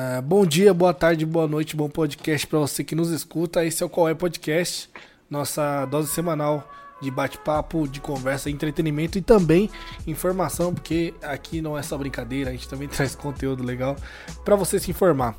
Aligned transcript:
Uh, 0.00 0.22
bom 0.22 0.46
dia, 0.46 0.72
boa 0.72 0.94
tarde, 0.94 1.26
boa 1.26 1.48
noite, 1.48 1.74
bom 1.74 1.88
podcast 1.88 2.46
para 2.46 2.60
você 2.60 2.84
que 2.84 2.94
nos 2.94 3.10
escuta. 3.10 3.64
Esse 3.64 3.82
é 3.82 3.86
o 3.86 3.88
Qual 3.88 4.08
é 4.08 4.14
Podcast, 4.14 4.88
nossa 5.28 5.84
dose 5.86 6.08
semanal 6.12 6.70
de 7.02 7.10
bate-papo, 7.10 7.88
de 7.88 8.00
conversa, 8.00 8.48
entretenimento 8.48 9.18
e 9.18 9.20
também 9.20 9.68
informação, 10.06 10.72
porque 10.72 11.12
aqui 11.20 11.60
não 11.60 11.76
é 11.76 11.82
só 11.82 11.98
brincadeira, 11.98 12.50
a 12.50 12.52
gente 12.52 12.68
também 12.68 12.86
traz 12.88 13.16
conteúdo 13.16 13.64
legal 13.64 13.96
para 14.44 14.54
você 14.54 14.78
se 14.78 14.88
informar. 14.88 15.34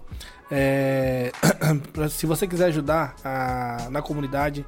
É... 0.51 1.31
se 2.11 2.25
você 2.25 2.45
quiser 2.45 2.65
ajudar 2.65 3.15
a... 3.23 3.87
na 3.89 4.01
comunidade, 4.01 4.65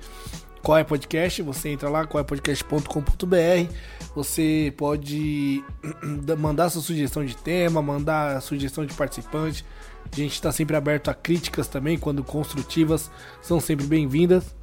qual 0.62 0.78
é 0.78 0.84
podcast, 0.84 1.42
você 1.42 1.70
entra 1.70 1.89
lá, 1.89 2.05
qualepodcast.com.br. 2.05 3.73
Você 4.16 4.73
pode 4.78 5.64
mandar 6.38 6.70
sua 6.70 6.82
sugestão 6.82 7.26
de 7.26 7.36
tema, 7.36 7.82
mandar 7.82 8.42
sugestão 8.42 8.86
de 8.86 8.94
participante. 8.94 9.66
A 10.12 10.16
gente 10.16 10.34
está 10.34 10.52
sempre 10.52 10.75
aberto 10.75 11.09
a 11.09 11.14
críticas 11.14 11.68
também, 11.68 11.98
quando 11.98 12.23
construtivas, 12.23 13.09
são 13.41 13.62
sempre 13.62 13.86
bem-vindas. 13.86 14.53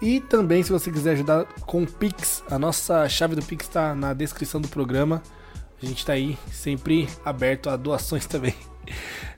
E 0.00 0.18
também, 0.18 0.64
se 0.64 0.72
você 0.72 0.90
quiser 0.90 1.12
ajudar 1.12 1.44
com 1.64 1.84
o 1.84 1.86
Pix, 1.86 2.42
a 2.50 2.58
nossa 2.58 3.08
chave 3.08 3.36
do 3.36 3.42
Pix 3.42 3.66
está 3.66 3.94
na 3.94 4.12
descrição 4.12 4.60
do 4.60 4.66
programa. 4.66 5.22
A 5.80 5.86
gente 5.86 5.98
está 5.98 6.14
aí 6.14 6.36
sempre 6.50 7.08
aberto 7.24 7.70
a 7.70 7.76
doações 7.76 8.26
também. 8.26 8.54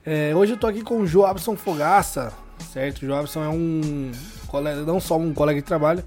É, 0.05 0.34
hoje 0.34 0.52
eu 0.52 0.56
tô 0.56 0.66
aqui 0.66 0.80
com 0.80 1.02
o 1.02 1.06
Joabson 1.06 1.55
Fogaça, 1.56 2.33
certo? 2.72 3.02
O 3.02 3.06
Joabson 3.06 3.45
é 3.45 3.48
um 3.50 4.12
colega, 4.47 4.80
não 4.83 4.98
só 4.98 5.19
um 5.19 5.34
colega 5.34 5.61
de 5.61 5.66
trabalho, 5.66 6.02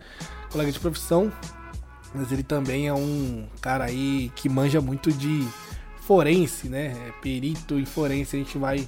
colega 0.51 0.71
de 0.71 0.79
profissão, 0.79 1.31
mas 2.15 2.31
ele 2.31 2.43
também 2.43 2.87
é 2.87 2.93
um 2.93 3.47
cara 3.61 3.85
aí 3.85 4.31
que 4.35 4.49
manja 4.49 4.81
muito 4.81 5.11
de 5.11 5.47
forense, 6.01 6.67
né? 6.69 6.95
É 7.07 7.11
perito 7.21 7.77
em 7.77 7.85
forense, 7.85 8.35
a 8.35 8.39
gente 8.39 8.57
vai 8.57 8.87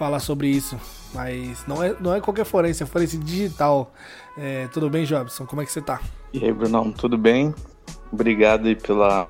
falar 0.00 0.18
sobre 0.18 0.48
isso. 0.48 0.80
Mas 1.12 1.66
não 1.66 1.82
é, 1.82 1.94
não 2.00 2.14
é 2.14 2.20
qualquer 2.22 2.46
forense, 2.46 2.82
é 2.82 2.86
forense 2.86 3.18
digital. 3.18 3.92
É, 4.38 4.66
tudo 4.68 4.88
bem, 4.88 5.04
Jobson? 5.04 5.44
Como 5.44 5.60
é 5.60 5.66
que 5.66 5.70
você 5.70 5.82
tá? 5.82 6.00
E 6.32 6.42
aí, 6.42 6.50
Brunão, 6.50 6.90
tudo 6.90 7.18
bem? 7.18 7.54
Obrigado 8.10 8.66
aí 8.66 8.74
pela, 8.74 9.28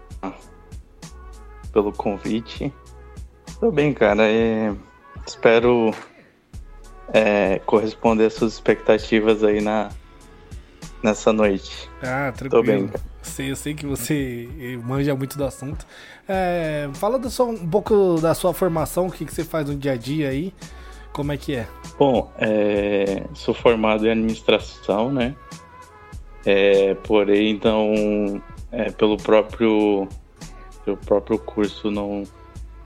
pelo 1.72 1.92
convite. 1.92 2.72
Tudo 3.58 3.72
bem, 3.72 3.92
cara. 3.92 4.30
É, 4.30 4.72
espero 5.26 5.92
é, 7.12 7.58
corresponder 7.66 8.26
às 8.26 8.34
suas 8.34 8.52
expectativas 8.52 9.42
aí 9.42 9.60
na, 9.60 9.90
nessa 11.02 11.32
noite. 11.32 11.90
Ah, 12.00 12.30
tranquilo. 12.30 12.62
Tô 12.62 12.62
bem, 12.62 12.86
cara. 12.86 13.10
Sei, 13.22 13.50
eu 13.50 13.56
sei 13.56 13.74
que 13.74 13.86
você 13.86 14.48
manja 14.84 15.16
muito 15.16 15.36
do 15.36 15.44
assunto. 15.44 15.84
É, 16.32 16.88
fala 16.94 17.28
seu, 17.28 17.48
um 17.48 17.68
pouco 17.68 18.20
da 18.20 18.34
sua 18.34 18.54
formação, 18.54 19.08
o 19.08 19.10
que, 19.10 19.24
que 19.24 19.34
você 19.34 19.42
faz 19.42 19.68
no 19.68 19.74
dia 19.74 19.94
a 19.94 19.96
dia 19.96 20.28
aí, 20.28 20.54
como 21.12 21.32
é 21.32 21.36
que 21.36 21.56
é? 21.56 21.66
Bom, 21.98 22.30
é, 22.38 23.24
sou 23.34 23.52
formado 23.52 24.06
em 24.06 24.12
administração, 24.12 25.10
né? 25.10 25.34
É, 26.46 26.94
porém, 26.94 27.50
então, 27.50 28.40
é, 28.70 28.92
pelo 28.92 29.16
próprio 29.16 30.06
pelo 30.84 30.96
próprio 30.98 31.36
curso 31.36 31.90
não 31.90 32.22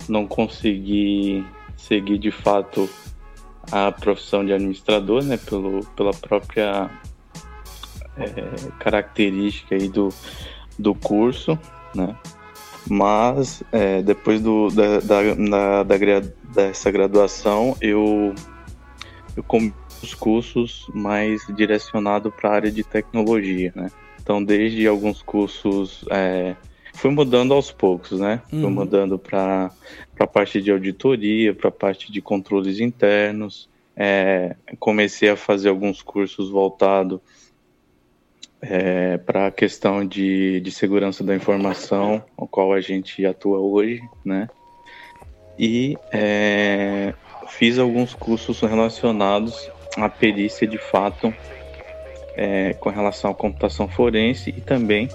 não 0.08 0.26
consegui 0.26 1.44
seguir 1.76 2.16
de 2.16 2.30
fato 2.30 2.88
a 3.70 3.92
profissão 3.92 4.42
de 4.42 4.54
administrador, 4.54 5.22
né, 5.22 5.36
pelo, 5.36 5.84
pela 5.94 6.12
própria 6.12 6.90
é, 8.16 8.70
característica 8.78 9.74
aí 9.74 9.88
do, 9.88 10.08
do 10.78 10.94
curso, 10.94 11.58
né, 11.94 12.16
mas 12.88 13.62
é, 13.72 14.02
depois 14.02 14.40
do, 14.40 14.68
da, 14.70 15.00
da, 15.00 15.84
da, 15.84 16.20
dessa 16.54 16.90
graduação 16.90 17.76
eu, 17.80 18.34
eu 19.36 19.42
comecei 19.42 19.74
os 20.02 20.14
cursos 20.14 20.86
mais 20.92 21.40
direcionado 21.56 22.30
para 22.30 22.50
a 22.50 22.54
área 22.54 22.70
de 22.70 22.84
tecnologia, 22.84 23.72
né, 23.74 23.90
então 24.22 24.42
desde 24.42 24.86
alguns 24.86 25.22
cursos 25.22 26.04
é, 26.10 26.56
fui 26.94 27.10
mudando 27.10 27.52
aos 27.52 27.70
poucos, 27.70 28.18
né? 28.18 28.40
Uhum. 28.52 28.62
Fui 28.62 28.70
mudando 28.70 29.18
para 29.18 29.70
a 30.18 30.26
parte 30.26 30.62
de 30.62 30.70
auditoria, 30.70 31.54
para 31.54 31.68
a 31.68 31.72
parte 31.72 32.10
de 32.10 32.22
controles 32.22 32.80
internos. 32.80 33.68
É, 33.96 34.56
comecei 34.78 35.28
a 35.28 35.36
fazer 35.36 35.68
alguns 35.68 36.02
cursos 36.02 36.50
voltados 36.50 37.20
é, 38.68 39.18
para 39.18 39.48
a 39.48 39.50
questão 39.50 40.06
de, 40.06 40.60
de 40.60 40.70
segurança 40.70 41.22
da 41.22 41.34
informação, 41.34 42.22
o 42.36 42.46
qual 42.46 42.72
a 42.72 42.80
gente 42.80 43.24
atua 43.26 43.58
hoje, 43.58 44.00
né? 44.24 44.48
E 45.58 45.96
é, 46.10 47.12
fiz 47.48 47.78
alguns 47.78 48.14
cursos 48.14 48.60
relacionados 48.60 49.70
à 49.96 50.08
perícia 50.08 50.66
de 50.66 50.78
fato 50.78 51.32
é, 52.36 52.74
com 52.74 52.88
relação 52.88 53.30
à 53.30 53.34
computação 53.34 53.86
forense 53.86 54.50
e 54.50 54.60
também 54.60 55.08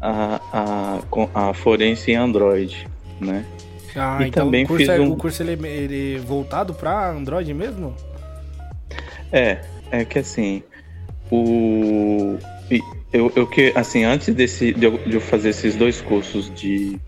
a, 0.00 0.40
a, 0.52 1.48
a 1.48 1.54
forense 1.54 2.10
em 2.10 2.16
Android, 2.16 2.86
né? 3.20 3.44
Ah, 3.96 4.18
e 4.20 4.28
então 4.28 4.46
também 4.46 4.64
o 4.64 4.68
curso, 4.68 4.90
é, 4.90 5.00
um... 5.00 5.12
o 5.12 5.16
curso 5.16 5.42
ele, 5.42 5.68
ele 5.68 6.16
é 6.16 6.18
voltado 6.18 6.74
para 6.74 7.10
Android 7.10 7.54
mesmo? 7.54 7.94
É, 9.32 9.60
é 9.92 10.04
que 10.04 10.18
assim, 10.18 10.62
o 11.30 12.36
eu, 13.12 13.32
eu 13.36 13.46
que 13.46 13.72
assim 13.74 14.04
antes 14.04 14.34
desse 14.34 14.72
de 14.72 14.84
eu, 14.84 14.98
de 14.98 15.14
eu 15.14 15.20
fazer 15.20 15.50
esses 15.50 15.76
dois 15.76 16.00
cursos 16.00 16.52
de 16.54 16.98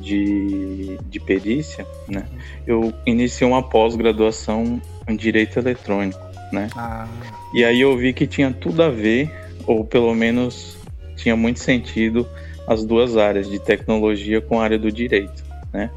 de, 0.00 0.98
de 1.08 1.20
perícia, 1.20 1.86
né? 2.08 2.26
Eu 2.66 2.92
iniciei 3.06 3.48
uma 3.48 3.62
pós-graduação 3.62 4.80
em 5.08 5.16
direito 5.16 5.58
eletrônico, 5.58 6.20
né? 6.52 6.68
Ah. 6.76 7.08
E 7.54 7.64
aí 7.64 7.80
eu 7.80 7.96
vi 7.96 8.12
que 8.12 8.26
tinha 8.26 8.52
tudo 8.52 8.82
a 8.82 8.90
ver, 8.90 9.30
ou 9.66 9.84
pelo 9.84 10.14
menos 10.14 10.76
tinha 11.16 11.34
muito 11.34 11.60
sentido 11.60 12.28
as 12.66 12.84
duas 12.84 13.16
áreas, 13.16 13.48
de 13.48 13.58
tecnologia 13.58 14.40
com 14.40 14.60
a 14.60 14.64
área 14.64 14.78
do 14.78 14.90
direito, 14.90 15.44
né? 15.72 15.90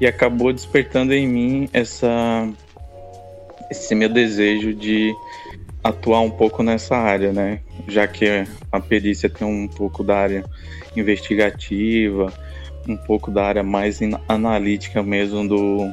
E 0.00 0.06
acabou 0.06 0.52
despertando 0.52 1.12
em 1.12 1.26
mim 1.26 1.68
essa 1.72 2.48
esse 3.70 3.94
meu 3.94 4.08
desejo 4.08 4.74
de 4.74 5.14
atuar 5.84 6.20
um 6.20 6.30
pouco 6.30 6.62
nessa 6.62 6.96
área, 6.96 7.30
né? 7.30 7.60
Já 7.86 8.08
que 8.08 8.24
a 8.72 8.80
perícia 8.80 9.28
tem 9.28 9.46
um 9.46 9.68
pouco 9.68 10.02
da 10.02 10.16
área 10.16 10.44
investigativa, 10.96 12.32
um 12.88 12.96
pouco 12.96 13.30
da 13.30 13.44
área 13.44 13.62
mais 13.62 14.00
analítica 14.26 15.02
mesmo 15.02 15.46
do, 15.46 15.90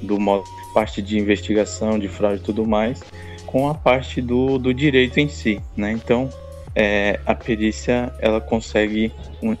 do 0.00 0.20
modo, 0.20 0.44
parte 0.72 1.02
de 1.02 1.18
investigação, 1.18 1.98
de 1.98 2.06
fraude 2.06 2.40
e 2.40 2.44
tudo 2.44 2.64
mais, 2.64 3.02
com 3.46 3.68
a 3.68 3.74
parte 3.74 4.22
do, 4.22 4.58
do 4.58 4.72
direito 4.72 5.18
em 5.18 5.28
si, 5.28 5.60
né? 5.76 5.90
Então, 5.90 6.30
é, 6.76 7.18
a 7.24 7.34
perícia 7.34 8.12
ela 8.18 8.38
consegue 8.38 9.10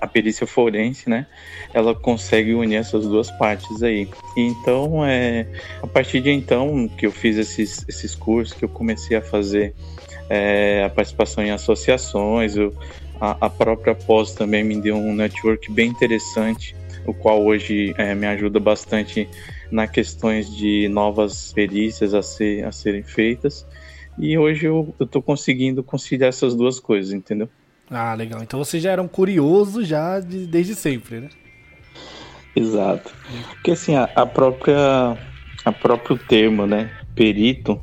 a 0.02 0.06
perícia 0.06 0.46
forense 0.46 1.08
né? 1.08 1.26
Ela 1.72 1.94
consegue 1.94 2.52
unir 2.52 2.76
essas 2.76 3.06
duas 3.06 3.30
partes 3.30 3.82
aí. 3.82 4.06
Então 4.36 5.02
é 5.04 5.46
a 5.82 5.86
partir 5.86 6.20
de 6.20 6.30
então 6.30 6.86
que 6.86 7.06
eu 7.06 7.10
fiz 7.10 7.38
esses 7.38 7.86
esses 7.88 8.14
cursos 8.14 8.54
que 8.54 8.66
eu 8.66 8.68
comecei 8.68 9.16
a 9.16 9.22
fazer 9.22 9.74
é, 10.28 10.84
a 10.84 10.90
participação 10.90 11.42
em 11.42 11.50
associações 11.50 12.54
eu, 12.54 12.74
a, 13.18 13.46
a, 13.46 13.48
própria 13.48 13.94
pós 13.94 14.34
também 14.34 14.62
me 14.62 14.78
deu 14.78 14.96
um 14.96 15.14
network 15.14 15.72
bem 15.72 15.88
interessante 15.88 16.76
o 17.06 17.14
qual 17.14 17.42
hoje 17.42 17.94
é, 17.96 18.14
me 18.14 18.26
ajuda 18.26 18.60
bastante 18.60 19.26
na 19.70 19.86
questões 19.86 20.54
de 20.54 20.86
novas 20.88 21.52
perícias 21.52 22.12
a, 22.12 22.22
ser, 22.22 22.64
a 22.64 22.72
serem 22.72 23.02
feitas 23.02 23.64
e 24.18 24.36
hoje 24.38 24.66
eu, 24.66 24.94
eu 24.98 25.06
tô 25.06 25.20
conseguindo 25.22 25.82
conciliar 25.82 26.28
essas 26.28 26.54
duas 26.54 26.80
coisas, 26.80 27.12
entendeu? 27.12 27.48
Ah, 27.90 28.14
legal. 28.14 28.42
Então 28.42 28.62
você 28.62 28.80
já 28.80 28.90
era 28.90 29.02
um 29.02 29.08
curioso 29.08 29.84
já 29.84 30.18
de, 30.20 30.46
desde 30.46 30.74
sempre, 30.74 31.20
né? 31.20 31.28
Exato. 32.54 33.14
Porque 33.48 33.72
assim, 33.72 33.94
a, 33.94 34.04
a 34.04 34.26
própria 34.26 35.18
a 35.64 35.72
próprio 35.72 36.16
termo, 36.16 36.64
né, 36.66 36.90
perito, 37.14 37.80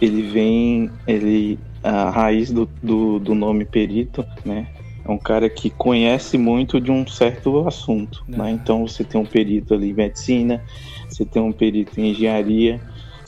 ele 0.00 0.22
vem, 0.22 0.92
ele 1.06 1.58
a 1.82 2.10
raiz 2.10 2.50
do, 2.52 2.68
do, 2.80 3.18
do 3.18 3.34
nome 3.34 3.64
perito, 3.64 4.24
né, 4.44 4.68
é 5.04 5.10
um 5.10 5.18
cara 5.18 5.50
que 5.50 5.68
conhece 5.68 6.38
muito 6.38 6.80
de 6.80 6.92
um 6.92 7.04
certo 7.06 7.66
assunto, 7.66 8.22
né? 8.28 8.52
Então 8.52 8.86
você 8.86 9.02
tem 9.02 9.20
um 9.20 9.26
perito 9.26 9.74
ali 9.74 9.90
em 9.90 9.94
medicina, 9.94 10.62
você 11.08 11.26
tem 11.26 11.42
um 11.42 11.52
perito 11.52 12.00
em 12.00 12.10
engenharia, 12.10 12.80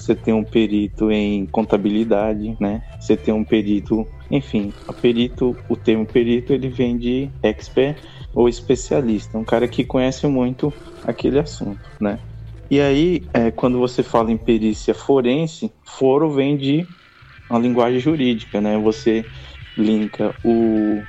você 0.05 0.17
tem 0.17 0.35
um 0.35 0.45
perito 0.45 1.11
em 1.11 1.47
contabilidade, 1.47 2.57
né? 2.61 2.83
Você 2.99 3.17
tem 3.17 3.35
um 3.35 3.45
perito, 3.45 4.07
enfim, 4.31 4.75
a 4.87 4.93
perito, 4.93 5.59
o 5.69 5.77
termo 5.77 6.07
perito 6.07 6.53
ele 6.53 6.69
vem 6.69 6.99
de 6.99 7.33
expert 7.43 8.03
ou 8.35 8.49
especialista, 8.49 9.39
um 9.39 9.45
cara 9.45 9.69
que 9.69 9.85
conhece 9.85 10.27
muito 10.27 10.75
aquele 11.05 11.39
assunto, 11.39 11.91
né? 12.01 12.21
E 12.71 12.81
aí, 12.81 13.29
é, 13.35 13.51
quando 13.51 13.79
você 13.79 14.03
fala 14.03 14.33
em 14.33 14.39
perícia 14.39 14.95
forense, 14.95 15.73
foro 15.85 16.31
vem 16.31 16.57
de 16.57 16.89
uma 17.49 17.59
linguagem 17.59 18.01
jurídica, 18.01 18.61
né? 18.61 18.79
Você 18.79 19.31
linka 19.77 20.35
o, 20.43 21.07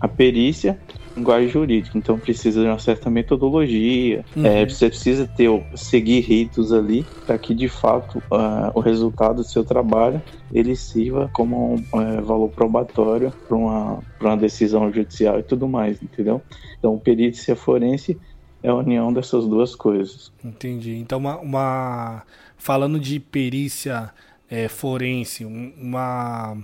a 0.00 0.08
perícia 0.08 0.82
linguagem 1.16 1.48
jurídica, 1.48 1.96
então 1.96 2.18
precisa 2.18 2.60
de 2.60 2.66
uma 2.66 2.78
certa 2.78 3.08
metodologia, 3.08 4.24
uhum. 4.36 4.44
é, 4.44 4.68
você 4.68 4.88
precisa 4.88 5.26
ter, 5.26 5.48
seguir 5.74 6.20
ritos 6.20 6.72
ali 6.72 7.06
para 7.26 7.38
que 7.38 7.54
de 7.54 7.68
fato 7.68 8.18
uh, 8.30 8.70
o 8.74 8.80
resultado 8.80 9.36
do 9.36 9.44
seu 9.44 9.64
trabalho 9.64 10.20
ele 10.52 10.74
sirva 10.74 11.30
como 11.32 11.74
um 11.74 11.76
uh, 11.76 12.22
valor 12.22 12.48
probatório 12.50 13.32
para 13.46 13.56
uma, 13.56 14.00
uma 14.20 14.36
decisão 14.36 14.92
judicial 14.92 15.38
e 15.38 15.42
tudo 15.42 15.68
mais, 15.68 16.02
entendeu? 16.02 16.42
Então, 16.78 16.98
perícia 16.98 17.56
forense 17.56 18.18
é 18.62 18.68
a 18.68 18.74
união 18.74 19.12
dessas 19.12 19.46
duas 19.46 19.74
coisas. 19.74 20.32
Entendi. 20.44 20.96
Então, 20.96 21.18
uma, 21.18 21.38
uma... 21.38 22.22
falando 22.56 22.98
de 22.98 23.20
perícia 23.20 24.10
é, 24.48 24.68
forense, 24.68 25.44
uma 25.44 26.56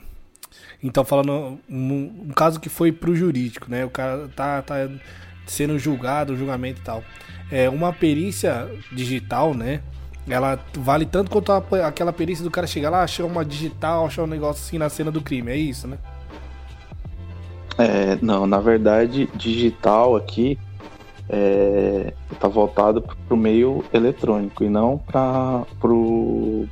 então, 0.82 1.04
falando 1.04 1.58
um, 1.68 2.26
um 2.28 2.32
caso 2.34 2.58
que 2.58 2.68
foi 2.68 2.90
pro 2.90 3.14
jurídico, 3.14 3.70
né? 3.70 3.84
O 3.84 3.90
cara 3.90 4.28
tá, 4.34 4.62
tá 4.62 4.88
sendo 5.46 5.78
julgado, 5.78 6.36
julgamento 6.36 6.80
e 6.80 6.84
tal. 6.84 7.04
É 7.50 7.68
uma 7.68 7.92
perícia 7.92 8.68
digital, 8.90 9.52
né? 9.52 9.82
Ela 10.28 10.58
vale 10.74 11.04
tanto 11.04 11.30
quanto 11.30 11.52
a, 11.52 11.58
aquela 11.86 12.12
perícia 12.12 12.44
do 12.44 12.50
cara 12.50 12.66
chegar 12.66 12.88
lá, 12.88 13.02
achar 13.02 13.24
uma 13.24 13.44
digital, 13.44 14.06
achar 14.06 14.22
um 14.22 14.26
negócio 14.26 14.62
assim 14.64 14.78
na 14.78 14.88
cena 14.88 15.10
do 15.10 15.20
crime, 15.20 15.50
é 15.50 15.56
isso, 15.56 15.86
né? 15.86 15.98
É, 17.76 18.18
não, 18.22 18.46
na 18.46 18.58
verdade, 18.58 19.28
digital 19.34 20.16
aqui 20.16 20.58
é, 21.32 22.12
tá 22.40 22.48
voltado 22.48 23.00
para 23.00 23.34
o 23.34 23.36
meio 23.36 23.84
eletrônico 23.92 24.64
e 24.64 24.68
não 24.68 24.98
para 24.98 25.62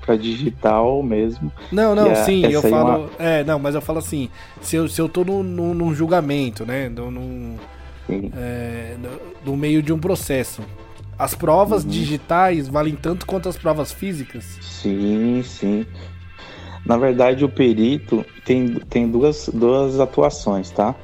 para 0.00 0.16
digital 0.16 1.00
mesmo. 1.02 1.52
Não, 1.70 1.94
não, 1.94 2.08
é, 2.08 2.14
sim, 2.16 2.44
eu 2.44 2.60
é 2.60 2.68
falo, 2.68 3.04
uma... 3.04 3.10
é, 3.18 3.44
não, 3.44 3.58
mas 3.58 3.76
eu 3.76 3.80
falo 3.80 4.00
assim, 4.00 4.28
se 4.60 4.74
eu, 4.74 4.88
se 4.88 5.00
eu 5.00 5.08
tô 5.08 5.22
no, 5.22 5.42
num 5.42 5.94
julgamento, 5.94 6.66
né, 6.66 6.88
no, 6.88 7.08
no, 7.08 7.56
é, 8.36 8.96
no, 8.98 9.52
no, 9.52 9.56
meio 9.56 9.80
de 9.80 9.92
um 9.92 9.98
processo, 9.98 10.62
as 11.16 11.34
provas 11.34 11.84
uhum. 11.84 11.90
digitais 11.90 12.66
valem 12.66 12.96
tanto 12.96 13.26
quanto 13.26 13.48
as 13.48 13.56
provas 13.56 13.92
físicas? 13.92 14.58
Sim, 14.60 15.40
sim. 15.44 15.86
Na 16.84 16.96
verdade, 16.96 17.44
o 17.44 17.48
perito 17.48 18.24
tem, 18.44 18.74
tem 18.88 19.08
duas, 19.08 19.48
duas 19.52 20.00
atuações, 20.00 20.70
tá? 20.70 20.96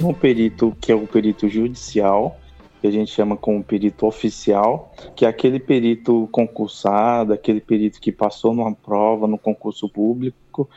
Um 0.00 0.14
perito 0.14 0.76
que 0.80 0.92
é 0.92 0.94
o 0.94 1.06
perito 1.06 1.48
judicial, 1.48 2.38
que 2.80 2.86
a 2.86 2.90
gente 2.90 3.12
chama 3.12 3.36
como 3.36 3.62
perito 3.62 4.06
oficial, 4.06 4.92
que 5.14 5.24
é 5.24 5.28
aquele 5.28 5.60
perito 5.60 6.28
concursado, 6.32 7.32
aquele 7.32 7.60
perito 7.60 8.00
que 8.00 8.10
passou 8.10 8.54
numa 8.54 8.72
prova 8.72 9.26
no 9.26 9.36
concurso 9.36 9.88
público, 9.88 10.68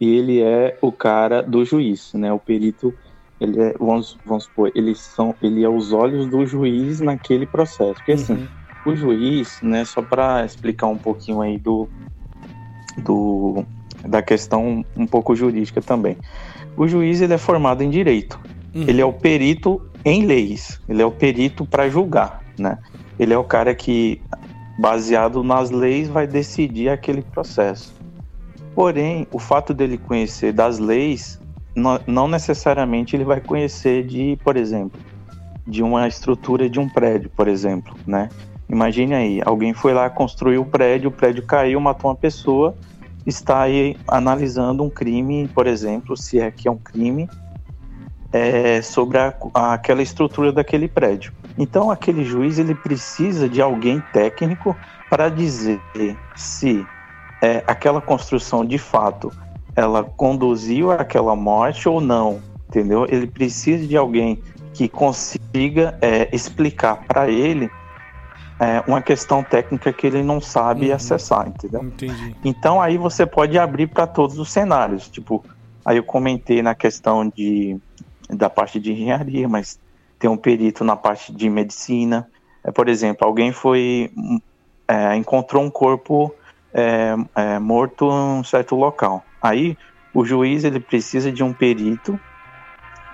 e 0.00 0.08
ele 0.16 0.40
é 0.40 0.78
o 0.80 0.90
cara 0.90 1.42
do 1.42 1.64
juiz, 1.64 2.14
né? 2.14 2.32
O 2.32 2.38
perito, 2.38 2.94
ele 3.38 3.60
é, 3.60 3.74
vamos, 3.78 4.16
vamos 4.24 4.44
supor, 4.44 4.72
eles 4.74 4.98
são, 4.98 5.34
ele 5.42 5.62
é 5.62 5.68
os 5.68 5.92
olhos 5.92 6.26
do 6.26 6.46
juiz 6.46 7.00
naquele 7.00 7.46
processo. 7.46 7.94
Porque 7.94 8.12
assim, 8.12 8.32
uhum. 8.86 8.92
o 8.92 8.96
juiz, 8.96 9.60
né, 9.62 9.84
só 9.84 10.00
para 10.00 10.44
explicar 10.44 10.86
um 10.86 10.96
pouquinho 10.96 11.42
aí 11.42 11.58
do, 11.58 11.86
do 13.04 13.64
da 14.08 14.22
questão 14.22 14.82
um 14.96 15.06
pouco 15.06 15.36
jurídica 15.36 15.82
também. 15.82 16.16
O 16.74 16.88
juiz 16.88 17.20
ele 17.20 17.34
é 17.34 17.38
formado 17.38 17.82
em 17.82 17.90
direito. 17.90 18.40
Uhum. 18.74 18.84
Ele 18.88 19.02
é 19.02 19.04
o 19.04 19.12
perito 19.12 19.89
em 20.04 20.24
leis. 20.24 20.80
Ele 20.88 21.02
é 21.02 21.06
o 21.06 21.10
perito 21.10 21.64
para 21.66 21.88
julgar, 21.88 22.42
né? 22.58 22.78
Ele 23.18 23.32
é 23.34 23.38
o 23.38 23.44
cara 23.44 23.74
que, 23.74 24.20
baseado 24.78 25.42
nas 25.44 25.70
leis, 25.70 26.08
vai 26.08 26.26
decidir 26.26 26.88
aquele 26.88 27.22
processo. 27.22 27.94
Porém, 28.74 29.26
o 29.32 29.38
fato 29.38 29.74
dele 29.74 29.98
conhecer 29.98 30.52
das 30.52 30.78
leis, 30.78 31.40
não 32.06 32.28
necessariamente 32.28 33.14
ele 33.14 33.24
vai 33.24 33.40
conhecer 33.40 34.06
de, 34.06 34.38
por 34.42 34.56
exemplo, 34.56 35.00
de 35.66 35.82
uma 35.82 36.08
estrutura 36.08 36.68
de 36.68 36.80
um 36.80 36.88
prédio, 36.88 37.30
por 37.30 37.46
exemplo, 37.48 37.94
né? 38.06 38.28
Imagine 38.68 39.14
aí, 39.14 39.42
alguém 39.44 39.74
foi 39.74 39.92
lá 39.92 40.08
construir 40.08 40.58
o 40.58 40.64
prédio, 40.64 41.10
o 41.10 41.12
prédio 41.12 41.44
caiu, 41.44 41.80
matou 41.80 42.08
uma 42.10 42.16
pessoa, 42.16 42.76
está 43.26 43.62
aí 43.62 43.96
analisando 44.06 44.82
um 44.82 44.88
crime, 44.88 45.48
por 45.48 45.66
exemplo, 45.66 46.16
se 46.16 46.38
é 46.38 46.50
que 46.50 46.68
é 46.68 46.70
um 46.70 46.76
crime, 46.76 47.28
é, 48.32 48.80
sobre 48.82 49.18
a, 49.18 49.34
aquela 49.54 50.02
estrutura 50.02 50.52
daquele 50.52 50.88
prédio. 50.88 51.32
Então, 51.58 51.90
aquele 51.90 52.24
juiz 52.24 52.58
ele 52.58 52.74
precisa 52.74 53.48
de 53.48 53.60
alguém 53.60 54.02
técnico 54.12 54.76
para 55.08 55.28
dizer 55.28 55.80
se 56.36 56.86
é, 57.42 57.62
aquela 57.66 58.00
construção 58.00 58.64
de 58.64 58.78
fato 58.78 59.32
ela 59.74 60.04
conduziu 60.04 60.90
àquela 60.90 61.34
morte 61.34 61.88
ou 61.88 62.00
não, 62.00 62.40
entendeu? 62.68 63.06
Ele 63.08 63.26
precisa 63.26 63.86
de 63.86 63.96
alguém 63.96 64.42
que 64.74 64.88
consiga 64.88 65.98
é, 66.00 66.28
explicar 66.34 67.04
para 67.06 67.28
ele 67.28 67.70
é, 68.58 68.82
uma 68.86 69.00
questão 69.00 69.42
técnica 69.42 69.92
que 69.92 70.06
ele 70.06 70.22
não 70.22 70.40
sabe 70.40 70.88
uhum. 70.88 70.94
acessar, 70.94 71.48
entendeu? 71.48 71.82
Entendi. 71.82 72.36
Então 72.44 72.80
aí 72.80 72.98
você 72.98 73.24
pode 73.24 73.58
abrir 73.58 73.86
para 73.86 74.06
todos 74.06 74.38
os 74.38 74.50
cenários, 74.50 75.08
tipo, 75.08 75.44
aí 75.84 75.96
eu 75.96 76.04
comentei 76.04 76.62
na 76.62 76.74
questão 76.74 77.28
de 77.28 77.78
da 78.34 78.50
parte 78.50 78.80
de 78.80 78.92
engenharia, 78.92 79.48
mas 79.48 79.78
tem 80.18 80.28
um 80.28 80.36
perito 80.36 80.84
na 80.84 80.96
parte 80.96 81.32
de 81.32 81.48
medicina. 81.48 82.28
É, 82.62 82.70
por 82.70 82.88
exemplo, 82.88 83.26
alguém 83.26 83.52
foi 83.52 84.10
é, 84.86 85.16
encontrou 85.16 85.62
um 85.62 85.70
corpo 85.70 86.34
é, 86.74 87.14
é, 87.34 87.58
morto 87.58 88.06
em 88.06 88.40
um 88.40 88.44
certo 88.44 88.74
local. 88.74 89.24
Aí 89.40 89.76
o 90.12 90.24
juiz 90.24 90.64
ele 90.64 90.80
precisa 90.80 91.30
de 91.30 91.42
um 91.42 91.52
perito, 91.52 92.18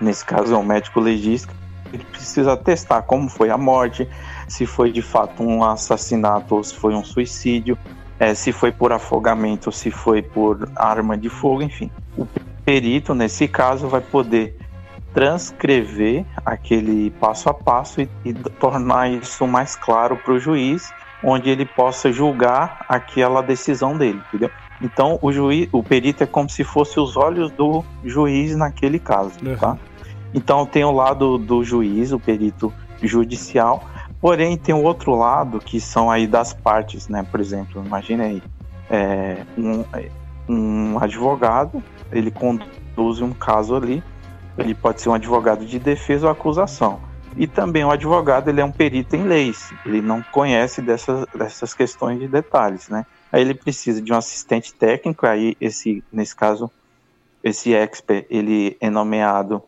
nesse 0.01 0.25
caso 0.25 0.53
é 0.53 0.57
um 0.57 0.63
médico 0.63 0.99
legista, 0.99 1.53
ele 1.93 2.03
precisa 2.03 2.57
testar 2.57 3.03
como 3.03 3.29
foi 3.29 3.49
a 3.49 3.57
morte, 3.57 4.07
se 4.47 4.65
foi 4.65 4.91
de 4.91 5.01
fato 5.01 5.43
um 5.43 5.63
assassinato 5.63 6.55
ou 6.55 6.63
se 6.63 6.75
foi 6.75 6.93
um 6.93 7.03
suicídio, 7.03 7.77
é, 8.19 8.33
se 8.33 8.51
foi 8.51 8.71
por 8.71 8.91
afogamento 8.91 9.69
ou 9.69 9.71
se 9.71 9.91
foi 9.91 10.21
por 10.21 10.69
arma 10.75 11.17
de 11.17 11.29
fogo, 11.29 11.61
enfim. 11.61 11.91
O 12.17 12.27
perito, 12.65 13.13
nesse 13.13 13.47
caso, 13.47 13.87
vai 13.87 14.01
poder 14.01 14.56
transcrever 15.17 16.23
aquele 16.45 17.09
passo 17.09 17.49
a 17.49 17.53
passo 17.53 18.01
e, 18.01 18.09
e 18.23 18.35
tornar 18.35 19.09
isso 19.09 19.47
mais 19.47 19.75
claro 19.75 20.15
para 20.15 20.31
o 20.31 20.39
juiz, 20.39 20.93
onde 21.23 21.49
ele 21.49 21.65
possa 21.65 22.11
julgar 22.11 22.85
aquela 22.87 23.41
decisão 23.41 23.97
dele, 23.97 24.21
entendeu? 24.27 24.51
Então 24.79 25.17
o 25.19 25.31
juiz, 25.31 25.67
o 25.71 25.81
perito 25.81 26.23
é 26.23 26.27
como 26.27 26.47
se 26.47 26.63
fosse 26.63 26.99
os 26.99 27.17
olhos 27.17 27.49
do 27.49 27.83
juiz 28.05 28.55
naquele 28.55 28.99
caso, 28.99 29.31
uhum. 29.43 29.57
tá? 29.57 29.75
Então 30.35 30.67
tem 30.67 30.85
o 30.85 30.91
lado 30.91 31.39
do 31.39 31.63
juiz, 31.63 32.11
o 32.11 32.19
perito 32.19 32.71
judicial, 33.01 33.83
porém 34.21 34.55
tem 34.55 34.75
o 34.75 34.83
outro 34.83 35.15
lado 35.15 35.57
que 35.57 35.81
são 35.81 36.11
aí 36.11 36.27
das 36.27 36.53
partes, 36.53 37.07
né? 37.07 37.23
Por 37.23 37.39
exemplo, 37.39 37.83
imagine 37.83 38.21
aí 38.21 38.43
é, 38.87 39.37
um, 39.57 39.83
um 40.47 40.99
advogado, 40.99 41.83
ele 42.11 42.29
conduz 42.29 43.19
um 43.19 43.31
caso 43.31 43.75
ali 43.75 44.03
ele 44.57 44.73
pode 44.73 45.01
ser 45.01 45.09
um 45.09 45.13
advogado 45.13 45.65
de 45.65 45.79
defesa 45.79 46.27
ou 46.27 46.31
acusação. 46.31 46.99
E 47.35 47.45
também 47.45 47.83
o 47.83 47.91
advogado 47.91 48.49
ele 48.49 48.61
é 48.61 48.65
um 48.65 48.71
perito 48.71 49.15
em 49.15 49.23
leis, 49.23 49.71
ele 49.85 50.01
não 50.01 50.23
conhece 50.23 50.81
dessas, 50.81 51.25
dessas 51.35 51.73
questões 51.73 52.19
de 52.19 52.27
detalhes, 52.27 52.89
né? 52.89 53.05
Aí 53.31 53.41
ele 53.41 53.53
precisa 53.53 54.01
de 54.01 54.11
um 54.11 54.17
assistente 54.17 54.73
técnico, 54.73 55.27
aí 55.27 55.55
esse, 55.61 56.03
nesse 56.11 56.35
caso, 56.35 56.71
esse 57.43 57.75
expert, 57.75 58.25
ele 58.29 58.75
é 58.81 58.89
nomeado 58.89 59.61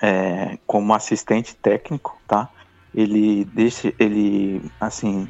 é, 0.00 0.58
como 0.66 0.94
assistente 0.94 1.56
técnico, 1.56 2.16
tá? 2.28 2.48
Ele 2.94 3.44
deixa, 3.46 3.92
ele, 3.98 4.62
assim, 4.80 5.28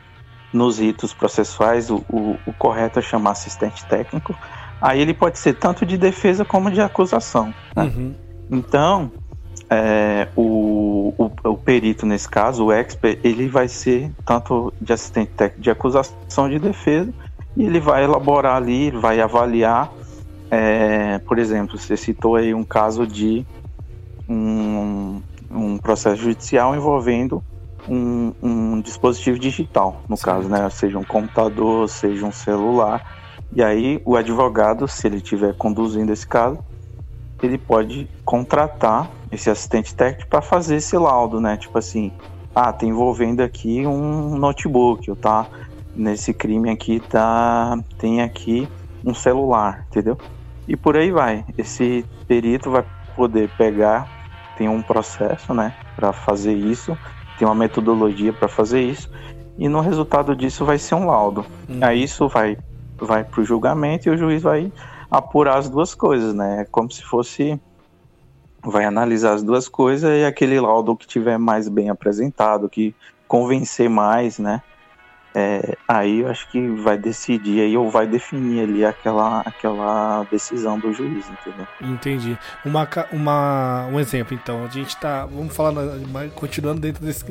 nos 0.53 0.79
ritos 0.79 1.15
processuais, 1.15 1.91
o, 1.91 2.05
o, 2.11 2.37
o 2.47 2.53
correto 2.53 2.99
é 2.99 3.03
chamar 3.03 3.33
assistente 3.33 3.85
técnico. 3.87 4.37
Aí 4.81 5.01
ele 5.01 5.15
pode 5.15 5.39
ser 5.39 5.55
tanto 5.55 5.87
de 5.87 5.97
defesa 5.97 6.45
como 6.45 6.71
de 6.71 6.81
acusação. 6.81 7.55
Né? 7.77 7.85
Uhum. 7.85 8.15
Então, 8.51 9.13
é, 9.69 10.29
o, 10.35 11.15
o, 11.17 11.31
o, 11.45 11.57
perito, 11.57 12.05
nesse 12.05 12.29
caso, 12.29 12.67
o 12.67 12.73
expert, 12.73 13.21
ele 13.23 13.49
vai 13.49 13.69
ser 13.69 14.11
tanto 14.25 14.73
de 14.81 14.93
assistente 14.93 15.31
técnico 15.31 15.63
de 15.63 15.71
acusação 15.71 16.49
de 16.49 16.59
defesa, 16.59 17.13
e 17.57 17.65
ele 17.65 17.79
vai 17.79 18.05
elaborar 18.05 18.57
ali, 18.57 18.91
vai 18.91 19.21
avaliar, 19.21 19.93
é, 20.51 21.19
por 21.19 21.39
exemplo, 21.39 21.79
você 21.79 21.97
citou 21.97 22.35
aí 22.35 22.53
um 22.53 22.65
caso 22.65 23.07
de 23.07 23.47
um, 24.29 25.23
um 25.51 25.79
processo 25.79 26.23
judicial 26.23 26.75
envolvendo 26.75 27.43
um, 27.89 28.33
um 28.43 28.81
dispositivo 28.81 29.39
digital, 29.39 30.03
no 30.09 30.17
Sim. 30.17 30.25
caso, 30.25 30.49
né? 30.49 30.69
Seja 30.71 30.99
um 30.99 31.05
computador, 31.05 31.89
seja 31.89 32.27
um 32.27 32.33
celular. 32.33 33.19
E 33.55 33.63
aí 33.63 34.01
o 34.05 34.17
advogado, 34.17 34.87
se 34.87 35.07
ele 35.07 35.17
estiver 35.17 35.55
conduzindo 35.55 36.13
esse 36.13 36.27
caso, 36.27 36.59
ele 37.47 37.59
pode 37.59 38.09
contratar 38.25 39.11
esse 39.31 39.49
assistente 39.51 39.95
técnico 39.95 40.29
para 40.29 40.43
fazer 40.43 40.77
esse 40.77 40.97
laudo, 40.97 41.41
né? 41.41 41.57
Tipo 41.57 41.79
assim, 41.79 42.13
ah, 42.55 42.73
tá 42.73 42.85
envolvendo 42.85 43.41
aqui 43.41 43.87
um 43.87 44.37
notebook, 44.37 45.09
ou 45.11 45.17
tá 45.17 45.47
nesse 45.95 46.33
crime 46.33 46.71
aqui 46.71 47.01
tá 47.01 47.79
tem 47.99 48.23
aqui 48.23 48.69
um 49.05 49.15
celular, 49.15 49.87
entendeu? 49.89 50.17
E 50.69 50.77
por 50.77 50.97
aí 50.97 51.11
vai. 51.11 51.45
Esse 51.57 52.05
perito 52.27 52.71
vai 52.71 52.85
poder 53.17 53.51
pegar, 53.57 54.09
tem 54.57 54.69
um 54.69 54.83
processo, 54.83 55.53
né, 55.53 55.75
para 55.97 56.13
fazer 56.13 56.55
isso, 56.55 56.97
tem 57.39 57.47
uma 57.47 57.55
metodologia 57.55 58.33
para 58.33 58.49
fazer 58.49 58.83
isso, 58.83 59.11
e 59.59 59.69
no 59.69 59.81
resultado 59.81 60.35
disso 60.37 60.65
vai 60.65 60.79
ser 60.79 60.95
um 60.95 61.07
laudo. 61.07 61.45
Hum. 61.69 61.79
Aí 61.83 62.03
isso 62.03 62.29
vai 62.29 62.57
vai 62.99 63.25
para 63.25 63.41
o 63.41 63.45
julgamento 63.45 64.09
e 64.09 64.11
o 64.11 64.17
juiz 64.17 64.43
vai 64.43 64.71
apurar 65.11 65.59
as 65.59 65.69
duas 65.69 65.95
coisas, 65.95 66.35
né? 66.35 66.63
É 66.63 66.65
como 66.65 66.91
se 66.91 67.03
fosse 67.03 67.61
vai 68.63 68.85
analisar 68.85 69.33
as 69.33 69.43
duas 69.43 69.69
coisas 69.69 70.11
e 70.19 70.25
aquele 70.25 70.61
laudo 70.61 70.95
que 70.95 71.07
tiver 71.07 71.39
mais 71.39 71.69
bem 71.69 71.89
apresentado, 71.89 72.69
que 72.69 72.95
convencer 73.27 73.89
mais, 73.89 74.39
né? 74.39 74.63
É, 75.33 75.77
aí 75.87 76.21
eu 76.21 76.29
acho 76.29 76.51
que 76.51 76.61
vai 76.69 76.99
decidir 76.99 77.61
aí 77.61 77.77
ou 77.77 77.89
vai 77.89 78.05
definir 78.05 78.65
ali 78.65 78.85
aquela, 78.85 79.41
aquela 79.41 80.25
decisão 80.25 80.77
do 80.79 80.93
juiz, 80.93 81.25
entendeu? 81.31 81.67
Entendi. 81.81 82.37
Uma, 82.65 82.89
uma, 83.13 83.87
um 83.93 84.01
exemplo, 84.01 84.35
então, 84.35 84.65
a 84.65 84.69
gente 84.69 84.97
tá, 84.97 85.27
vamos 85.27 85.55
falar, 85.55 85.73
continuando 86.35 86.81
dentro 86.81 87.05
dessa 87.05 87.25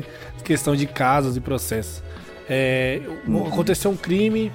questão 0.46 0.76
de 0.78 0.88
casos 0.88 1.36
e 1.36 1.42
processos. 1.42 2.02
É, 2.50 3.02
uhum. 3.28 3.48
Aconteceu 3.48 3.92
um 3.92 3.98
crime, 3.98 4.50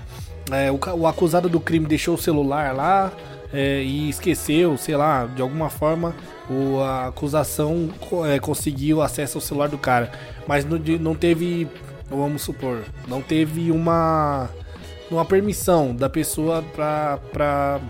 é, 0.50 0.70
o, 0.70 0.78
o, 0.98 1.06
acusado 1.06 1.48
do 1.48 1.60
crime 1.60 1.86
deixou 1.86 2.14
o 2.14 2.18
celular 2.18 2.74
lá 2.74 3.12
é, 3.52 3.82
e 3.82 4.08
esqueceu, 4.08 4.76
sei 4.76 4.96
lá, 4.96 5.26
de 5.26 5.40
alguma 5.40 5.70
forma 5.70 6.14
o, 6.50 6.80
a 6.80 7.08
acusação 7.08 7.90
é, 8.26 8.38
conseguiu 8.38 9.00
acesso 9.00 9.38
ao 9.38 9.42
celular 9.42 9.68
do 9.68 9.78
cara, 9.78 10.12
mas 10.46 10.64
não, 10.64 10.78
não 11.00 11.14
teve 11.14 11.68
vamos 12.10 12.42
supor, 12.42 12.84
não 13.08 13.22
teve 13.22 13.70
uma 13.70 14.48
uma 15.10 15.24
permissão 15.24 15.94
da 15.94 16.08
pessoa 16.08 16.62
pra 16.72 17.80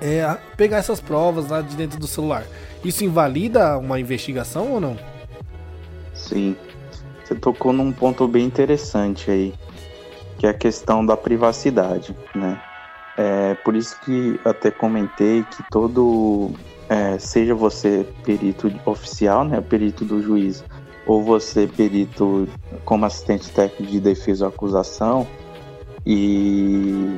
é, 0.00 0.36
pegar 0.56 0.78
essas 0.78 1.00
provas 1.00 1.48
lá 1.48 1.60
de 1.60 1.74
dentro 1.76 1.98
do 1.98 2.06
celular. 2.06 2.44
Isso 2.84 3.04
invalida 3.04 3.78
uma 3.78 3.98
investigação 3.98 4.72
ou 4.72 4.80
não? 4.80 4.96
Sim. 6.14 6.56
Você 7.24 7.34
tocou 7.34 7.72
num 7.72 7.90
ponto 7.90 8.28
bem 8.28 8.44
interessante 8.44 9.30
aí, 9.30 9.54
que 10.38 10.46
é 10.46 10.50
a 10.50 10.54
questão 10.54 11.04
da 11.04 11.16
privacidade, 11.16 12.14
né? 12.34 12.58
É 13.16 13.54
por 13.54 13.74
isso 13.74 13.98
que 14.00 14.38
até 14.44 14.70
comentei 14.70 15.42
que 15.42 15.62
todo, 15.62 16.50
é, 16.88 17.18
seja 17.18 17.54
você 17.54 18.06
perito 18.22 18.70
oficial, 18.84 19.42
né, 19.42 19.60
perito 19.60 20.04
do 20.04 20.20
juiz, 20.20 20.62
ou 21.06 21.22
você 21.22 21.66
perito 21.66 22.46
como 22.84 23.06
assistente 23.06 23.50
técnico 23.50 23.90
de 23.90 24.00
defesa 24.00 24.44
ou 24.44 24.50
acusação 24.50 25.26
e 26.04 27.16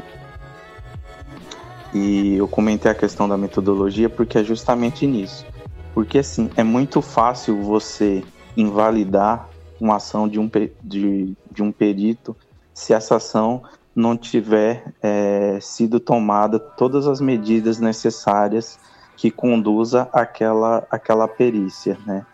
e 1.95 2.37
eu 2.37 2.47
comentei 2.47 2.91
a 2.91 2.95
questão 2.95 3.29
da 3.29 3.37
metodologia 3.37 4.11
porque 4.11 4.39
é 4.39 4.45
justamente 4.45 5.07
nisso. 5.07 5.45
Porque 5.95 6.19
assim, 6.19 6.51
é 6.55 6.63
muito 6.63 7.01
fácil 7.01 7.61
você 7.63 8.23
invalidar 8.57 9.49
uma 9.81 9.97
ação 9.97 10.29
de 10.29 10.39
um, 10.39 10.51
de, 10.83 11.35
de 11.51 11.63
um 11.63 11.73
perito 11.73 12.37
se 12.79 12.95
essa 12.95 13.17
ação 13.17 13.65
não 13.95 14.17
tiver 14.17 14.95
é, 15.03 15.59
sido 15.61 15.99
tomada 15.99 16.61
todas 16.61 17.09
as 17.09 17.21
medidas 17.21 17.81
necessárias 17.81 18.79
que 19.17 19.33
conduza 19.33 20.09
aquela, 20.13 20.87
aquela 20.89 21.27
perícia, 21.27 21.99
né? 22.07 22.25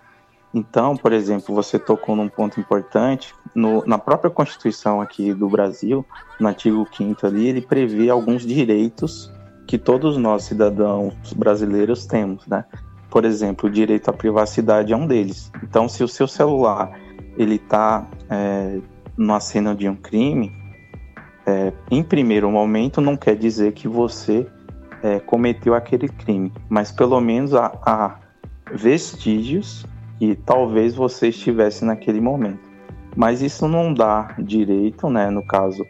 Então, 0.52 0.98
por 0.98 1.14
exemplo, 1.14 1.54
você 1.54 1.78
tocou 1.78 2.14
num 2.14 2.28
ponto 2.28 2.60
importante, 2.60 3.34
no, 3.54 3.82
na 3.86 3.96
própria 3.96 4.30
Constituição 4.30 5.00
aqui 5.00 5.32
do 5.32 5.48
Brasil, 5.48 6.04
no 6.38 6.46
artigo 6.46 6.86
5 6.94 7.26
ali, 7.26 7.48
ele 7.48 7.62
prevê 7.62 8.10
alguns 8.10 8.42
direitos 8.46 9.32
que 9.66 9.78
todos 9.78 10.18
nós, 10.18 10.44
cidadãos 10.44 11.14
brasileiros, 11.34 12.04
temos, 12.04 12.46
né? 12.46 12.66
Por 13.08 13.24
exemplo, 13.24 13.70
o 13.70 13.72
direito 13.72 14.10
à 14.10 14.12
privacidade 14.12 14.92
é 14.92 14.96
um 14.96 15.06
deles. 15.06 15.50
Então, 15.62 15.88
se 15.88 16.04
o 16.04 16.08
seu 16.08 16.28
celular 16.28 16.92
ele 17.38 17.54
está 17.54 18.06
é, 18.28 18.80
numa 19.16 19.40
cena 19.40 19.74
de 19.74 19.88
um 19.88 19.94
crime, 19.94 20.52
é, 21.46 21.72
em 21.90 22.02
primeiro 22.02 22.50
momento 22.50 23.00
não 23.00 23.16
quer 23.16 23.36
dizer 23.36 23.72
que 23.72 23.86
você 23.86 24.46
é, 25.02 25.20
cometeu 25.20 25.74
aquele 25.74 26.08
crime, 26.08 26.52
mas 26.68 26.90
pelo 26.90 27.20
menos 27.20 27.54
há, 27.54 27.72
há 27.84 28.18
vestígios 28.72 29.84
que 30.18 30.34
talvez 30.34 30.94
você 30.94 31.28
estivesse 31.28 31.84
naquele 31.84 32.20
momento. 32.20 32.60
Mas 33.16 33.42
isso 33.42 33.68
não 33.68 33.92
dá 33.92 34.34
direito, 34.38 35.08
né, 35.08 35.30
no 35.30 35.44
caso 35.44 35.86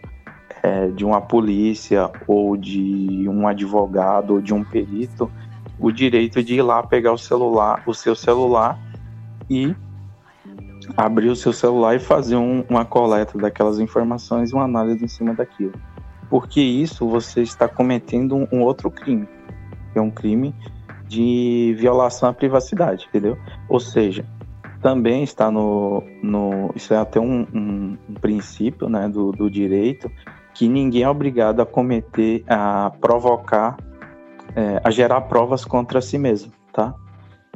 é, 0.62 0.88
de 0.88 1.04
uma 1.04 1.21
polícia 1.21 2.11
ou 2.26 2.57
de 2.57 3.26
um 3.28 3.47
advogado 3.47 4.35
ou 4.35 4.40
de 4.40 4.52
um 4.52 4.64
perito, 4.64 5.31
o 5.78 5.90
direito 5.90 6.43
de 6.43 6.54
ir 6.54 6.62
lá 6.62 6.83
pegar 6.83 7.12
o 7.12 7.19
celular, 7.19 7.83
o 7.87 7.95
seu 7.95 8.14
celular 8.14 8.78
e 9.49 9.75
abrir 10.97 11.29
o 11.29 11.37
seu 11.37 11.53
celular 11.53 11.95
e 11.95 11.99
fazer 11.99 12.37
um, 12.37 12.64
uma 12.69 12.85
coleta 12.85 13.38
daquelas 13.38 13.79
informações 13.79 14.50
e 14.50 14.55
uma 14.55 14.64
análise 14.64 15.05
em 15.05 15.09
cima 15.09 15.35
daquilo. 15.35 15.75
Porque 16.29 16.61
isso 16.61 17.09
você 17.09 17.43
está 17.43 17.69
cometendo 17.69 18.37
um, 18.37 18.49
um 18.53 18.62
outro 18.62 18.91
crime, 18.91 19.29
que 19.93 19.99
é 19.99 20.03
um 20.03 20.11
crime 20.11 20.55
de 21.07 21.75
violação 21.79 22.29
à 22.29 22.33
privacidade, 22.33 23.07
entendeu? 23.09 23.38
Ou 23.69 23.79
seja, 23.79 24.25
também 24.81 25.23
está 25.23 25.50
no, 25.50 26.03
no 26.23 26.71
isso 26.75 26.93
é 26.93 26.97
até 26.97 27.21
um, 27.21 27.47
um, 27.55 27.99
um 28.09 28.14
princípio, 28.14 28.88
né, 28.88 29.09
do, 29.09 29.33
do 29.33 29.50
direito 29.50 30.11
que 30.55 30.69
ninguém 30.69 31.03
é 31.03 31.11
obrigado 31.11 31.61
a 31.61 31.67
cometer, 31.67 32.45
a 32.49 32.93
provocar, 33.00 33.76
é, 34.55 34.81
a 34.83 34.91
gerar 34.91 35.23
provas 35.23 35.64
contra 35.64 36.00
si 36.00 36.17
mesmo, 36.17 36.53
tá? 36.73 36.95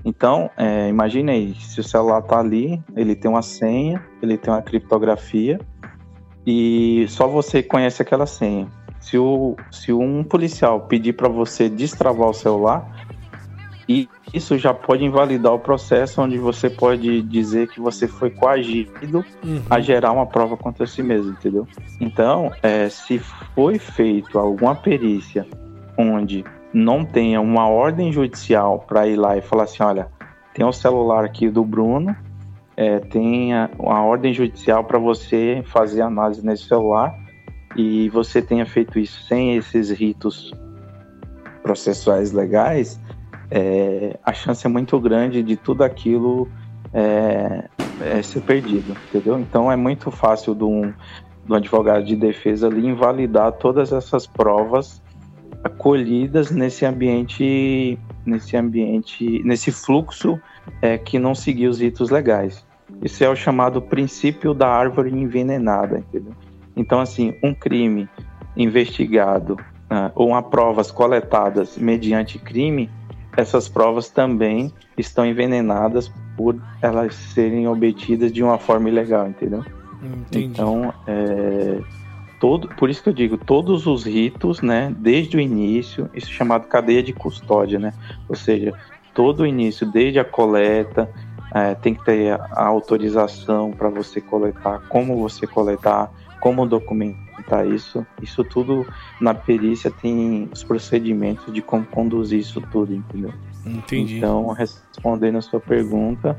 Então, 0.04 0.50
é, 0.56 0.88
imagine 0.88 1.30
aí, 1.30 1.54
se 1.54 1.80
o 1.80 1.84
celular 1.84 2.20
está 2.20 2.38
ali, 2.38 2.82
ele 2.96 3.14
tem 3.14 3.30
uma 3.30 3.42
senha, 3.42 4.02
ele 4.22 4.36
tem 4.38 4.52
uma 4.52 4.62
criptografia 4.62 5.60
e 6.46 7.06
só 7.08 7.26
você 7.26 7.62
conhece 7.62 8.00
aquela 8.00 8.26
senha. 8.26 8.68
Se, 9.00 9.18
o, 9.18 9.56
se 9.70 9.92
um 9.92 10.24
policial 10.24 10.82
pedir 10.82 11.14
para 11.14 11.28
você 11.28 11.68
destravar 11.68 12.28
o 12.28 12.34
celular, 12.34 13.06
e 13.88 14.08
isso 14.34 14.58
já 14.58 14.74
pode 14.74 15.04
invalidar 15.04 15.52
o 15.54 15.58
processo 15.58 16.20
onde 16.20 16.36
você 16.36 16.68
pode 16.68 17.22
dizer 17.22 17.68
que 17.68 17.80
você 17.80 18.06
foi 18.06 18.30
coagido 18.30 19.24
uhum. 19.42 19.62
a 19.70 19.80
gerar 19.80 20.12
uma 20.12 20.26
prova 20.26 20.56
contra 20.56 20.86
si 20.86 21.02
mesmo, 21.02 21.30
entendeu? 21.32 21.66
Então, 21.98 22.52
é, 22.62 22.88
se 22.90 23.18
foi 23.18 23.78
feito 23.78 24.38
alguma 24.38 24.74
perícia 24.74 25.46
onde 25.96 26.44
não 26.78 27.04
tenha 27.04 27.40
uma 27.40 27.68
ordem 27.68 28.12
judicial 28.12 28.78
para 28.80 29.06
ir 29.06 29.16
lá 29.16 29.36
e 29.36 29.42
falar 29.42 29.64
assim, 29.64 29.82
olha, 29.82 30.08
tem 30.54 30.64
o 30.64 30.68
um 30.68 30.72
celular 30.72 31.24
aqui 31.24 31.48
do 31.50 31.64
Bruno, 31.64 32.16
é, 32.76 33.00
tem 33.00 33.52
a, 33.54 33.68
uma 33.78 34.02
ordem 34.02 34.32
judicial 34.32 34.84
para 34.84 34.98
você 34.98 35.62
fazer 35.66 36.02
análise 36.02 36.44
nesse 36.44 36.64
celular 36.64 37.14
e 37.76 38.08
você 38.10 38.40
tenha 38.40 38.64
feito 38.64 38.98
isso 38.98 39.22
sem 39.24 39.56
esses 39.56 39.90
ritos 39.90 40.52
processuais 41.62 42.32
legais, 42.32 43.00
é, 43.50 44.18
a 44.22 44.32
chance 44.32 44.64
é 44.64 44.68
muito 44.68 44.98
grande 45.00 45.42
de 45.42 45.56
tudo 45.56 45.82
aquilo 45.82 46.48
é, 46.94 47.68
é 48.00 48.22
ser 48.22 48.40
perdido, 48.42 48.96
entendeu? 49.08 49.38
Então 49.38 49.70
é 49.70 49.76
muito 49.76 50.10
fácil 50.10 50.54
do 50.54 50.68
um, 50.68 50.92
do 51.44 51.54
advogado 51.54 52.04
de 52.04 52.14
defesa 52.14 52.68
ali 52.68 52.86
invalidar 52.86 53.52
todas 53.52 53.92
essas 53.92 54.26
provas 54.26 55.02
acolhidas 55.68 56.50
nesse 56.50 56.84
ambiente, 56.84 57.98
nesse 58.26 58.56
ambiente, 58.56 59.42
nesse 59.44 59.70
fluxo 59.70 60.40
é, 60.82 60.98
que 60.98 61.18
não 61.18 61.34
seguiu 61.34 61.70
os 61.70 61.80
ritos 61.80 62.10
legais. 62.10 62.66
Isso 63.02 63.22
é 63.22 63.28
o 63.28 63.36
chamado 63.36 63.80
princípio 63.80 64.52
da 64.52 64.68
árvore 64.68 65.10
envenenada, 65.10 65.98
entendeu? 65.98 66.32
Então, 66.74 67.00
assim, 67.00 67.34
um 67.42 67.54
crime 67.54 68.08
investigado 68.56 69.54
uh, 69.54 70.10
ou 70.14 70.34
a 70.34 70.42
provas 70.42 70.90
coletadas 70.90 71.76
mediante 71.76 72.38
crime 72.38 72.90
essas 73.38 73.68
provas 73.68 74.08
também 74.08 74.72
estão 74.96 75.24
envenenadas 75.24 76.10
por 76.36 76.60
elas 76.82 77.14
serem 77.14 77.68
obtidas 77.68 78.32
de 78.32 78.42
uma 78.42 78.58
forma 78.58 78.88
ilegal, 78.88 79.28
entendeu? 79.28 79.64
Entendi. 80.02 80.46
Então, 80.46 80.92
é, 81.06 81.80
todo, 82.40 82.68
por 82.68 82.88
isso 82.88 83.02
que 83.02 83.08
eu 83.08 83.12
digo, 83.12 83.36
todos 83.36 83.86
os 83.86 84.04
ritos, 84.04 84.60
né, 84.60 84.94
desde 84.98 85.36
o 85.36 85.40
início, 85.40 86.08
isso 86.14 86.30
é 86.30 86.32
chamado 86.32 86.66
cadeia 86.66 87.02
de 87.02 87.12
custódia, 87.12 87.78
né? 87.78 87.92
Ou 88.28 88.36
seja, 88.36 88.72
todo 89.14 89.40
o 89.40 89.46
início, 89.46 89.90
desde 89.90 90.18
a 90.18 90.24
coleta, 90.24 91.10
é, 91.54 91.74
tem 91.74 91.94
que 91.94 92.04
ter 92.04 92.32
a 92.32 92.64
autorização 92.64 93.72
para 93.72 93.88
você 93.88 94.20
coletar, 94.20 94.80
como 94.88 95.16
você 95.16 95.46
coletar, 95.46 96.10
como 96.40 96.66
documentar 96.66 97.66
isso. 97.66 98.06
Isso 98.22 98.44
tudo 98.44 98.86
na 99.20 99.34
perícia 99.34 99.90
tem 99.90 100.48
os 100.52 100.62
procedimentos 100.62 101.52
de 101.52 101.62
como 101.62 101.84
conduzir 101.86 102.38
isso 102.40 102.60
tudo, 102.60 102.94
entendeu? 102.94 103.32
Entendi. 103.64 104.18
Então, 104.18 104.48
respondendo 104.48 105.38
a 105.38 105.42
sua 105.42 105.60
pergunta, 105.60 106.36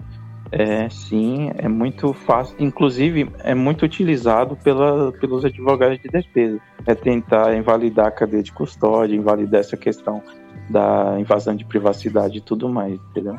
é, 0.51 0.89
sim, 0.89 1.51
é 1.57 1.67
muito 1.67 2.13
fácil. 2.13 2.55
Inclusive, 2.59 3.29
é 3.39 3.53
muito 3.53 3.85
utilizado 3.85 4.55
pela, 4.57 5.11
pelos 5.11 5.45
advogados 5.45 5.99
de 6.01 6.09
defesa. 6.09 6.59
É 6.85 6.95
tentar 6.95 7.55
invalidar 7.55 8.07
a 8.07 8.11
cadeia 8.11 8.41
de 8.41 8.51
custódia, 8.51 9.15
invalidar 9.15 9.61
essa 9.61 9.77
questão 9.77 10.23
da 10.69 11.19
invasão 11.19 11.55
de 11.55 11.65
privacidade 11.65 12.37
e 12.37 12.41
tudo 12.41 12.67
mais, 12.67 12.99
entendeu? 13.11 13.37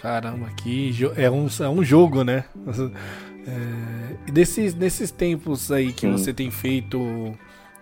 Caramba, 0.00 0.48
que 0.56 0.92
é 1.16 1.30
um, 1.30 1.46
é 1.60 1.68
um 1.68 1.82
jogo, 1.82 2.22
né? 2.24 2.44
É, 3.46 4.32
desses, 4.32 4.74
nesses 4.74 5.10
tempos 5.10 5.70
aí 5.70 5.92
que 5.92 6.06
Sim. 6.06 6.12
você 6.12 6.32
tem 6.32 6.50
feito 6.50 7.36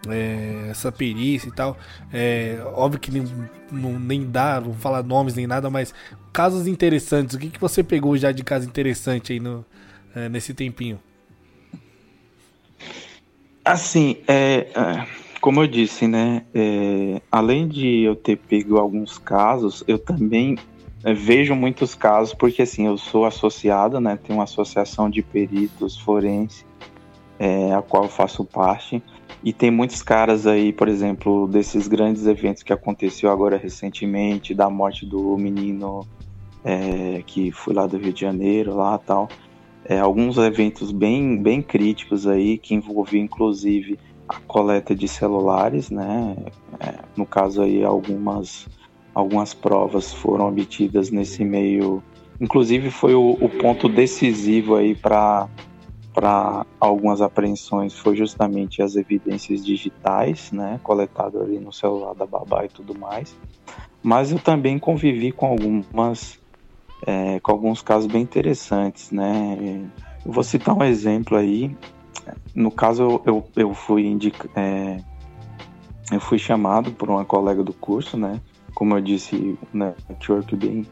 é, 0.08 0.68
essa 0.70 0.90
perícia 0.90 1.48
e 1.48 1.52
tal, 1.52 1.76
é, 2.12 2.58
óbvio 2.74 3.00
que 3.00 3.10
nem, 3.10 3.24
não, 3.70 3.98
nem 3.98 4.30
dá, 4.30 4.60
não 4.60 4.74
falar 4.74 5.02
nomes 5.02 5.34
nem 5.34 5.46
nada, 5.46 5.70
mas 5.70 5.94
casos 6.32 6.66
interessantes, 6.66 7.36
o 7.36 7.38
que, 7.38 7.50
que 7.50 7.60
você 7.60 7.82
pegou 7.82 8.16
já 8.16 8.32
de 8.32 8.42
caso 8.42 8.66
interessante 8.66 9.32
aí 9.32 9.40
no, 9.40 9.64
é, 10.14 10.28
nesse 10.28 10.54
tempinho? 10.54 10.98
Assim, 13.64 14.16
é, 14.26 14.68
é 14.74 15.22
como 15.42 15.60
eu 15.60 15.66
disse, 15.66 16.06
né? 16.06 16.44
É, 16.54 17.20
além 17.30 17.66
de 17.66 18.02
eu 18.02 18.14
ter 18.14 18.36
pego 18.36 18.78
alguns 18.78 19.18
casos, 19.18 19.82
eu 19.88 19.98
também 19.98 20.56
é, 21.02 21.12
vejo 21.12 21.52
muitos 21.56 21.96
casos, 21.96 22.32
porque 22.32 22.62
assim, 22.62 22.86
eu 22.86 22.96
sou 22.96 23.26
associado, 23.26 24.00
né? 24.00 24.16
Tenho 24.22 24.38
uma 24.38 24.44
associação 24.44 25.10
de 25.10 25.20
peritos 25.20 25.98
forense, 25.98 26.64
é, 27.40 27.74
a 27.74 27.82
qual 27.82 28.08
faço 28.08 28.44
parte. 28.44 29.02
E 29.44 29.52
tem 29.52 29.70
muitos 29.70 30.02
caras 30.02 30.46
aí, 30.46 30.72
por 30.72 30.88
exemplo, 30.88 31.48
desses 31.48 31.88
grandes 31.88 32.26
eventos 32.26 32.62
que 32.62 32.72
aconteceu 32.72 33.30
agora 33.30 33.56
recentemente, 33.56 34.54
da 34.54 34.70
morte 34.70 35.04
do 35.04 35.36
menino 35.36 36.06
é, 36.64 37.22
que 37.26 37.50
foi 37.50 37.74
lá 37.74 37.86
do 37.86 37.96
Rio 37.96 38.12
de 38.12 38.20
Janeiro, 38.20 38.76
lá 38.76 38.96
tal. 38.98 39.28
É, 39.84 39.98
alguns 39.98 40.38
eventos 40.38 40.92
bem, 40.92 41.42
bem 41.42 41.60
críticos 41.60 42.26
aí, 42.26 42.56
que 42.56 42.74
envolviam 42.74 43.24
inclusive 43.24 43.98
a 44.28 44.38
coleta 44.46 44.94
de 44.94 45.08
celulares, 45.08 45.90
né? 45.90 46.36
É, 46.78 46.94
no 47.16 47.26
caso 47.26 47.62
aí 47.62 47.82
algumas 47.84 48.68
algumas 49.14 49.52
provas 49.52 50.12
foram 50.12 50.48
obtidas 50.48 51.10
nesse 51.10 51.44
meio, 51.44 52.02
inclusive 52.40 52.90
foi 52.90 53.14
o, 53.14 53.36
o 53.40 53.48
ponto 53.48 53.88
decisivo 53.88 54.76
aí 54.76 54.94
para 54.94 55.48
para 56.12 56.66
algumas 56.78 57.20
apreensões 57.20 57.94
foi 57.94 58.16
justamente 58.16 58.82
as 58.82 58.96
evidências 58.96 59.64
digitais, 59.64 60.52
né, 60.52 60.78
coletadas 60.82 61.40
ali 61.40 61.58
no 61.58 61.72
celular 61.72 62.14
da 62.14 62.26
babá 62.26 62.64
e 62.64 62.68
tudo 62.68 62.98
mais. 62.98 63.36
Mas 64.02 64.32
eu 64.32 64.38
também 64.38 64.78
convivi 64.78 65.32
com 65.32 65.46
algumas 65.46 66.40
é, 67.06 67.40
com 67.40 67.50
alguns 67.50 67.82
casos 67.82 68.10
bem 68.10 68.22
interessantes, 68.22 69.10
né. 69.10 69.88
Eu 70.24 70.32
vou 70.32 70.44
citar 70.44 70.76
um 70.76 70.84
exemplo 70.84 71.36
aí 71.36 71.74
no 72.54 72.70
caso, 72.70 73.20
eu, 73.24 73.44
eu 73.56 73.74
fui 73.74 74.06
indica, 74.06 74.48
é, 74.54 74.98
eu 76.10 76.20
fui 76.20 76.38
chamado 76.38 76.92
por 76.92 77.08
uma 77.08 77.24
colega 77.24 77.62
do 77.62 77.72
curso, 77.72 78.16
né? 78.16 78.40
Como 78.74 78.96
eu 78.96 79.00
disse, 79.00 79.58
o 79.72 79.76
network 79.76 80.54
bem 80.56 80.86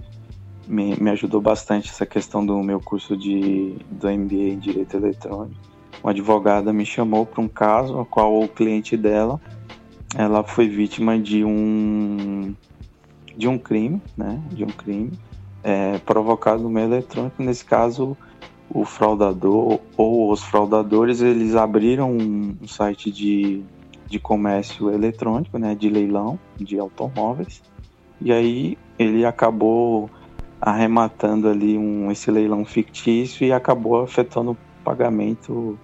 me, 0.71 0.95
me 1.01 1.11
ajudou 1.11 1.41
bastante 1.41 1.91
essa 1.91 2.07
questão 2.07 2.47
do 2.47 2.63
meu 2.63 2.81
curso 2.81 3.17
de 3.17 3.75
do 3.91 4.09
MBA 4.09 4.53
em 4.53 4.59
Direito 4.59 4.97
Eletrônico. 4.97 5.61
Uma 6.03 6.13
advogada 6.13 6.73
me 6.73 6.87
chamou 6.87 7.27
para 7.27 7.41
um 7.41 7.49
caso, 7.49 7.99
a 7.99 8.07
qual 8.07 8.41
o 8.41 8.49
cliente 8.49 8.97
dela, 8.97 9.41
ela 10.17 10.45
foi 10.45 10.69
vítima 10.69 11.19
de 11.19 11.45
um 11.45 12.55
de 13.37 13.49
um 13.49 13.59
crime, 13.59 14.01
né? 14.17 14.41
De 14.53 14.63
um 14.63 14.69
crime 14.69 15.11
é, 15.63 15.99
provocado 15.99 16.63
no 16.63 16.71
meio 16.71 16.87
eletrônico. 16.87 17.43
Nesse 17.43 17.65
caso, 17.65 18.17
o 18.73 18.85
fraudador 18.85 19.81
ou 19.97 20.31
os 20.31 20.43
fraudadores 20.43 21.21
eles 21.21 21.57
abriram 21.57 22.13
um, 22.13 22.57
site 22.69 23.11
de, 23.11 23.65
de 24.07 24.21
comércio 24.21 24.91
eletrônico, 24.91 25.59
né, 25.59 25.75
de 25.75 25.89
leilão 25.89 26.39
de 26.57 26.79
automóveis, 26.79 27.61
e 28.21 28.33
aí 28.33 28.79
ele 28.97 29.25
acabou 29.25 30.09
arrematando 30.61 31.49
ali 31.49 31.79
um, 31.79 32.11
esse 32.11 32.31
leilão 32.31 32.65
fictício 32.65 33.47
e 33.47 33.53
acabou 33.53 34.03
afetando 34.03 34.53
o 34.53 34.57
pagamento 34.85 35.79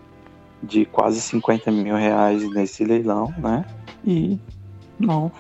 de 0.62 0.84
quase 0.84 1.20
50 1.20 1.70
mil 1.70 1.96
reais 1.96 2.48
nesse 2.52 2.84
leilão, 2.84 3.32
né? 3.38 3.64
E 4.04 4.38
não, 4.98 5.30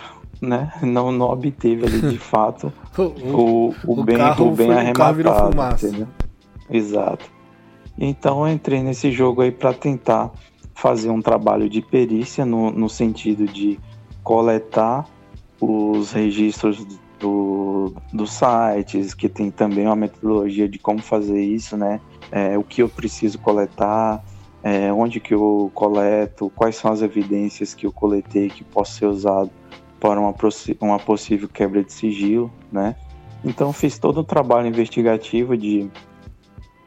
né? 0.40 0.72
Não, 0.82 1.10
não 1.12 1.26
obteve 1.26 1.86
ali 1.86 2.00
de 2.00 2.18
fato 2.18 2.72
o, 2.96 3.02
o, 3.02 3.74
o, 3.86 4.04
bem, 4.04 4.16
o 4.38 4.50
bem 4.52 4.72
arrematado. 4.72 5.86
Entendeu? 5.86 6.08
Exato. 6.70 7.24
Então 7.98 8.46
eu 8.46 8.52
entrei 8.52 8.82
nesse 8.82 9.10
jogo 9.10 9.42
aí 9.42 9.50
para 9.50 9.72
tentar 9.72 10.30
fazer 10.74 11.10
um 11.10 11.22
trabalho 11.22 11.68
de 11.68 11.80
perícia 11.80 12.44
no, 12.44 12.70
no 12.70 12.88
sentido 12.88 13.46
de 13.46 13.78
coletar 14.22 15.06
os 15.60 16.12
registros 16.12 16.86
do, 17.18 17.94
dos 18.12 18.32
sites, 18.32 19.14
que 19.14 19.28
tem 19.28 19.50
também 19.50 19.86
uma 19.86 19.96
metodologia 19.96 20.68
de 20.68 20.78
como 20.78 21.00
fazer 21.00 21.40
isso, 21.40 21.76
né? 21.76 22.00
É, 22.30 22.58
o 22.58 22.62
que 22.62 22.82
eu 22.82 22.88
preciso 22.88 23.38
coletar, 23.38 24.22
é, 24.62 24.92
onde 24.92 25.20
que 25.20 25.34
eu 25.34 25.70
coleto, 25.74 26.50
quais 26.54 26.76
são 26.76 26.92
as 26.92 27.02
evidências 27.02 27.74
que 27.74 27.86
eu 27.86 27.92
coletei 27.92 28.48
que 28.48 28.64
posso 28.64 28.94
ser 28.94 29.06
usado 29.06 29.50
para 30.00 30.20
uma, 30.20 30.34
uma 30.80 30.98
possível 30.98 31.48
quebra 31.48 31.82
de 31.82 31.92
sigilo, 31.92 32.52
né? 32.70 32.96
Então 33.44 33.72
fiz 33.72 33.98
todo 33.98 34.18
o 34.18 34.24
trabalho 34.24 34.66
investigativo 34.66 35.56
de 35.56 35.88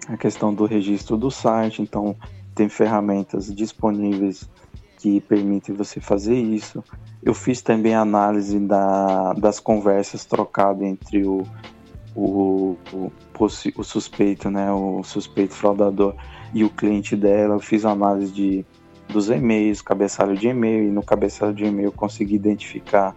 a 0.07 0.17
questão 0.17 0.53
do 0.53 0.65
registro 0.65 1.15
do 1.15 1.29
site, 1.29 1.81
então 1.81 2.15
tem 2.53 2.67
ferramentas 2.67 3.53
disponíveis 3.53 4.49
que 4.99 5.21
permitem 5.21 5.73
você 5.73 5.99
fazer 5.99 6.35
isso. 6.35 6.83
Eu 7.23 7.33
fiz 7.33 7.61
também 7.61 7.95
análise 7.95 8.59
da, 8.59 9.33
das 9.33 9.59
conversas 9.59 10.25
trocadas 10.25 10.83
entre 10.83 11.25
o, 11.25 11.43
o, 12.15 12.77
o, 12.93 13.11
o, 13.39 13.83
suspeito, 13.83 14.49
né, 14.51 14.71
o 14.71 15.01
suspeito 15.03 15.53
fraudador 15.53 16.15
e 16.53 16.63
o 16.63 16.69
cliente 16.69 17.15
dela. 17.15 17.55
Eu 17.55 17.59
fiz 17.59 17.85
análise 17.85 18.31
de, 18.31 18.65
dos 19.07 19.29
e-mails, 19.29 19.81
cabeçalho 19.81 20.35
de 20.35 20.49
e-mail, 20.49 20.89
e 20.89 20.91
no 20.91 21.01
cabeçalho 21.01 21.53
de 21.53 21.63
e-mail 21.63 21.87
eu 21.87 21.91
consegui 21.93 22.35
identificar 22.35 23.15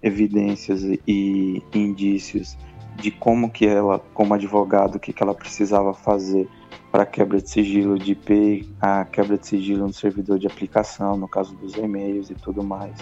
evidências 0.00 0.82
e 1.06 1.62
indícios 1.74 2.56
de 2.96 3.10
como 3.10 3.50
que 3.50 3.66
ela, 3.66 3.98
como 4.14 4.34
advogado, 4.34 4.96
o 4.96 5.00
que, 5.00 5.12
que 5.12 5.22
ela 5.22 5.34
precisava 5.34 5.92
fazer 5.92 6.48
para 6.90 7.04
quebra 7.04 7.40
de 7.40 7.50
sigilo 7.50 7.98
de 7.98 8.12
IP, 8.12 8.68
a 8.80 9.04
quebra 9.04 9.36
de 9.36 9.46
sigilo 9.46 9.86
no 9.86 9.92
servidor 9.92 10.38
de 10.38 10.46
aplicação, 10.46 11.16
no 11.16 11.28
caso 11.28 11.54
dos 11.56 11.74
e-mails 11.74 12.30
e 12.30 12.34
tudo 12.34 12.62
mais. 12.62 12.94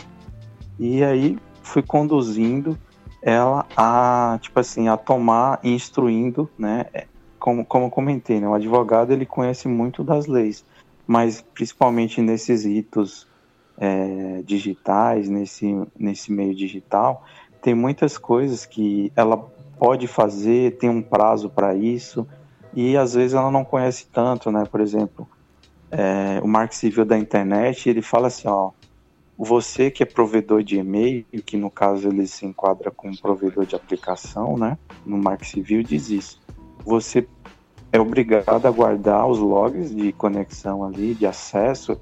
E 0.79 1.05
aí 1.05 1.39
fui 1.63 1.83
conduzindo 1.83 2.79
ela 3.23 3.67
a, 3.77 4.39
tipo 4.41 4.59
assim, 4.59 4.89
a 4.89 4.97
tomar 4.97 5.61
e 5.63 5.71
instruindo, 5.71 6.51
né? 6.59 6.87
Como, 7.39 7.65
como 7.65 7.87
eu 7.87 7.91
comentei, 7.91 8.41
né? 8.41 8.49
O 8.49 8.55
advogado 8.55 9.13
ele 9.13 9.27
conhece 9.27 9.69
muito 9.69 10.03
das 10.03 10.27
leis, 10.27 10.65
mas 11.07 11.41
principalmente 11.41 12.21
nesses 12.21 12.65
ritos 12.65 13.29
é, 13.79 14.43
digitais, 14.45 15.29
nesse, 15.29 15.81
nesse 15.99 16.33
meio 16.33 16.55
digital, 16.55 17.25
tem 17.61 17.75
muitas 17.75 18.19
coisas 18.19 18.67
que 18.67 19.13
ela 19.15 19.37
pode 19.79 20.07
fazer, 20.07 20.77
tem 20.79 20.91
um 20.91 21.03
prazo 21.03 21.49
para 21.49 21.75
isso, 21.75 22.27
e 22.75 22.97
às 22.97 23.15
vezes 23.15 23.35
ela 23.35 23.51
não 23.51 23.65
conhece 23.65 24.07
tanto, 24.13 24.51
né? 24.51 24.65
Por 24.71 24.81
exemplo, 24.81 25.29
é, 25.91 26.41
o 26.43 26.49
Marco 26.49 26.75
Civil 26.75 27.05
da 27.05 27.19
internet, 27.19 27.89
ele 27.89 28.03
fala 28.03 28.29
assim, 28.29 28.49
ó, 28.49 28.71
você 29.37 29.91
que 29.91 30.03
é 30.03 30.07
provedor 30.07 30.63
de 30.63 30.77
e-mail, 30.77 31.25
que 31.45 31.57
no 31.57 31.71
caso 31.71 32.09
ele 32.09 32.27
se 32.27 32.47
enquadra 32.47 32.91
como 32.91 33.17
provedor 33.21 33.67
de 33.67 33.75
aplicação, 33.75 34.57
né? 34.57 34.79
No 35.05 35.19
Marco 35.19 35.45
Civil 35.45 35.83
diz 35.83 36.11
isso. 36.11 36.41
Você 36.85 37.27
é 37.93 38.01
obrigado 38.01 38.67
a 38.67 38.71
guardar 38.71 39.27
os 39.27 39.39
logs 39.39 39.95
de 39.95 40.13
conexão 40.13 40.85
ali, 40.85 41.15
de 41.15 41.27
acesso, 41.27 42.01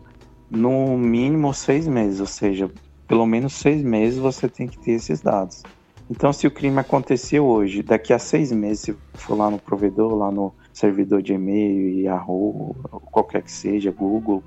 no 0.50 0.96
mínimo 0.96 1.52
seis 1.54 1.86
meses, 1.86 2.20
ou 2.20 2.26
seja, 2.26 2.70
pelo 3.08 3.26
menos 3.26 3.54
seis 3.54 3.82
meses 3.82 4.18
você 4.18 4.48
tem 4.48 4.68
que 4.68 4.78
ter 4.78 4.92
esses 4.92 5.20
dados. 5.20 5.62
Então, 6.08 6.32
se 6.32 6.46
o 6.46 6.50
crime 6.50 6.78
aconteceu 6.78 7.46
hoje, 7.46 7.82
daqui 7.82 8.12
a 8.12 8.18
seis 8.18 8.50
meses, 8.50 8.80
se 8.80 8.96
for 9.14 9.36
lá 9.36 9.50
no 9.50 9.58
provedor, 9.58 10.14
lá 10.14 10.30
no 10.30 10.52
servidor 10.72 11.22
de 11.22 11.32
e-mail, 11.32 12.00
Yahoo, 12.00 12.74
qualquer 13.10 13.42
que 13.42 13.50
seja, 13.50 13.90
Google, 13.90 14.42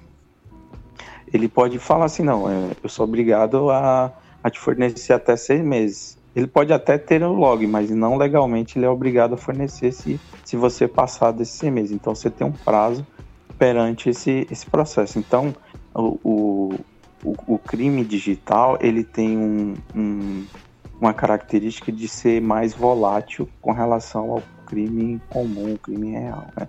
ele 1.33 1.47
pode 1.47 1.79
falar 1.79 2.05
assim, 2.05 2.23
não, 2.23 2.49
é, 2.49 2.71
eu 2.83 2.89
sou 2.89 3.05
obrigado 3.05 3.69
a, 3.69 4.12
a 4.43 4.49
te 4.49 4.59
fornecer 4.59 5.13
até 5.13 5.36
seis 5.36 5.63
meses. 5.63 6.17
Ele 6.36 6.47
pode 6.47 6.73
até 6.73 6.97
ter 6.97 7.23
o 7.23 7.31
log, 7.31 7.65
mas 7.67 7.89
não 7.91 8.17
legalmente 8.17 8.77
ele 8.77 8.86
é 8.86 8.89
obrigado 8.89 9.33
a 9.33 9.38
fornecer 9.38 9.91
se, 9.91 10.19
se 10.43 10.55
você 10.55 10.88
passar 10.88 11.31
desses 11.31 11.55
seis 11.55 11.71
meses. 11.71 11.91
Então 11.91 12.15
você 12.15 12.29
tem 12.29 12.45
um 12.45 12.51
prazo 12.51 13.05
perante 13.57 14.09
esse, 14.09 14.47
esse 14.49 14.65
processo. 14.65 15.19
Então 15.19 15.53
o, 15.93 16.73
o, 17.23 17.36
o 17.47 17.57
crime 17.59 18.03
digital 18.03 18.77
ele 18.81 19.03
tem 19.03 19.38
um, 19.38 19.75
um 19.95 20.43
uma 21.03 21.13
característica 21.13 21.91
de 21.91 22.07
ser 22.07 22.41
mais 22.41 22.73
volátil 22.73 23.49
com 23.62 23.73
relação 23.73 24.31
ao 24.31 24.43
crime 24.73 25.21
comum, 25.29 25.77
crime 25.77 26.12
real, 26.12 26.47
né? 26.57 26.67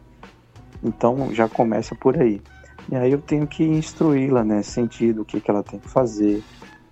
Então 0.82 1.32
já 1.32 1.48
começa 1.48 1.94
por 1.94 2.20
aí. 2.20 2.42
E 2.92 2.94
aí 2.94 3.10
eu 3.10 3.20
tenho 3.20 3.46
que 3.46 3.64
instruí-la, 3.64 4.44
né, 4.44 4.62
sentido 4.62 5.22
o 5.22 5.24
que, 5.24 5.40
que 5.40 5.50
ela 5.50 5.62
tem 5.62 5.80
que 5.80 5.88
fazer, 5.88 6.42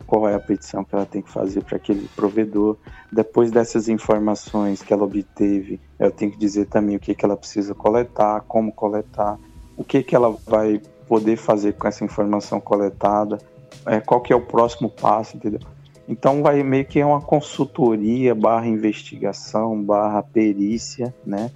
qual 0.06 0.26
é 0.26 0.34
a 0.34 0.40
petição 0.40 0.82
que 0.82 0.94
ela 0.94 1.04
tem 1.04 1.20
que 1.20 1.30
fazer 1.30 1.62
para 1.62 1.76
aquele 1.76 2.08
provedor. 2.16 2.78
Depois 3.12 3.50
dessas 3.50 3.90
informações 3.90 4.82
que 4.82 4.90
ela 4.90 5.04
obteve, 5.04 5.78
eu 5.98 6.10
tenho 6.10 6.32
que 6.32 6.38
dizer 6.38 6.66
também 6.66 6.96
o 6.96 7.00
que, 7.00 7.14
que 7.14 7.24
ela 7.24 7.36
precisa 7.36 7.74
coletar, 7.74 8.40
como 8.42 8.72
coletar, 8.72 9.38
o 9.76 9.84
que, 9.84 10.02
que 10.02 10.16
ela 10.16 10.34
vai 10.46 10.80
poder 11.06 11.36
fazer 11.36 11.74
com 11.74 11.86
essa 11.86 12.02
informação 12.02 12.58
coletada, 12.58 13.36
é, 13.84 14.00
qual 14.00 14.22
que 14.22 14.32
é 14.32 14.36
o 14.36 14.40
próximo 14.40 14.88
passo, 14.88 15.36
entendeu? 15.36 15.60
Então 16.08 16.42
vai 16.42 16.62
meio 16.62 16.84
que 16.84 16.98
é 17.00 17.06
uma 17.06 17.20
consultoria 17.20 18.34
barra 18.34 18.66
investigação 18.66 19.82
barra 19.82 20.22
perícia, 20.22 21.14
né? 21.24 21.50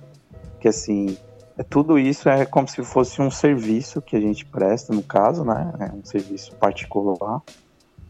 Que 0.60 0.68
assim, 0.68 1.16
é, 1.58 1.62
tudo 1.62 1.98
isso 1.98 2.28
é 2.28 2.44
como 2.44 2.68
se 2.68 2.82
fosse 2.84 3.20
um 3.20 3.30
serviço 3.30 4.02
que 4.02 4.16
a 4.16 4.20
gente 4.20 4.44
presta, 4.44 4.92
no 4.92 5.02
caso, 5.02 5.44
né? 5.44 5.72
É 5.80 5.96
um 5.96 6.04
serviço 6.04 6.54
particular, 6.56 7.42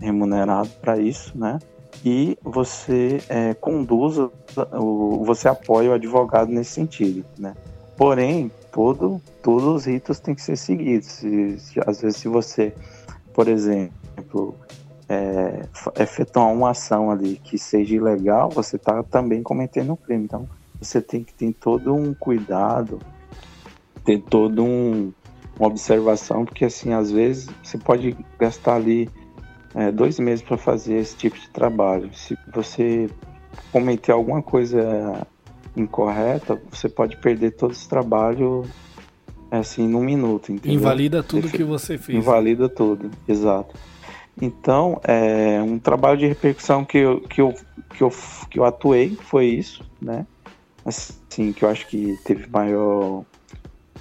remunerado 0.00 0.68
para 0.80 0.98
isso, 0.98 1.36
né? 1.36 1.58
E 2.04 2.36
você 2.42 3.20
é, 3.28 3.54
conduz, 3.54 4.18
o, 4.18 5.24
você 5.24 5.48
apoia 5.48 5.90
o 5.90 5.94
advogado 5.94 6.50
nesse 6.50 6.72
sentido, 6.72 7.24
né? 7.38 7.54
Porém, 7.96 8.50
todo, 8.70 9.22
todos 9.42 9.64
os 9.64 9.84
ritos 9.86 10.20
têm 10.20 10.34
que 10.34 10.42
ser 10.42 10.56
seguidos. 10.56 11.06
Se, 11.06 11.58
se, 11.58 11.80
às 11.86 12.02
vezes, 12.02 12.18
se 12.18 12.28
você, 12.28 12.74
por 13.32 13.48
exemplo, 13.48 14.54
é, 15.08 15.62
efetuar 16.00 16.52
uma 16.52 16.70
ação 16.70 17.10
ali 17.10 17.40
que 17.42 17.58
seja 17.58 17.94
ilegal, 17.94 18.50
você 18.50 18.76
está 18.76 19.02
também 19.02 19.42
cometendo 19.42 19.92
um 19.92 19.96
crime. 19.96 20.24
Então, 20.24 20.48
você 20.80 21.00
tem 21.00 21.22
que 21.22 21.32
ter 21.32 21.52
todo 21.54 21.94
um 21.94 22.12
cuidado, 22.12 22.98
ter 24.04 24.20
todo 24.20 24.62
um 24.64 25.12
uma 25.58 25.68
observação, 25.68 26.44
porque 26.44 26.66
assim, 26.66 26.92
às 26.92 27.10
vezes 27.10 27.48
você 27.62 27.78
pode 27.78 28.16
gastar 28.38 28.74
ali 28.74 29.08
é, 29.74 29.90
dois 29.90 30.18
meses 30.18 30.44
para 30.44 30.56
fazer 30.56 30.96
esse 30.96 31.16
tipo 31.16 31.38
de 31.38 31.48
trabalho. 31.48 32.10
Se 32.14 32.36
você 32.52 33.08
cometer 33.72 34.12
alguma 34.12 34.42
coisa 34.42 35.26
incorreta, 35.74 36.60
você 36.70 36.88
pode 36.88 37.16
perder 37.16 37.52
todo 37.52 37.72
esse 37.72 37.88
trabalho 37.88 38.64
assim 39.50 39.88
num 39.88 40.02
minuto. 40.02 40.52
Entendeu? 40.52 40.78
Invalida 40.78 41.22
tudo 41.22 41.48
que 41.48 41.64
você 41.64 41.96
fez. 41.96 42.18
Invalida 42.18 42.68
tudo, 42.68 43.10
exato. 43.26 43.74
Então, 44.40 45.00
é, 45.04 45.60
um 45.62 45.78
trabalho 45.78 46.18
de 46.18 46.26
repercussão 46.26 46.84
que 46.84 46.98
eu, 46.98 47.20
que 47.22 47.40
eu, 47.40 47.54
que 47.94 48.02
eu, 48.02 48.10
que 48.50 48.58
eu 48.58 48.64
atuei 48.64 49.16
foi 49.16 49.46
isso, 49.46 49.82
né? 50.00 50.26
Assim, 50.84 51.52
que 51.52 51.64
eu 51.64 51.68
acho 51.68 51.86
que 51.88 52.18
teve 52.24 52.48
maior, 52.48 53.24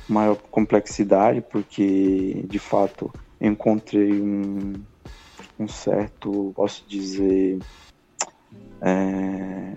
maior 0.08 0.36
complexidade, 0.52 1.42
porque, 1.42 2.44
de 2.48 2.60
fato, 2.60 3.12
encontrei 3.40 4.22
um, 4.22 4.74
um 5.58 5.68
certo, 5.68 6.52
posso 6.56 6.86
dizer, 6.88 7.60
é, 8.82 9.74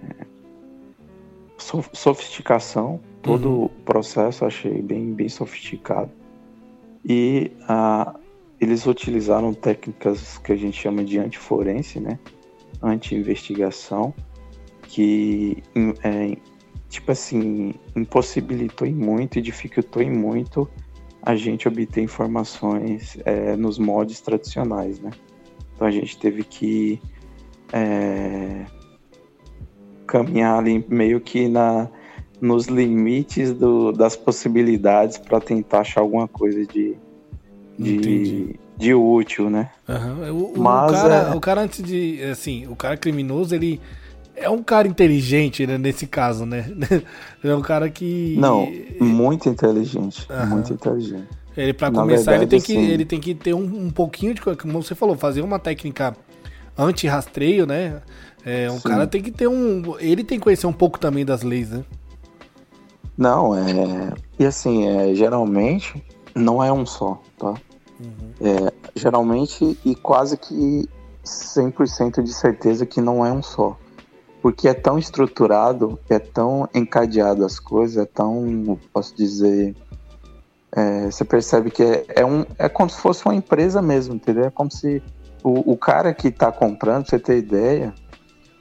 sofisticação. 1.92 3.00
Todo 3.22 3.48
uhum. 3.48 3.64
o 3.64 3.68
processo 3.84 4.44
achei 4.44 4.82
bem, 4.82 5.12
bem 5.12 5.28
sofisticado. 5.28 6.10
E 7.04 7.50
a, 7.68 8.14
eles 8.60 8.86
utilizaram 8.86 9.54
técnicas 9.54 10.38
que 10.38 10.52
a 10.52 10.56
gente 10.56 10.80
chama 10.80 11.04
de 11.04 11.18
antiforense, 11.18 12.00
né? 12.00 12.18
Anti-investigação, 12.82 14.12
que 14.82 15.62
é, 16.02 16.36
tipo 16.88 17.12
assim, 17.12 17.74
impossibilitou 17.94 18.86
em 18.86 18.94
muito 18.94 19.38
e 19.38 19.42
dificultou 19.42 20.02
em 20.02 20.10
muito 20.10 20.68
a 21.22 21.36
gente 21.36 21.68
obter 21.68 22.02
informações 22.02 23.18
é, 23.24 23.56
nos 23.56 23.78
modos 23.78 24.20
tradicionais, 24.20 25.00
né? 25.00 25.10
Então 25.74 25.86
a 25.86 25.90
gente 25.90 26.18
teve 26.18 26.42
que 26.42 27.00
é, 27.72 28.64
caminhar 30.06 30.58
ali 30.58 30.84
meio 30.88 31.20
que 31.20 31.48
na, 31.48 31.88
nos 32.40 32.66
limites 32.66 33.52
do, 33.52 33.92
das 33.92 34.16
possibilidades 34.16 35.18
para 35.18 35.40
tentar 35.40 35.80
achar 35.80 36.00
alguma 36.00 36.26
coisa 36.26 36.64
de, 36.66 36.96
de, 37.78 38.58
de 38.76 38.94
útil, 38.94 39.48
né? 39.48 39.70
Uhum. 39.88 40.52
O, 40.54 40.58
Mas, 40.58 40.90
o, 40.90 40.94
cara, 40.94 41.14
é... 41.14 41.34
o 41.34 41.40
cara 41.40 41.60
antes 41.62 41.82
de, 41.82 42.22
assim, 42.24 42.66
o 42.66 42.76
cara 42.76 42.96
criminoso, 42.96 43.54
ele 43.54 43.80
é 44.34 44.48
um 44.50 44.62
cara 44.62 44.86
inteligente, 44.86 45.66
né, 45.66 45.78
nesse 45.78 46.06
caso, 46.06 46.44
né? 46.44 46.66
É 47.42 47.54
um 47.54 47.62
cara 47.62 47.88
que... 47.88 48.36
Não, 48.38 48.68
muito 49.00 49.48
inteligente, 49.48 50.26
uhum. 50.28 50.46
muito 50.46 50.72
inteligente. 50.72 51.28
Ele, 51.56 51.72
para 51.72 51.90
começar, 51.90 52.32
verdade, 52.32 52.44
ele, 52.44 52.50
tem 52.50 52.60
que, 52.60 52.72
assim... 52.76 52.90
ele 52.90 53.04
tem 53.04 53.20
que 53.20 53.34
ter 53.34 53.54
um, 53.54 53.86
um 53.86 53.90
pouquinho 53.90 54.34
de, 54.34 54.40
como 54.40 54.82
você 54.82 54.94
falou, 54.94 55.16
fazer 55.16 55.40
uma 55.40 55.58
técnica 55.58 56.16
anti-rastreio, 56.76 57.66
né? 57.66 58.00
É, 58.44 58.70
um 58.70 58.78
Sim. 58.78 58.88
cara 58.88 59.06
tem 59.06 59.20
que 59.20 59.32
ter 59.32 59.48
um. 59.48 59.98
Ele 59.98 60.22
tem 60.22 60.38
que 60.38 60.44
conhecer 60.44 60.66
um 60.66 60.72
pouco 60.72 60.98
também 60.98 61.24
das 61.24 61.42
leis, 61.42 61.70
né? 61.70 61.84
Não, 63.16 63.54
é. 63.56 64.12
E 64.38 64.46
assim, 64.46 64.86
é, 64.86 65.12
geralmente 65.14 66.02
não 66.34 66.62
é 66.62 66.72
um 66.72 66.86
só, 66.86 67.20
tá? 67.36 67.54
É, 68.40 68.72
geralmente 68.94 69.78
e 69.84 69.94
quase 69.94 70.36
que 70.36 70.88
100% 71.24 72.22
de 72.22 72.32
certeza 72.32 72.86
que 72.86 73.00
não 73.00 73.24
é 73.24 73.32
um 73.32 73.42
só. 73.42 73.76
Porque 74.40 74.68
é 74.68 74.74
tão 74.74 74.98
estruturado, 74.98 75.98
é 76.08 76.18
tão 76.18 76.68
encadeado 76.72 77.44
as 77.44 77.58
coisas, 77.58 77.96
é 77.96 78.06
tão, 78.06 78.78
posso 78.92 79.14
dizer, 79.16 79.74
é, 80.72 81.10
você 81.10 81.24
percebe 81.24 81.70
que 81.70 81.82
é, 81.82 82.04
é, 82.08 82.24
um, 82.24 82.44
é 82.58 82.68
como 82.68 82.88
se 82.88 83.00
fosse 83.00 83.24
uma 83.24 83.34
empresa 83.34 83.82
mesmo, 83.82 84.14
entendeu? 84.14 84.44
É 84.44 84.50
como 84.50 84.70
se 84.70 85.02
o, 85.42 85.72
o 85.72 85.76
cara 85.76 86.14
que 86.14 86.28
está 86.28 86.52
comprando, 86.52 87.02
pra 87.02 87.10
você 87.10 87.18
ter 87.18 87.38
ideia, 87.38 87.92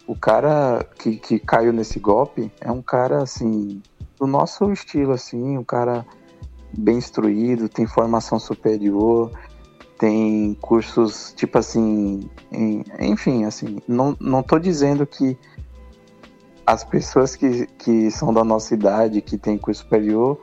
o 0.08 0.16
cara 0.16 0.86
que, 0.98 1.18
que 1.18 1.38
caiu 1.38 1.74
nesse 1.74 2.00
golpe 2.00 2.52
é 2.62 2.72
um 2.72 2.82
cara, 2.82 3.22
assim, 3.22 3.82
do 4.18 4.26
nosso 4.26 4.72
estilo, 4.72 5.12
assim, 5.12 5.58
um 5.58 5.64
cara 5.64 6.06
bem 6.76 6.98
instruído, 6.98 7.70
tem 7.70 7.86
formação 7.86 8.40
superior, 8.40 9.32
tem 9.98 10.54
cursos, 10.62 11.34
tipo 11.36 11.58
assim, 11.58 12.30
em, 12.52 12.84
enfim, 13.00 13.46
assim, 13.46 13.80
não, 13.88 14.16
não 14.20 14.44
dizendo 14.60 15.06
que 15.06 15.38
as 16.66 16.84
pessoas 16.84 17.36
que, 17.36 17.66
que 17.78 18.12
são 18.12 18.34
da 18.34 18.44
nossa 18.44 18.74
idade, 18.74 19.22
que 19.22 19.38
tem 19.38 19.58
curso 19.58 19.84
superior, 19.84 20.40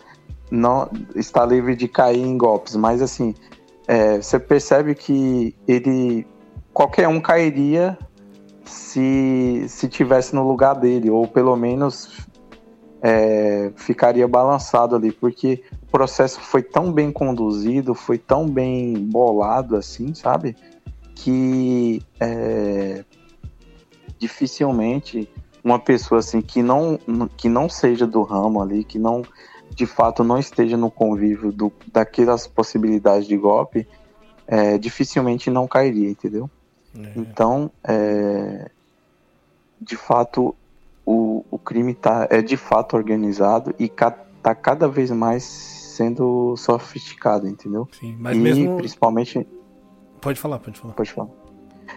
não 0.51 0.89
está 1.15 1.45
livre 1.45 1.77
de 1.77 1.87
cair 1.87 2.21
em 2.21 2.37
golpes, 2.37 2.75
mas 2.77 3.03
assim, 3.03 3.35
é, 3.87 4.17
você 4.21 4.39
percebe 4.39 4.95
que 4.95 5.55
ele 5.69 6.27
qualquer 6.73 7.09
um 7.09 7.21
cairia 7.21 7.99
se 8.65 9.67
se 9.69 9.89
tivesse 9.89 10.35
no 10.35 10.47
lugar 10.47 10.75
dele 10.75 11.11
ou 11.11 11.29
pelo 11.29 11.55
menos 11.55 12.27
é, 13.03 13.71
ficaria 13.77 14.27
balançado 14.27 14.97
ali 14.97 15.13
porque 15.13 15.63
processo 15.97 16.41
foi 16.41 16.61
tão 16.61 16.93
bem 16.93 17.13
conduzido 17.13 17.95
foi 17.95 18.19
tão 18.19 18.49
bem 18.49 18.95
bolado 18.95 19.77
assim 19.77 20.13
sabe 20.13 20.57
que 21.15 22.03
é, 22.19 23.05
dificilmente 24.19 25.29
uma 25.63 25.79
pessoa 25.79 26.19
assim 26.19 26.41
que 26.41 26.63
não 26.63 26.99
que 27.37 27.49
não 27.49 27.69
seja 27.69 28.07
do 28.09 28.23
ramo 28.23 28.61
ali 28.61 28.83
que 28.83 28.99
não 28.99 29.23
de 29.75 29.87
fato 29.87 30.23
não 30.23 30.39
esteja 30.39 30.77
no 30.77 30.91
convívio 30.91 31.51
do, 31.51 31.73
daquelas 31.93 32.47
possibilidades 32.47 33.27
de 33.27 33.37
golpe, 33.37 33.87
é, 34.47 34.79
dificilmente 34.79 35.51
não 35.51 35.67
cairia, 35.67 36.09
entendeu? 36.09 36.49
É. 36.97 37.13
Então, 37.17 37.71
é, 37.83 38.71
de 39.81 39.97
fato, 39.97 40.55
o, 41.05 41.45
o 41.51 41.59
crime 41.59 41.93
tá, 41.93 42.27
é 42.31 42.41
de 42.41 42.57
fato 42.57 42.95
organizado 42.95 43.75
e 43.79 43.89
ca, 43.89 44.13
cada 44.63 44.87
vez 44.87 45.11
mais 45.11 45.84
sendo 45.95 46.57
sofisticado, 46.57 47.49
entendeu? 47.49 47.89
Sim, 47.99 48.17
mas 48.19 48.37
e 48.37 48.41
mesmo... 48.41 48.77
principalmente... 48.77 49.47
Pode 50.21 50.41
falar, 50.41 50.59
pode 50.59 50.79
falar. 50.79 50.95
Pode 50.95 51.13
falar. 51.13 51.29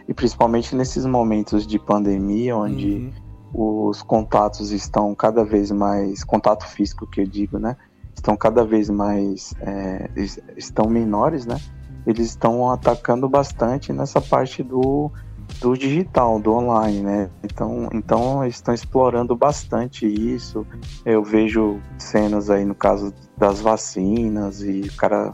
E 0.08 0.14
principalmente 0.14 0.76
nesses 0.76 1.06
momentos 1.06 1.66
de 1.66 1.80
pandemia, 1.80 2.56
onde... 2.56 2.94
Uhum 2.94 3.28
os 3.54 4.02
contatos 4.02 4.72
estão 4.72 5.16
cada 5.16 5.44
vez 5.44 5.72
mais 5.72 6.24
contato 6.24 6.66
físico 6.66 7.08
que 7.08 7.22
eu 7.22 7.26
digo, 7.26 7.58
né? 7.58 7.76
Estão 8.14 8.36
cada 8.36 8.64
vez 8.64 8.90
mais 8.90 9.54
é, 9.62 10.10
estão 10.56 10.90
menores, 10.90 11.46
né? 11.46 11.60
Eles 12.06 12.28
estão 12.28 12.70
atacando 12.70 13.28
bastante 13.30 13.94
nessa 13.94 14.22
parte 14.22 14.64
do, 14.64 15.12
do 15.60 15.76
digital, 15.76 16.40
do 16.40 16.54
online, 16.54 17.02
né? 17.02 17.30
Então, 17.44 17.90
então 17.94 18.44
eles 18.44 18.56
estão 18.56 18.74
explorando 18.74 19.36
bastante 19.36 20.06
isso. 20.06 20.66
Eu 21.06 21.24
vejo 21.24 21.80
cenas 21.98 22.50
aí 22.50 22.64
no 22.66 22.76
caso 22.76 23.14
das 23.38 23.60
vacinas 23.60 24.62
e 24.62 24.82
o 24.82 24.94
cara 24.96 25.34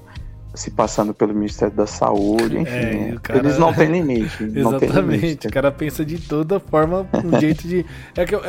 se 0.54 0.69
passando 0.69 1.13
pelo 1.13 1.34
Ministério 1.34 1.76
da 1.76 1.88
Saúde, 1.88 2.60
enfim. 2.60 2.71
É, 2.71 3.12
né? 3.12 3.19
cara... 3.21 3.39
Eles 3.39 3.58
não 3.58 3.73
têm 3.73 3.88
limite. 3.91 4.43
Exatamente. 4.43 4.93
Tem 4.93 5.02
limite. 5.02 5.47
O 5.47 5.52
cara 5.52 5.71
pensa 5.71 6.06
de 6.06 6.19
toda 6.19 6.60
forma, 6.60 7.08
um 7.23 7.38
jeito 7.39 7.67
de. 7.67 7.86
É 8.15 8.26
que 8.26 8.36
eu, 8.36 8.41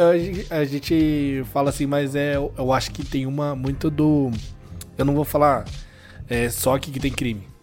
a 0.50 0.64
gente 0.64 1.42
fala 1.52 1.70
assim, 1.70 1.86
mas 1.86 2.14
é, 2.14 2.36
eu 2.36 2.72
acho 2.72 2.90
que 2.90 3.04
tem 3.04 3.26
uma 3.26 3.54
muito 3.54 3.90
do. 3.90 4.30
Eu 4.98 5.04
não 5.04 5.14
vou 5.14 5.24
falar 5.24 5.64
é, 6.28 6.48
só 6.50 6.76
aqui 6.76 6.90
que 6.90 7.00
tem 7.00 7.10
crime. 7.10 7.53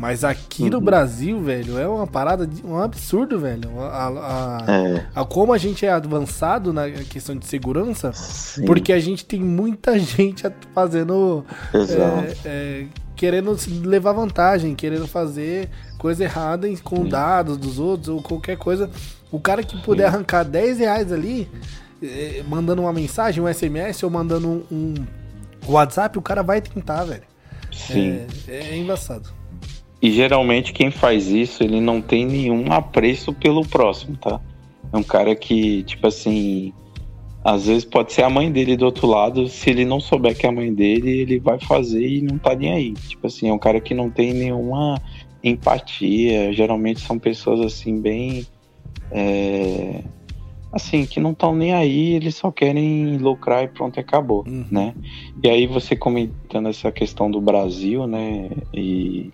Mas 0.00 0.24
aqui 0.24 0.62
uhum. 0.62 0.70
no 0.70 0.80
Brasil, 0.80 1.38
velho, 1.42 1.78
é 1.78 1.86
uma 1.86 2.06
parada, 2.06 2.48
um 2.64 2.78
absurdo, 2.78 3.38
velho. 3.38 3.78
A, 3.82 4.08
a, 4.08 4.72
é. 4.72 5.06
a, 5.14 5.26
como 5.26 5.52
a 5.52 5.58
gente 5.58 5.84
é 5.84 5.92
avançado 5.92 6.72
na 6.72 6.90
questão 6.90 7.36
de 7.36 7.44
segurança, 7.44 8.10
Sim. 8.14 8.64
porque 8.64 8.94
a 8.94 8.98
gente 8.98 9.26
tem 9.26 9.38
muita 9.40 9.98
gente 10.00 10.46
fazendo. 10.74 11.44
É, 11.74 12.48
é, 12.48 12.86
querendo 13.14 13.54
levar 13.84 14.12
vantagem, 14.12 14.74
querendo 14.74 15.06
fazer 15.06 15.68
coisa 15.98 16.24
errada 16.24 16.66
com 16.82 17.02
Sim. 17.02 17.08
dados 17.10 17.58
dos 17.58 17.78
outros 17.78 18.08
ou 18.08 18.22
qualquer 18.22 18.56
coisa. 18.56 18.88
O 19.30 19.38
cara 19.38 19.62
que 19.62 19.76
puder 19.82 20.08
Sim. 20.08 20.16
arrancar 20.16 20.44
10 20.44 20.78
reais 20.78 21.12
ali, 21.12 21.46
é, 22.02 22.42
mandando 22.48 22.80
uma 22.80 22.92
mensagem, 22.94 23.44
um 23.44 23.52
SMS 23.52 24.02
ou 24.02 24.08
mandando 24.08 24.48
um, 24.48 24.64
um 24.72 24.94
WhatsApp, 25.68 26.16
o 26.16 26.22
cara 26.22 26.42
vai 26.42 26.62
tentar, 26.62 27.04
velho. 27.04 27.24
Sim. 27.70 28.24
É, 28.48 28.70
é 28.70 28.76
embaçado. 28.78 29.39
E 30.02 30.10
geralmente 30.10 30.72
quem 30.72 30.90
faz 30.90 31.28
isso, 31.28 31.62
ele 31.62 31.80
não 31.80 32.00
tem 32.00 32.24
nenhum 32.24 32.72
apreço 32.72 33.32
pelo 33.32 33.66
próximo, 33.66 34.16
tá? 34.16 34.40
É 34.92 34.96
um 34.96 35.02
cara 35.02 35.36
que, 35.36 35.82
tipo 35.84 36.06
assim, 36.06 36.72
às 37.44 37.66
vezes 37.66 37.84
pode 37.84 38.12
ser 38.12 38.22
a 38.22 38.30
mãe 38.30 38.50
dele 38.50 38.76
do 38.76 38.84
outro 38.84 39.06
lado, 39.06 39.48
se 39.48 39.70
ele 39.70 39.84
não 39.84 40.00
souber 40.00 40.36
que 40.36 40.46
é 40.46 40.48
a 40.48 40.52
mãe 40.52 40.72
dele, 40.72 41.20
ele 41.20 41.38
vai 41.38 41.58
fazer 41.58 42.06
e 42.06 42.22
não 42.22 42.38
tá 42.38 42.54
nem 42.54 42.72
aí. 42.72 42.92
Tipo 42.92 43.26
assim, 43.26 43.48
é 43.48 43.52
um 43.52 43.58
cara 43.58 43.80
que 43.80 43.94
não 43.94 44.10
tem 44.10 44.32
nenhuma 44.32 45.00
empatia. 45.42 46.52
Geralmente 46.52 47.00
são 47.00 47.18
pessoas 47.18 47.60
assim, 47.60 48.00
bem. 48.00 48.46
É, 49.10 50.02
assim, 50.72 51.06
que 51.06 51.18
não 51.18 51.32
estão 51.32 51.54
nem 51.54 51.72
aí, 51.72 52.14
eles 52.14 52.36
só 52.36 52.50
querem 52.50 53.16
lucrar 53.16 53.64
e 53.64 53.68
pronto, 53.68 53.98
acabou, 53.98 54.44
uhum. 54.46 54.64
né? 54.70 54.94
E 55.42 55.48
aí 55.48 55.66
você 55.66 55.96
comentando 55.96 56.68
essa 56.68 56.92
questão 56.92 57.30
do 57.30 57.40
Brasil, 57.40 58.06
né? 58.06 58.50
E 58.72 59.32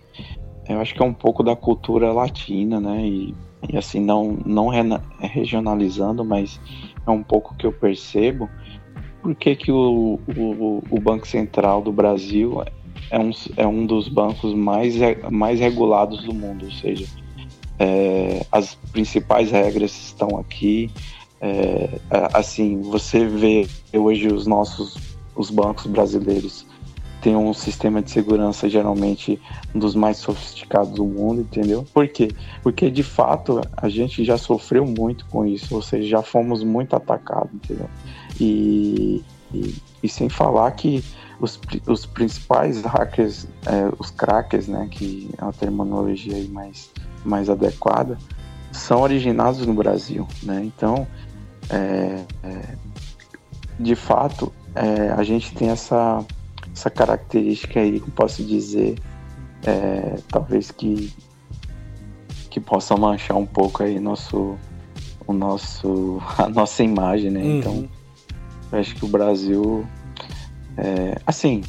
eu 0.73 0.81
acho 0.81 0.93
que 0.93 1.01
é 1.01 1.05
um 1.05 1.13
pouco 1.13 1.43
da 1.43 1.55
cultura 1.55 2.11
latina, 2.11 2.79
né? 2.79 3.05
E, 3.05 3.35
e 3.69 3.77
assim, 3.77 3.99
não, 3.99 4.37
não 4.45 4.67
regionalizando, 5.19 6.23
mas 6.23 6.59
é 7.05 7.11
um 7.11 7.23
pouco 7.23 7.55
que 7.55 7.65
eu 7.65 7.71
percebo. 7.71 8.49
Por 9.21 9.35
que, 9.35 9.55
que 9.55 9.71
o, 9.71 10.19
o, 10.37 10.83
o 10.89 10.99
Banco 10.99 11.27
Central 11.27 11.81
do 11.81 11.91
Brasil 11.91 12.63
é 13.09 13.19
um, 13.19 13.31
é 13.55 13.67
um 13.67 13.85
dos 13.85 14.07
bancos 14.07 14.53
mais, 14.53 14.95
mais 15.31 15.59
regulados 15.59 16.23
do 16.23 16.33
mundo? 16.33 16.65
Ou 16.65 16.71
seja, 16.71 17.05
é, 17.79 18.45
as 18.51 18.75
principais 18.91 19.51
regras 19.51 19.91
estão 19.91 20.37
aqui. 20.37 20.91
É, 21.39 21.99
assim, 22.33 22.81
você 22.81 23.25
vê 23.25 23.67
hoje 23.93 24.27
os 24.27 24.47
nossos 24.47 25.17
os 25.37 25.51
bancos 25.51 25.85
brasileiros 25.85 26.65
tem 27.21 27.35
um 27.35 27.53
sistema 27.53 28.01
de 28.01 28.11
segurança 28.11 28.69
geralmente 28.69 29.41
um 29.73 29.79
dos 29.79 29.95
mais 29.95 30.17
sofisticados 30.17 30.93
do 30.93 31.05
mundo, 31.05 31.41
entendeu? 31.41 31.85
Por 31.93 32.07
quê? 32.07 32.29
Porque 32.61 32.91
de 32.91 33.03
fato 33.03 33.61
a 33.75 33.89
gente 33.89 34.23
já 34.23 34.37
sofreu 34.37 34.85
muito 34.85 35.25
com 35.27 35.45
isso, 35.45 35.75
ou 35.75 35.81
seja, 35.81 36.07
já 36.07 36.21
fomos 36.21 36.63
muito 36.63 36.95
atacados, 36.95 37.53
entendeu? 37.53 37.89
E, 38.39 39.23
e, 39.53 39.75
e 40.03 40.09
sem 40.09 40.29
falar 40.29 40.71
que 40.71 41.03
os, 41.39 41.59
os 41.87 42.05
principais 42.05 42.81
hackers, 42.81 43.47
é, 43.65 43.91
os 43.99 44.11
crackers, 44.11 44.67
né, 44.67 44.87
que 44.89 45.29
é 45.37 45.43
uma 45.43 45.53
terminologia 45.53 46.35
mais, 46.49 46.91
mais 47.23 47.49
adequada, 47.49 48.17
são 48.71 49.01
originados 49.01 49.65
no 49.65 49.73
Brasil, 49.73 50.27
né? 50.43 50.61
Então, 50.63 51.07
é, 51.69 52.23
é, 52.43 52.75
de 53.79 53.95
fato, 53.95 54.51
é, 54.75 55.09
a 55.11 55.23
gente 55.23 55.53
tem 55.53 55.69
essa 55.69 56.23
essa 56.77 56.91
característica 56.91 57.79
aí 57.79 57.99
que 57.99 58.11
posso 58.11 58.43
dizer, 58.43 58.99
é, 59.65 60.17
talvez 60.29 60.69
que 60.69 61.11
que 62.49 62.59
possa 62.59 62.95
manchar 62.95 63.35
um 63.35 63.45
pouco 63.45 63.83
aí 63.83 63.99
nosso 63.99 64.55
o 65.25 65.33
nosso 65.33 66.21
a 66.37 66.47
nossa 66.47 66.83
imagem, 66.83 67.31
né? 67.31 67.41
Uhum. 67.41 67.57
Então, 67.57 67.89
acho 68.71 68.95
que 68.95 69.03
o 69.03 69.07
Brasil 69.07 69.85
é, 70.77 71.19
assim 71.25 71.63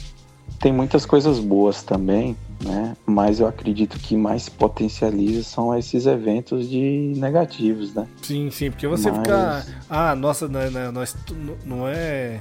tem 0.60 0.72
muitas 0.72 1.06
coisas 1.06 1.38
boas 1.38 1.82
também, 1.82 2.36
né? 2.62 2.96
Mas 3.06 3.40
eu 3.40 3.46
acredito 3.46 3.98
que 3.98 4.16
mais 4.16 4.48
potencializa 4.48 5.44
são 5.44 5.76
esses 5.76 6.04
eventos 6.04 6.68
de 6.68 7.14
negativos, 7.16 7.94
né? 7.94 8.06
Sim, 8.22 8.50
sim, 8.50 8.70
porque 8.70 8.86
você 8.86 9.10
Mas... 9.10 9.18
fica, 9.20 9.66
ah, 9.88 10.16
nossa, 10.16 10.48
não, 10.48 10.70
não, 10.70 10.92
nós 10.92 11.16
não 11.64 11.88
é 11.88 12.40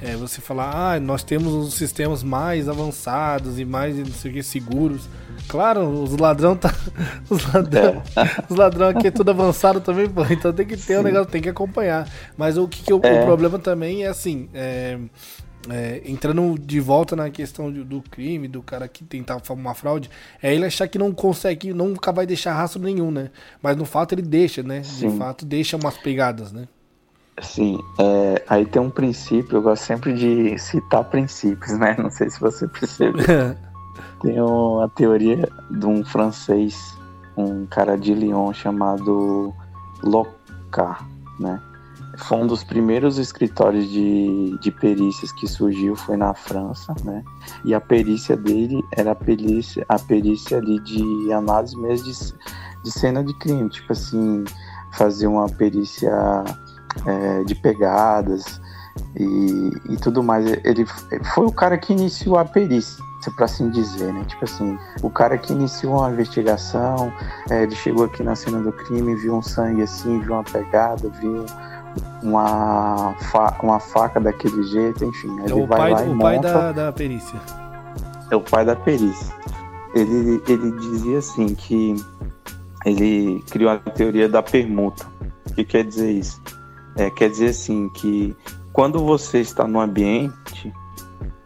é 0.00 0.14
você 0.14 0.40
falar, 0.40 0.94
ah, 0.94 1.00
nós 1.00 1.22
temos 1.22 1.52
os 1.52 1.74
sistemas 1.74 2.22
mais 2.22 2.68
avançados 2.68 3.58
e 3.58 3.64
mais 3.64 3.96
não 3.96 4.06
sei 4.06 4.30
o 4.30 4.34
que, 4.34 4.42
seguros. 4.42 5.08
Claro, 5.48 5.88
os 5.88 6.16
ladrão 6.16 6.56
tá. 6.56 6.74
Os 7.30 7.52
ladrão, 7.52 8.02
é. 8.16 8.42
os 8.50 8.56
ladrão 8.56 8.88
aqui 8.88 9.08
é 9.08 9.10
tudo 9.10 9.30
avançado 9.30 9.80
também, 9.80 10.08
pô. 10.08 10.24
Então 10.24 10.52
tem 10.52 10.66
que 10.66 10.76
ter 10.76 10.96
o 10.96 11.00
um 11.00 11.02
negócio, 11.02 11.26
tem 11.26 11.42
que 11.42 11.48
acompanhar. 11.48 12.08
Mas 12.36 12.56
o 12.56 12.66
que, 12.66 12.82
que 12.82 12.92
eu, 12.92 13.00
é. 13.02 13.20
o 13.20 13.24
problema 13.24 13.58
também 13.58 14.04
é 14.04 14.08
assim. 14.08 14.48
É, 14.54 14.98
é, 15.70 16.02
entrando 16.04 16.58
de 16.58 16.80
volta 16.80 17.16
na 17.16 17.30
questão 17.30 17.70
do, 17.70 17.84
do, 17.84 18.00
crime, 18.02 18.48
do 18.48 18.62
cara 18.62 18.86
que 18.88 19.04
tentar 19.04 19.40
uma 19.50 19.74
fraude, 19.74 20.10
é 20.42 20.54
ele 20.54 20.64
achar 20.64 20.86
que 20.88 20.98
não 20.98 21.12
consegue, 21.12 21.72
nunca 21.72 22.12
vai 22.12 22.26
deixar 22.26 22.54
rastro 22.54 22.80
nenhum, 22.80 23.10
né? 23.10 23.30
Mas 23.60 23.76
no 23.76 23.84
fato 23.84 24.14
ele 24.14 24.22
deixa, 24.22 24.62
né? 24.62 24.82
Sim. 24.82 25.08
De 25.08 25.18
fato 25.18 25.44
deixa 25.44 25.76
umas 25.76 25.96
pegadas, 25.96 26.52
né? 26.52 26.68
Sim, 27.42 27.78
é, 27.98 28.42
aí 28.48 28.64
tem 28.64 28.80
um 28.80 28.88
princípio, 28.88 29.58
eu 29.58 29.62
gosto 29.62 29.82
sempre 29.82 30.14
de 30.14 30.58
citar 30.58 31.04
princípios, 31.04 31.78
né? 31.78 31.94
Não 31.98 32.10
sei 32.10 32.30
se 32.30 32.40
você 32.40 32.66
percebeu. 32.66 33.22
tem 34.22 34.40
uma 34.40 34.88
teoria 34.88 35.46
de 35.70 35.86
um 35.86 36.02
francês, 36.02 36.96
um 37.36 37.66
cara 37.66 37.96
de 37.96 38.14
Lyon 38.14 38.52
chamado 38.54 39.52
Locard, 40.02 41.04
né? 41.38 41.60
Foi 42.16 42.38
um 42.38 42.46
dos 42.46 42.64
primeiros 42.64 43.18
escritórios 43.18 43.86
de, 43.90 44.58
de 44.62 44.70
perícias 44.70 45.30
que 45.32 45.46
surgiu, 45.46 45.94
foi 45.94 46.16
na 46.16 46.32
França, 46.32 46.94
né? 47.04 47.22
E 47.62 47.74
a 47.74 47.80
perícia 47.80 48.34
dele 48.34 48.82
era 48.92 49.10
a 49.10 49.14
perícia, 49.14 49.84
a 49.90 49.98
perícia 49.98 50.56
ali 50.56 50.80
de 50.80 51.30
análise 51.30 51.76
mesmo 51.76 52.06
de, 52.06 52.82
de 52.84 52.90
cena 52.90 53.22
de 53.22 53.34
crime, 53.34 53.68
tipo 53.68 53.92
assim, 53.92 54.44
fazer 54.92 55.26
uma 55.26 55.46
perícia 55.46 56.10
é, 57.04 57.44
de 57.44 57.54
pegadas 57.54 58.60
e, 59.16 59.70
e 59.90 59.96
tudo 59.96 60.22
mais. 60.22 60.46
Ele 60.64 60.86
foi 61.34 61.46
o 61.46 61.52
cara 61.52 61.76
que 61.76 61.92
iniciou 61.92 62.38
a 62.38 62.44
perícia 62.44 63.04
para 63.34 63.46
assim 63.46 63.70
dizer, 63.70 64.12
né? 64.12 64.24
Tipo 64.26 64.44
assim, 64.44 64.78
o 65.02 65.10
cara 65.10 65.36
que 65.36 65.52
iniciou 65.52 65.98
uma 65.98 66.10
investigação, 66.10 67.12
é, 67.50 67.64
ele 67.64 67.74
chegou 67.74 68.04
aqui 68.04 68.22
na 68.22 68.36
cena 68.36 68.60
do 68.60 68.72
crime, 68.72 69.14
viu 69.16 69.34
um 69.34 69.42
sangue 69.42 69.82
assim, 69.82 70.20
viu 70.20 70.34
uma 70.34 70.44
pegada, 70.44 71.08
viu 71.20 71.44
uma, 72.22 73.14
fa 73.30 73.56
uma 73.62 73.80
faca 73.80 74.20
daquele 74.20 74.62
jeito, 74.64 75.04
enfim. 75.04 75.36
É 75.48 75.54
o 75.54 75.66
pai, 75.66 75.92
o 76.08 76.18
pai 76.18 76.38
da, 76.38 76.72
da 76.72 76.92
perícia. 76.92 77.40
É 78.30 78.36
o 78.36 78.40
pai 78.40 78.64
da 78.64 78.76
perícia. 78.76 79.34
Ele, 79.94 80.42
ele 80.46 80.72
dizia 80.72 81.18
assim 81.18 81.54
que 81.54 81.96
ele 82.84 83.42
criou 83.50 83.70
a 83.70 83.78
teoria 83.78 84.28
da 84.28 84.42
permuta. 84.42 85.06
O 85.50 85.54
que 85.54 85.64
quer 85.64 85.84
dizer 85.84 86.10
isso? 86.10 86.40
É, 86.96 87.10
quer 87.10 87.28
dizer 87.28 87.50
assim 87.50 87.88
que 87.90 88.34
quando 88.72 89.04
você 89.04 89.40
está 89.40 89.66
no 89.66 89.80
ambiente, 89.80 90.72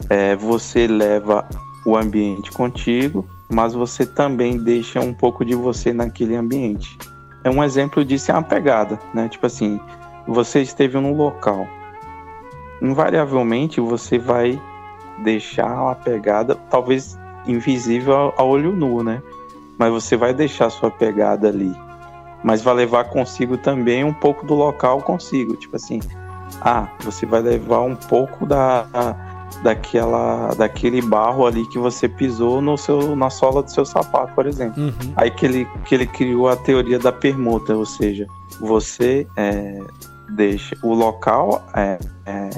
é, 0.08 0.36
você 0.36 0.86
leva 0.86 1.48
o 1.84 1.96
ambiente 1.96 2.52
contigo, 2.52 3.26
mas 3.50 3.74
você 3.74 4.06
também 4.06 4.58
deixa 4.58 5.00
um 5.00 5.12
pouco 5.12 5.44
de 5.44 5.54
você 5.54 5.92
naquele 5.92 6.36
ambiente. 6.36 6.96
É 7.42 7.50
um 7.50 7.64
exemplo 7.64 8.04
disso 8.04 8.30
é 8.30 8.34
uma 8.34 8.42
pegada, 8.42 8.98
né? 9.12 9.28
Tipo 9.28 9.46
assim, 9.46 9.80
você 10.26 10.60
esteve 10.60 10.98
num 10.98 11.16
local, 11.16 11.66
invariavelmente 12.80 13.80
você 13.80 14.18
vai 14.18 14.60
deixar 15.24 15.82
uma 15.82 15.94
pegada, 15.94 16.54
talvez 16.70 17.18
invisível 17.46 18.32
a 18.36 18.44
olho 18.44 18.72
nu, 18.72 19.02
né? 19.02 19.20
Mas 19.78 19.90
você 19.90 20.16
vai 20.16 20.32
deixar 20.32 20.70
sua 20.70 20.90
pegada 20.90 21.48
ali 21.48 21.74
mas 22.42 22.62
vai 22.62 22.74
levar 22.74 23.04
consigo 23.04 23.56
também 23.56 24.04
um 24.04 24.12
pouco 24.12 24.46
do 24.46 24.54
local 24.54 25.02
consigo. 25.02 25.56
Tipo 25.56 25.76
assim, 25.76 26.00
ah, 26.60 26.88
você 27.00 27.26
vai 27.26 27.40
levar 27.42 27.80
um 27.82 27.94
pouco 27.94 28.46
da, 28.46 28.86
daquela, 29.62 30.54
daquele 30.54 31.02
barro 31.02 31.46
ali 31.46 31.66
que 31.68 31.78
você 31.78 32.08
pisou 32.08 32.60
no 32.60 32.76
seu, 32.76 33.14
na 33.14 33.30
sola 33.30 33.62
do 33.62 33.70
seu 33.70 33.84
sapato, 33.84 34.32
por 34.34 34.46
exemplo. 34.46 34.82
Uhum. 34.82 35.12
Aí 35.16 35.30
que 35.30 35.46
ele, 35.46 35.68
que 35.84 35.94
ele 35.94 36.06
criou 36.06 36.48
a 36.48 36.56
teoria 36.56 36.98
da 36.98 37.12
permuta, 37.12 37.74
ou 37.74 37.86
seja, 37.86 38.26
você 38.60 39.26
é, 39.36 39.80
deixa 40.30 40.76
o 40.82 40.94
local 40.94 41.62
é, 41.74 41.98
é, 42.26 42.50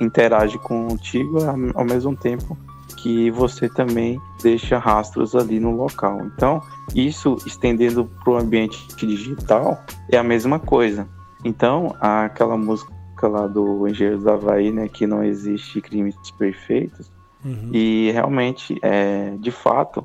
interage 0.00 0.58
contigo 0.58 1.38
ao 1.74 1.84
mesmo 1.84 2.16
tempo 2.16 2.56
que 3.02 3.30
você 3.30 3.68
também 3.68 4.20
deixa 4.42 4.78
rastros 4.78 5.34
ali 5.34 5.60
no 5.60 5.70
local. 5.70 6.20
Então, 6.26 6.60
isso 6.94 7.36
estendendo 7.46 8.04
para 8.22 8.32
o 8.32 8.36
ambiente 8.36 8.78
digital 8.96 9.82
é 10.10 10.16
a 10.16 10.22
mesma 10.22 10.58
coisa. 10.58 11.08
Então, 11.44 11.94
aquela 12.00 12.56
música 12.56 12.92
lá 13.22 13.46
do 13.46 13.86
Engenheiro 13.86 14.20
do 14.20 14.30
Havaí, 14.30 14.72
né, 14.72 14.88
que 14.88 15.06
não 15.06 15.22
existe 15.22 15.80
crimes 15.80 16.16
perfeitos, 16.36 17.10
uhum. 17.44 17.70
e 17.72 18.10
realmente, 18.12 18.76
é, 18.82 19.34
de 19.38 19.50
fato, 19.50 20.04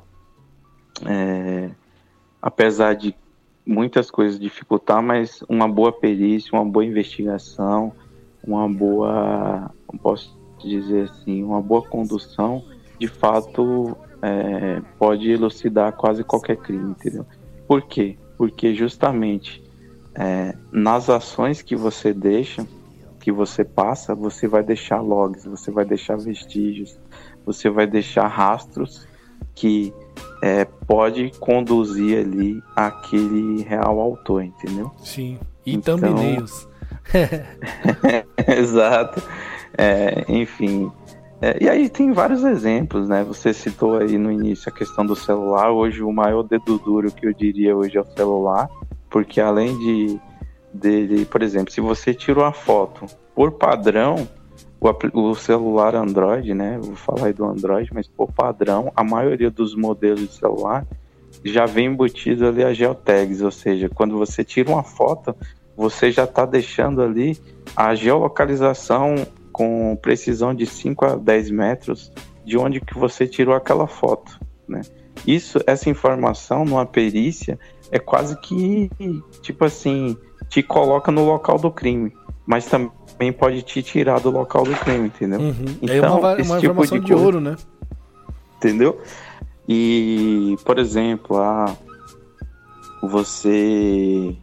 é, 1.04 1.70
apesar 2.40 2.94
de 2.94 3.14
muitas 3.66 4.10
coisas 4.10 4.38
dificultar, 4.38 5.02
mas 5.02 5.42
uma 5.48 5.68
boa 5.68 5.90
perícia, 5.90 6.50
uma 6.52 6.64
boa 6.64 6.84
investigação, 6.84 7.92
uma 8.46 8.68
boa, 8.68 9.70
posso 10.02 10.38
dizer 10.62 11.10
assim, 11.10 11.42
uma 11.42 11.60
boa 11.60 11.82
condução, 11.82 12.62
de 12.98 13.08
fato 13.08 13.96
é, 14.22 14.80
pode 14.98 15.30
elucidar 15.30 15.92
quase 15.92 16.24
qualquer 16.24 16.56
crime, 16.56 16.90
entendeu? 16.90 17.26
Por 17.66 17.82
quê? 17.82 18.16
Porque 18.36 18.74
justamente 18.74 19.62
é, 20.14 20.54
nas 20.72 21.10
ações 21.10 21.62
que 21.62 21.74
você 21.74 22.12
deixa, 22.12 22.66
que 23.20 23.32
você 23.32 23.64
passa, 23.64 24.14
você 24.14 24.46
vai 24.46 24.62
deixar 24.62 25.00
logs, 25.00 25.44
você 25.44 25.70
vai 25.70 25.84
deixar 25.84 26.16
vestígios, 26.16 26.98
você 27.44 27.68
vai 27.70 27.86
deixar 27.86 28.26
rastros 28.26 29.06
que 29.54 29.92
é, 30.42 30.64
pode 30.64 31.30
conduzir 31.38 32.18
ali 32.18 32.62
aquele 32.76 33.62
real 33.62 34.00
autor, 34.00 34.44
entendeu? 34.44 34.90
Sim. 34.98 35.38
E 35.64 35.74
então... 35.74 35.98
thumbnails. 35.98 36.68
Exato. 38.46 39.22
É, 39.76 40.24
enfim. 40.28 40.90
É, 41.44 41.62
e 41.62 41.68
aí 41.68 41.90
tem 41.90 42.10
vários 42.10 42.42
exemplos, 42.42 43.06
né? 43.06 43.22
Você 43.22 43.52
citou 43.52 43.98
aí 43.98 44.16
no 44.16 44.32
início 44.32 44.70
a 44.70 44.74
questão 44.74 45.04
do 45.04 45.14
celular. 45.14 45.70
Hoje 45.70 46.02
o 46.02 46.10
maior 46.10 46.42
dedo 46.42 46.78
duro 46.78 47.12
que 47.12 47.26
eu 47.26 47.34
diria 47.34 47.76
hoje 47.76 47.98
é 47.98 48.00
o 48.00 48.06
celular, 48.16 48.66
porque 49.10 49.42
além 49.42 49.76
de 49.76 50.18
dele, 50.72 51.26
por 51.26 51.42
exemplo, 51.42 51.70
se 51.70 51.82
você 51.82 52.14
tirou 52.14 52.46
a 52.46 52.52
foto 52.52 53.04
por 53.34 53.52
padrão, 53.52 54.26
o, 54.80 55.20
o, 55.20 55.34
celular 55.34 55.94
Android, 55.94 56.54
né? 56.54 56.78
Vou 56.82 56.96
falar 56.96 57.26
aí 57.26 57.34
do 57.34 57.44
Android, 57.44 57.92
mas 57.92 58.08
por 58.08 58.32
padrão, 58.32 58.90
a 58.96 59.04
maioria 59.04 59.50
dos 59.50 59.76
modelos 59.76 60.20
de 60.20 60.32
celular 60.32 60.86
já 61.44 61.66
vem 61.66 61.88
embutido 61.88 62.46
ali 62.46 62.64
a 62.64 62.72
geotags, 62.72 63.42
ou 63.42 63.50
seja, 63.50 63.90
quando 63.90 64.16
você 64.16 64.42
tira 64.42 64.70
uma 64.70 64.82
foto, 64.82 65.36
você 65.76 66.10
já 66.10 66.24
está 66.24 66.46
deixando 66.46 67.02
ali 67.02 67.38
a 67.76 67.94
geolocalização 67.94 69.14
com 69.54 69.96
precisão 70.02 70.52
de 70.52 70.66
5 70.66 71.04
a 71.04 71.14
10 71.14 71.50
metros 71.50 72.12
de 72.44 72.58
onde 72.58 72.80
que 72.80 72.98
você 72.98 73.24
tirou 73.24 73.54
aquela 73.54 73.86
foto, 73.86 74.40
né? 74.68 74.82
Isso, 75.24 75.60
essa 75.64 75.88
informação 75.88 76.64
numa 76.64 76.84
perícia 76.84 77.56
é 77.92 78.00
quase 78.00 78.36
que, 78.40 78.90
tipo 79.42 79.64
assim, 79.64 80.16
te 80.48 80.60
coloca 80.60 81.12
no 81.12 81.24
local 81.24 81.56
do 81.56 81.70
crime, 81.70 82.12
mas 82.44 82.66
também 82.66 83.32
pode 83.32 83.62
te 83.62 83.80
tirar 83.80 84.18
do 84.18 84.28
local 84.28 84.64
do 84.64 84.74
crime, 84.74 85.06
entendeu? 85.06 85.38
Uhum. 85.38 85.78
Então, 85.80 85.94
é 85.94 86.00
uma, 86.00 86.18
uma 86.18 86.40
esse 86.40 86.50
tipo 86.50 86.66
informação 86.72 86.98
de, 86.98 87.06
de 87.06 87.14
ouro, 87.14 87.40
né? 87.40 87.54
Entendeu? 88.56 89.00
E, 89.68 90.56
por 90.64 90.80
exemplo, 90.80 91.38
ah, 91.38 91.72
você 93.00 94.36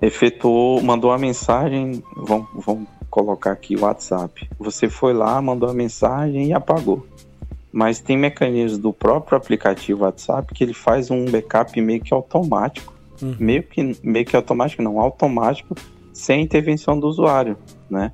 efetuou, 0.00 0.80
mandou 0.80 1.10
uma 1.10 1.18
mensagem, 1.18 2.02
vamos, 2.16 2.46
vamos 2.54 2.88
colocar 3.14 3.52
aqui 3.52 3.76
o 3.76 3.82
WhatsApp. 3.82 4.50
Você 4.58 4.88
foi 4.88 5.12
lá, 5.12 5.40
mandou 5.40 5.70
a 5.70 5.72
mensagem 5.72 6.48
e 6.48 6.52
apagou. 6.52 7.06
Mas 7.72 8.00
tem 8.00 8.16
mecanismos 8.16 8.76
do 8.76 8.92
próprio 8.92 9.38
aplicativo 9.38 10.02
WhatsApp 10.02 10.52
que 10.52 10.64
ele 10.64 10.74
faz 10.74 11.12
um 11.12 11.24
backup 11.24 11.80
meio 11.80 12.00
que 12.00 12.12
automático. 12.12 12.92
Uhum. 13.22 13.36
Meio, 13.38 13.62
que, 13.62 13.96
meio 14.02 14.26
que 14.26 14.34
automático, 14.34 14.82
não, 14.82 14.98
automático 14.98 15.76
sem 16.12 16.42
intervenção 16.42 16.98
do 16.98 17.06
usuário, 17.06 17.56
né? 17.88 18.10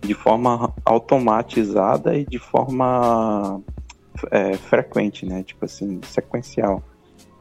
De 0.00 0.14
forma 0.14 0.72
automatizada 0.86 2.16
e 2.16 2.24
de 2.24 2.38
forma 2.38 3.60
é, 4.30 4.54
frequente, 4.54 5.26
né? 5.26 5.42
Tipo 5.42 5.66
assim, 5.66 6.00
sequencial. 6.04 6.82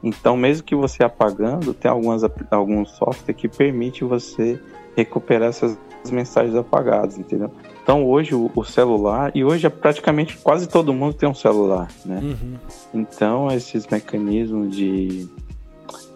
Então, 0.04 0.36
mesmo 0.36 0.66
que 0.66 0.76
você 0.76 1.02
apagando, 1.02 1.74
tem 1.74 1.90
algumas, 1.90 2.24
alguns 2.52 2.92
software 2.92 3.34
que 3.34 3.48
permite 3.48 4.04
você 4.04 4.62
recuperar 4.98 5.48
essas 5.50 5.78
mensagens 6.10 6.56
apagadas, 6.56 7.18
entendeu? 7.18 7.52
Então, 7.84 8.06
hoje 8.06 8.34
o, 8.36 8.52
o 8.56 8.64
celular, 8.64 9.32
e 9.36 9.44
hoje 9.44 9.66
é 9.68 9.70
praticamente 9.70 10.38
quase 10.38 10.68
todo 10.68 10.94
mundo 10.94 11.14
tem 11.14 11.28
um 11.28 11.34
celular, 11.34 11.88
né? 12.06 12.20
Uhum. 12.22 12.56
Então, 12.94 13.52
esses 13.52 13.88
mecanismos 13.88 14.76
de, 14.76 15.28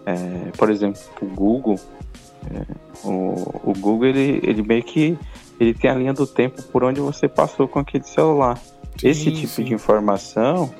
é, 0.06 0.52
por 0.58 0.70
exemplo, 0.70 1.02
o 1.22 1.26
Google, 1.26 1.80
é, 2.54 2.66
o, 3.04 3.72
o 3.72 3.74
Google, 3.78 4.08
ele, 4.08 4.40
ele 4.44 4.62
meio 4.62 4.84
que 4.84 5.18
ele 5.60 5.74
tem 5.74 5.90
a 5.90 5.96
linha 5.96 6.14
do 6.14 6.26
tempo 6.26 6.62
por 6.64 6.84
onde 6.84 7.00
você 7.00 7.28
passou 7.28 7.68
com 7.68 7.80
aquele 7.80 8.04
celular. 8.04 8.58
Sim, 8.98 9.08
Esse 9.08 9.32
tipo 9.32 9.48
sim. 9.48 9.64
de 9.64 9.74
informação, 9.74 10.74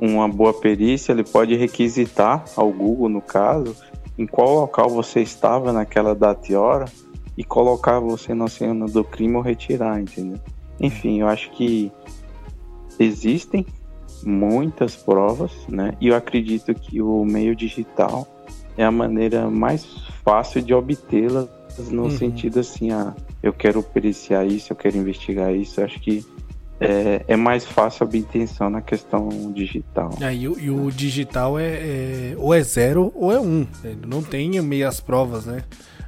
uma 0.00 0.28
boa 0.28 0.52
perícia, 0.52 1.12
ele 1.12 1.24
pode 1.24 1.54
requisitar 1.54 2.44
ao 2.56 2.70
Google, 2.70 3.08
no 3.08 3.20
caso, 3.20 3.76
em 4.18 4.26
qual 4.26 4.54
local 4.54 4.88
você 4.88 5.20
estava 5.20 5.72
naquela 5.72 6.14
data 6.14 6.50
e 6.50 6.56
hora 6.56 6.86
e 7.36 7.44
colocar 7.44 7.98
você 7.98 8.34
na 8.34 8.48
cena 8.48 8.86
do 8.86 9.02
crime 9.02 9.36
ou 9.36 9.42
retirar, 9.42 10.00
entendeu? 10.00 10.38
Enfim, 10.80 11.20
eu 11.20 11.28
acho 11.28 11.50
que 11.52 11.90
existem 12.98 13.66
muitas 14.24 14.96
provas, 14.96 15.52
né? 15.68 15.94
E 16.00 16.08
eu 16.08 16.16
acredito 16.16 16.74
que 16.74 17.00
o 17.00 17.24
meio 17.24 17.56
digital 17.56 18.26
é 18.76 18.84
a 18.84 18.90
maneira 18.90 19.50
mais 19.50 19.84
fácil 20.24 20.62
de 20.62 20.72
obtê-las 20.72 21.48
no 21.90 22.04
uhum. 22.04 22.10
sentido 22.10 22.60
assim, 22.60 22.90
ah, 22.90 23.14
eu 23.42 23.52
quero 23.52 23.82
periciar 23.82 24.46
isso, 24.46 24.72
eu 24.72 24.76
quero 24.76 24.96
investigar 24.96 25.54
isso. 25.54 25.80
Eu 25.80 25.84
acho 25.84 26.00
que 26.00 26.24
é, 26.80 27.24
é, 27.28 27.36
mais 27.36 27.64
fácil 27.64 28.04
a 28.04 28.06
obtenção 28.06 28.68
na 28.68 28.80
questão 28.80 29.28
digital. 29.52 30.10
É, 30.20 30.34
e, 30.34 30.48
o, 30.48 30.58
e, 30.58 30.70
o, 30.70 30.90
digital 30.90 31.58
é, 31.58 31.64
é, 31.64 32.34
ou 32.36 32.52
é 32.52 32.62
zero 32.62 33.12
ou 33.14 33.32
é 33.32 33.40
um. 33.40 33.66
Não 34.06 34.22
tem 34.22 34.60
meias 34.60 35.00
provas, 35.00 35.46
né? 35.46 35.62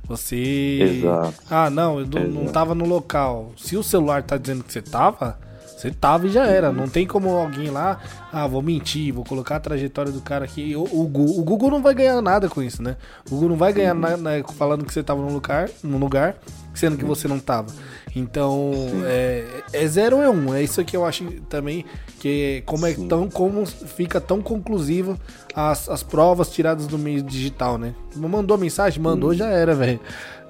Você. 0.07 1.01
Exato. 1.01 1.35
Ah, 1.51 1.71
não, 1.71 2.01
eu 2.01 2.07
não, 2.07 2.43
não 2.43 2.47
tava 2.47 2.75
no 2.75 2.85
local. 2.85 3.53
Se 3.57 3.77
o 3.77 3.83
celular 3.83 4.23
tá 4.23 4.37
dizendo 4.37 4.63
que 4.63 4.73
você 4.73 4.83
tava, 4.83 5.39
você 5.85 5.91
tava 5.91 6.27
e 6.27 6.31
já 6.31 6.47
era. 6.47 6.73
Não 6.73 6.89
tem 6.89 7.07
como 7.07 7.31
alguém 7.31 7.71
lá, 7.71 8.01
ah, 8.33 8.47
vou 8.47 8.63
mentir, 8.63 9.13
vou 9.13 9.25
colocar 9.25 9.57
a 9.57 9.61
trajetória 9.61 10.11
do 10.11 10.21
cara 10.21 10.45
aqui. 10.45 10.75
O, 10.75 10.83
o, 10.83 11.07
Google, 11.07 11.39
o 11.39 11.45
Google 11.45 11.71
não 11.71 11.83
vai 11.83 11.95
ganhar 11.95 12.21
nada 12.23 12.49
com 12.49 12.63
isso, 12.63 12.83
né? 12.83 12.97
O 13.27 13.31
Google 13.31 13.51
não 13.51 13.57
vai 13.57 13.73
ganhar 13.73 13.95
nada 13.95 14.45
falando 14.57 14.85
que 14.85 14.93
você 14.93 15.03
tava 15.03 15.21
num 15.21 15.33
lugar, 15.33 15.69
num 15.83 15.99
lugar, 15.99 16.37
sendo 16.75 16.97
que 16.97 17.05
você 17.05 17.29
não 17.29 17.39
tava. 17.39 17.73
Então, 18.15 18.73
é, 19.05 19.45
é 19.73 19.87
zero 19.87 20.21
é 20.21 20.29
um. 20.29 20.55
É 20.55 20.63
isso 20.63 20.85
que 20.85 20.97
eu 20.97 21.05
acho 21.05 21.25
também 21.49 21.85
que 22.21 22.63
como 22.67 22.87
é 22.87 22.95
tão 22.95 23.29
como 23.29 23.67
fica 23.67 24.21
tão 24.21 24.41
conclusiva 24.41 25.19
as, 25.55 25.89
as 25.89 26.03
provas 26.03 26.51
tiradas 26.51 26.87
do 26.87 26.99
meio 26.99 27.23
digital, 27.23 27.79
né? 27.79 27.95
Mandou 28.17 28.57
mensagem, 28.57 29.03
mandou, 29.03 29.35
já 29.35 29.49
era, 29.49 29.75
velho. 29.75 30.01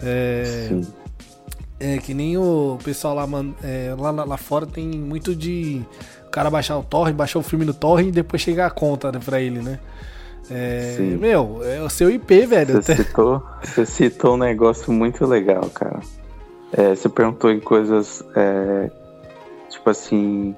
É, 0.03 0.67
Sim. 0.69 0.87
É, 1.81 1.99
que 1.99 2.15
nem 2.15 2.39
o 2.39 2.79
pessoal 2.83 3.15
lá, 3.15 3.27
é, 3.63 3.95
lá, 3.99 4.11
lá 4.11 4.37
fora 4.37 4.67
tem 4.67 4.87
muito 4.87 5.35
de 5.35 5.83
o 6.27 6.31
cara 6.31 6.49
baixar 6.49 6.79
o 6.79 6.83
torrent, 6.83 7.15
baixar 7.15 7.39
o 7.39 7.43
filme 7.43 7.65
no 7.65 7.75
torrent 7.75 8.09
e 8.09 8.13
depois 8.13 8.41
chegar 8.41 8.67
a 8.67 8.71
conta 8.71 9.11
né, 9.11 9.21
pra 9.23 9.41
ele, 9.41 9.61
né? 9.61 9.79
É, 10.51 10.97
meu, 11.19 11.61
é 11.63 11.81
o 11.83 11.89
seu 11.89 12.11
IP, 12.11 12.47
velho. 12.47 12.83
Você 12.83 12.97
citou, 12.97 13.43
você 13.63 13.87
citou 13.87 14.35
um 14.35 14.37
negócio 14.37 14.93
muito 14.93 15.25
legal, 15.27 15.69
cara. 15.71 16.01
É, 16.73 16.95
você 16.95 17.09
perguntou 17.09 17.51
em 17.51 17.61
coisas, 17.61 18.23
é, 18.35 18.91
tipo 19.71 19.89
assim, 19.89 20.55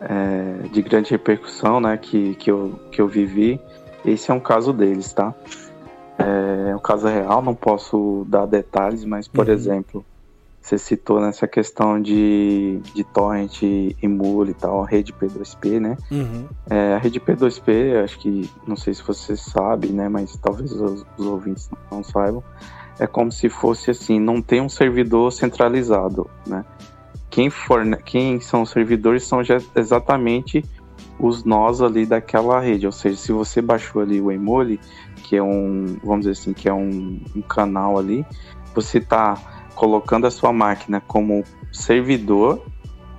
é, 0.00 0.68
de 0.68 0.82
grande 0.82 1.10
repercussão, 1.10 1.80
né, 1.80 1.96
que, 1.96 2.34
que, 2.36 2.50
eu, 2.50 2.80
que 2.90 3.00
eu 3.00 3.06
vivi. 3.06 3.60
Esse 4.04 4.30
é 4.30 4.34
um 4.34 4.40
caso 4.40 4.72
deles, 4.72 5.12
tá? 5.12 5.34
É 6.18 6.74
um 6.74 6.78
caso 6.78 7.06
real, 7.08 7.42
não 7.42 7.54
posso 7.54 8.24
dar 8.28 8.46
detalhes, 8.46 9.04
mas, 9.04 9.28
por 9.28 9.46
uhum. 9.46 9.52
exemplo, 9.52 10.04
você 10.66 10.78
citou 10.78 11.20
nessa 11.20 11.46
questão 11.46 12.02
de, 12.02 12.80
de 12.92 13.04
torrent 13.04 13.62
e 13.62 14.08
mule 14.08 14.50
e 14.50 14.54
tal, 14.54 14.82
a 14.82 14.86
rede 14.86 15.12
P2P, 15.12 15.78
né? 15.78 15.96
Uhum. 16.10 16.48
É, 16.68 16.94
a 16.94 16.98
rede 16.98 17.20
P2P, 17.20 18.02
acho 18.02 18.18
que, 18.18 18.50
não 18.66 18.74
sei 18.74 18.92
se 18.92 19.00
você 19.00 19.36
sabe, 19.36 19.86
né? 19.90 20.08
Mas 20.08 20.36
talvez 20.36 20.72
os, 20.72 21.06
os 21.16 21.24
ouvintes 21.24 21.70
não 21.88 22.02
saibam. 22.02 22.42
É 22.98 23.06
como 23.06 23.30
se 23.30 23.48
fosse 23.48 23.92
assim, 23.92 24.18
não 24.18 24.42
tem 24.42 24.60
um 24.60 24.68
servidor 24.68 25.32
centralizado, 25.32 26.28
né? 26.44 26.64
Quem, 27.30 27.48
forne... 27.48 27.96
Quem 27.98 28.40
são 28.40 28.62
os 28.62 28.70
servidores 28.70 29.22
são 29.22 29.40
exatamente 29.76 30.64
os 31.16 31.44
nós 31.44 31.80
ali 31.80 32.04
daquela 32.04 32.58
rede. 32.58 32.86
Ou 32.86 32.92
seja, 32.92 33.16
se 33.16 33.30
você 33.30 33.62
baixou 33.62 34.02
ali 34.02 34.20
o 34.20 34.32
Emule, 34.32 34.80
que 35.22 35.36
é 35.36 35.42
um, 35.42 35.96
vamos 36.02 36.26
dizer 36.26 36.32
assim, 36.32 36.52
que 36.52 36.68
é 36.68 36.74
um, 36.74 37.20
um 37.36 37.42
canal 37.42 37.96
ali, 37.96 38.26
você 38.74 38.98
está 38.98 39.55
colocando 39.76 40.26
a 40.26 40.30
sua 40.30 40.52
máquina 40.52 41.00
como 41.00 41.44
servidor 41.70 42.60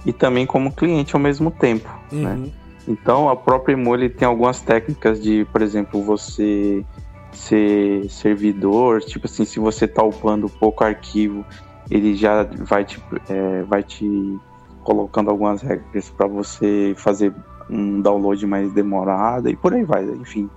e 0.06 0.12
também 0.12 0.46
como 0.46 0.74
cliente 0.74 1.16
ao 1.16 1.22
mesmo 1.22 1.52
tempo, 1.52 1.90
uhum. 2.12 2.22
né? 2.22 2.50
Então 2.88 3.30
a 3.30 3.36
própria 3.36 3.74
Emule 3.74 4.10
tem 4.10 4.28
algumas 4.28 4.62
técnicas 4.62 5.22
de, 5.22 5.46
por 5.52 5.62
exemplo, 5.62 6.02
você 6.02 6.84
ser 7.32 8.10
servidor, 8.10 9.02
tipo 9.02 9.28
assim, 9.28 9.46
se 9.46 9.60
você 9.60 9.86
está 9.86 10.02
upando 10.02 10.50
pouco 10.50 10.84
arquivo, 10.84 11.46
ele 11.90 12.16
já 12.16 12.44
vai 12.44 12.84
te, 12.84 13.02
é, 13.30 13.64
vai 13.64 13.84
te 13.84 14.40
colocando 14.84 15.30
algumas 15.30 15.62
regras 15.62 16.10
para 16.10 16.28
você 16.28 16.94
fazer 16.98 17.34
um 17.70 18.02
download 18.02 18.46
mais 18.48 18.72
demorado 18.72 19.50
e 19.50 19.56
por 19.56 19.74
aí 19.74 19.84
vai. 19.84 20.04
Enfim, 20.06 20.50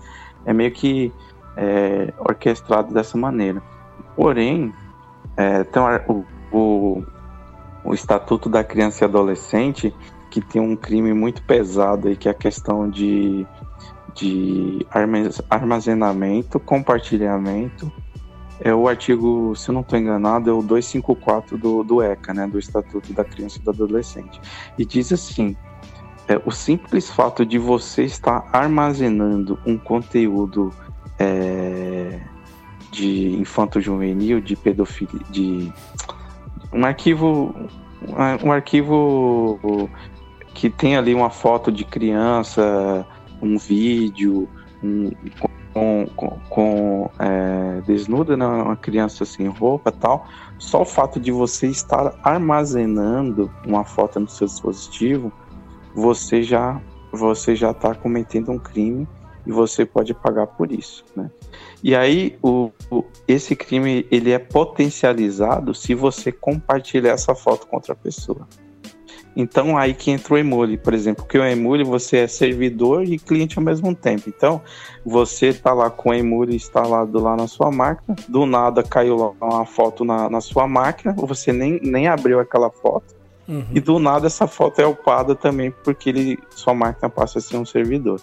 é 0.47 0.53
meio 0.53 0.71
que 0.71 1.13
é, 1.57 2.13
orquestrado 2.19 2.95
dessa 2.95 3.19
maneira. 3.19 3.61
Porém, 4.17 4.73
é, 5.37 5.65
tem 5.65 5.83
o, 6.09 6.25
o, 6.53 7.05
o 7.85 7.95
Estatuto 7.95 8.49
da 8.49 8.63
Criança 8.65 9.05
e 9.05 9.07
Adolescente 9.07 9.95
que 10.31 10.41
tem 10.41 10.63
um 10.63 10.77
crime 10.77 11.13
muito 11.13 11.43
pesado 11.43 12.09
aí, 12.09 12.17
que 12.17 12.29
é 12.29 12.31
a 12.31 12.35
questão 12.35 12.89
de, 12.89 13.45
de 14.15 14.87
armazenamento, 15.51 16.61
compartilhamento. 16.61 17.93
É 18.61 18.73
o 18.73 18.87
artigo, 18.87 19.55
se 19.57 19.71
eu 19.71 19.73
não 19.73 19.81
estou 19.81 19.99
enganado, 19.99 20.49
é 20.49 20.53
o 20.53 20.63
254 20.63 21.59
do, 21.59 21.83
do 21.83 22.03
ECA, 22.03 22.33
né, 22.33 22.47
do 22.47 22.59
Estatuto 22.59 23.13
da 23.13 23.25
Criança 23.25 23.59
e 23.59 23.63
do 23.63 23.71
Adolescente. 23.71 24.41
E 24.79 24.85
diz 24.85 25.13
assim: 25.13 25.57
é, 26.29 26.41
o 26.45 26.51
simples 26.51 27.11
fato 27.11 27.45
de 27.45 27.59
você 27.59 28.05
estar 28.05 28.49
armazenando 28.53 29.59
um 29.67 29.77
conteúdo 29.77 30.71
é, 31.19 32.21
de 32.91 33.31
infanto-juvenil, 33.37 34.41
de 34.41 34.57
pedofilia, 34.57 35.21
de 35.31 35.73
um 36.73 36.85
arquivo, 36.85 37.55
um 38.45 38.53
arquivo 38.53 39.89
que 40.55 40.69
tem 40.69 40.97
ali 40.97 41.15
uma 41.15 41.31
foto 41.31 41.71
de 41.71 41.85
criança, 41.85 43.07
um 43.41 43.57
vídeo, 43.57 44.49
um, 44.83 45.11
com, 45.73 46.07
com, 46.17 46.39
com 46.49 47.11
é, 47.19 47.81
desnuda, 47.83 48.37
né, 48.37 48.47
uma 48.47 48.77
criança 48.77 49.25
sem 49.25 49.47
roupa 49.47 49.93
tal, 49.93 50.27
só 50.59 50.83
o 50.83 50.85
fato 50.85 51.21
de 51.21 51.31
você 51.31 51.69
estar 51.69 52.15
armazenando 52.23 53.51
uma 53.67 53.85
foto 53.85 54.21
no 54.21 54.29
seu 54.29 54.47
dispositivo, 54.47 55.33
você 55.95 56.43
já 56.43 56.81
você 57.13 57.57
já 57.57 57.73
está 57.73 57.93
cometendo 57.93 58.53
um 58.53 58.59
crime 58.59 59.07
e 59.45 59.51
você 59.51 59.85
pode 59.85 60.15
pagar 60.15 60.47
por 60.47 60.71
isso, 60.71 61.05
né? 61.17 61.29
E 61.83 61.95
aí 61.95 62.39
o, 62.43 62.71
o, 62.91 63.05
esse 63.27 63.57
crime 63.57 64.07
ele 64.11 64.31
é 64.31 64.39
potencializado 64.39 65.75
se 65.75 65.95
você 65.95 66.31
compartilhar 66.31 67.13
essa 67.13 67.35
foto 67.35 67.67
com 67.67 67.77
outra 67.77 67.95
pessoa. 67.95 68.47
Então 69.35 69.79
aí 69.79 69.95
que 69.95 70.11
entra 70.11 70.35
o 70.35 70.39
Emule, 70.39 70.77
por 70.77 70.93
exemplo, 70.93 71.25
que 71.25 71.39
o 71.39 71.45
Emule 71.45 71.85
você 71.85 72.19
é 72.19 72.27
servidor 72.27 73.05
e 73.05 73.19
cliente 73.19 73.59
ao 73.59 73.65
mesmo 73.65 73.95
tempo. 73.95 74.29
Então 74.29 74.61
você 75.05 75.47
está 75.49 75.73
lá 75.73 75.89
com 75.89 76.11
o 76.11 76.15
Emule 76.15 76.55
instalado 76.55 77.19
lá 77.21 77.37
na 77.37 77.47
sua 77.47 77.71
máquina, 77.71 78.17
do 78.29 78.45
nada 78.45 78.83
caiu 78.83 79.17
lá 79.17 79.33
uma 79.41 79.65
foto 79.65 80.05
na, 80.05 80.29
na 80.29 80.41
sua 80.41 80.67
máquina, 80.67 81.13
você 81.17 81.53
nem, 81.53 81.81
nem 81.83 82.09
abriu 82.09 82.41
aquela 82.41 82.71
foto. 82.71 83.15
Uhum. 83.49 83.67
E 83.75 83.81
do 83.81 83.99
nada 83.99 84.27
essa 84.27 84.47
foto 84.47 84.81
é 84.81 84.87
upada 84.87 85.35
também 85.35 85.73
porque 85.83 86.09
ele, 86.09 86.39
sua 86.51 86.75
máquina 86.75 87.09
passa 87.09 87.39
a 87.39 87.43
ser 87.43 87.57
um 87.57 87.65
servidor. 87.65 88.21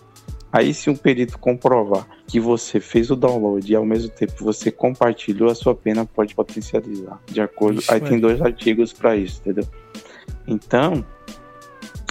Aí, 0.52 0.74
se 0.74 0.90
um 0.90 0.96
perito 0.96 1.38
comprovar 1.38 2.08
que 2.26 2.40
você 2.40 2.80
fez 2.80 3.12
o 3.12 3.16
download 3.16 3.70
e 3.72 3.76
ao 3.76 3.86
mesmo 3.86 4.10
tempo 4.10 4.34
você 4.40 4.72
compartilhou, 4.72 5.50
a 5.50 5.56
sua 5.56 5.76
pena 5.76 6.06
pode 6.06 6.34
potencializar. 6.34 7.22
De 7.26 7.42
acordo. 7.42 7.80
Ixi, 7.80 7.94
aí 7.94 8.00
tem 8.00 8.20
dois 8.20 8.42
artigos 8.42 8.94
para 8.94 9.16
isso, 9.16 9.42
entendeu? 9.42 9.68
Então, 10.48 11.06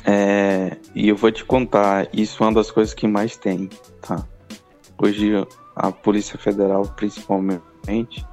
é, 0.04 0.76
e 0.94 1.08
eu 1.08 1.16
vou 1.16 1.32
te 1.32 1.44
contar, 1.44 2.08
isso 2.12 2.42
é 2.42 2.46
uma 2.46 2.54
das 2.54 2.70
coisas 2.70 2.94
que 2.94 3.08
mais 3.08 3.36
tem, 3.36 3.68
tá? 4.00 4.26
Hoje 4.98 5.32
a 5.74 5.90
Polícia 5.90 6.38
Federal, 6.38 6.82
principalmente, 6.96 8.24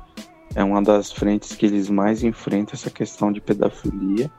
é 0.56 0.64
uma 0.64 0.82
das 0.82 1.12
frentes 1.12 1.56
que 1.56 1.66
eles 1.66 1.90
mais 1.90 2.24
enfrentam 2.24 2.74
essa 2.74 2.90
questão 2.90 3.32
de 3.32 3.42
pedofilia. 3.42 4.30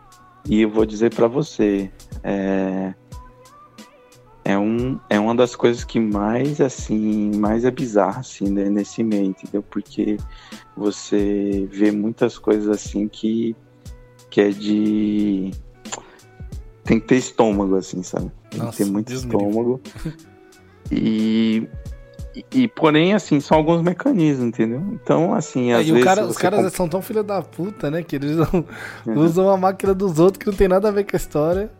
E 0.48 0.60
eu 0.60 0.70
vou 0.70 0.86
dizer 0.86 1.12
para 1.14 1.26
você, 1.26 1.90
é, 2.22 2.94
é, 4.44 4.58
um, 4.58 4.98
é 5.08 5.18
uma 5.18 5.34
das 5.34 5.56
coisas 5.56 5.84
que 5.84 5.98
mais, 5.98 6.60
assim, 6.60 7.30
mais 7.36 7.64
é 7.64 7.70
bizarra, 7.70 8.20
assim, 8.20 8.50
né, 8.50 8.68
nesse 8.68 9.02
meio, 9.02 9.26
entendeu? 9.26 9.62
Porque 9.62 10.16
você 10.76 11.68
vê 11.70 11.90
muitas 11.90 12.38
coisas, 12.38 12.68
assim, 12.68 13.08
que 13.08 13.56
que 14.34 14.40
é 14.40 14.50
de. 14.50 15.52
Tem 16.82 16.98
que 16.98 17.06
ter 17.06 17.16
estômago, 17.16 17.76
assim, 17.76 18.02
sabe? 18.02 18.32
Tem 18.50 18.58
Nossa, 18.58 18.72
que 18.72 18.84
ter 18.84 18.90
muito 18.90 19.08
Deus 19.08 19.22
estômago. 19.22 19.80
E, 20.92 21.66
e, 22.36 22.44
e, 22.52 22.68
porém, 22.68 23.14
assim, 23.14 23.40
são 23.40 23.56
alguns 23.56 23.80
mecanismos, 23.80 24.48
entendeu? 24.48 24.82
Então, 24.92 25.32
assim, 25.32 25.72
é, 25.72 25.76
às 25.76 25.88
vezes. 25.88 26.04
Cara, 26.04 26.26
os 26.26 26.36
caras 26.36 26.60
comp... 26.60 26.74
são 26.74 26.86
tão 26.86 27.00
filha 27.00 27.22
da 27.22 27.40
puta, 27.40 27.90
né? 27.90 28.02
Que 28.02 28.16
eles 28.16 28.32
usam, 28.36 28.64
uhum. 29.06 29.14
usam 29.14 29.48
a 29.48 29.56
máquina 29.56 29.94
dos 29.94 30.18
outros 30.18 30.36
que 30.36 30.46
não 30.46 30.52
tem 30.52 30.68
nada 30.68 30.88
a 30.88 30.90
ver 30.90 31.04
com 31.04 31.16
a 31.16 31.18
história. 31.18 31.70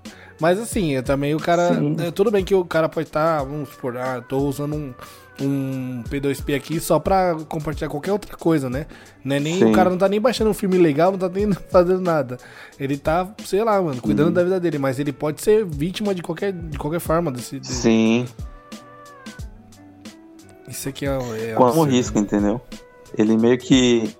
Mas 0.40 0.58
assim, 0.58 1.00
também 1.02 1.34
o 1.34 1.38
cara. 1.38 1.70
É, 1.98 2.10
tudo 2.10 2.30
bem 2.30 2.44
que 2.44 2.54
o 2.54 2.64
cara 2.64 2.88
pode 2.88 3.08
estar, 3.08 3.38
tá, 3.38 3.44
vamos 3.44 3.68
supor, 3.68 3.96
ah, 3.96 4.20
tô 4.20 4.38
usando 4.38 4.74
um, 4.74 4.94
um 5.40 6.02
P2P 6.08 6.56
aqui 6.56 6.80
só 6.80 6.98
pra 6.98 7.36
compartilhar 7.48 7.88
qualquer 7.88 8.12
outra 8.12 8.36
coisa, 8.36 8.68
né? 8.68 8.86
Não 9.24 9.36
é 9.36 9.40
nem, 9.40 9.64
o 9.64 9.72
cara 9.72 9.90
não 9.90 9.98
tá 9.98 10.08
nem 10.08 10.20
baixando 10.20 10.50
um 10.50 10.54
filme 10.54 10.76
legal, 10.76 11.12
não 11.12 11.18
tá 11.18 11.28
nem 11.28 11.52
fazendo 11.70 12.00
nada. 12.00 12.38
Ele 12.78 12.96
tá, 12.96 13.28
sei 13.44 13.62
lá, 13.62 13.80
mano, 13.80 14.00
cuidando 14.00 14.30
hum. 14.30 14.32
da 14.32 14.42
vida 14.44 14.60
dele, 14.60 14.78
mas 14.78 14.98
ele 14.98 15.12
pode 15.12 15.40
ser 15.40 15.64
vítima 15.64 16.14
de 16.14 16.22
qualquer, 16.22 16.52
de 16.52 16.78
qualquer 16.78 17.00
forma 17.00 17.30
desse. 17.30 17.58
desse... 17.58 17.74
Sim. 17.74 18.26
Isso 20.68 20.88
aqui 20.88 21.06
é. 21.06 21.52
é 21.52 21.54
Com 21.54 21.64
o 21.64 21.84
risco, 21.84 22.18
entendeu? 22.18 22.60
Ele 23.16 23.36
meio 23.36 23.58
que. 23.58 24.14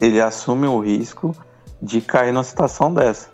Ele 0.00 0.20
assume 0.20 0.66
o 0.66 0.80
risco 0.80 1.36
de 1.80 2.00
cair 2.00 2.32
numa 2.32 2.42
situação 2.42 2.92
dessa, 2.92 3.28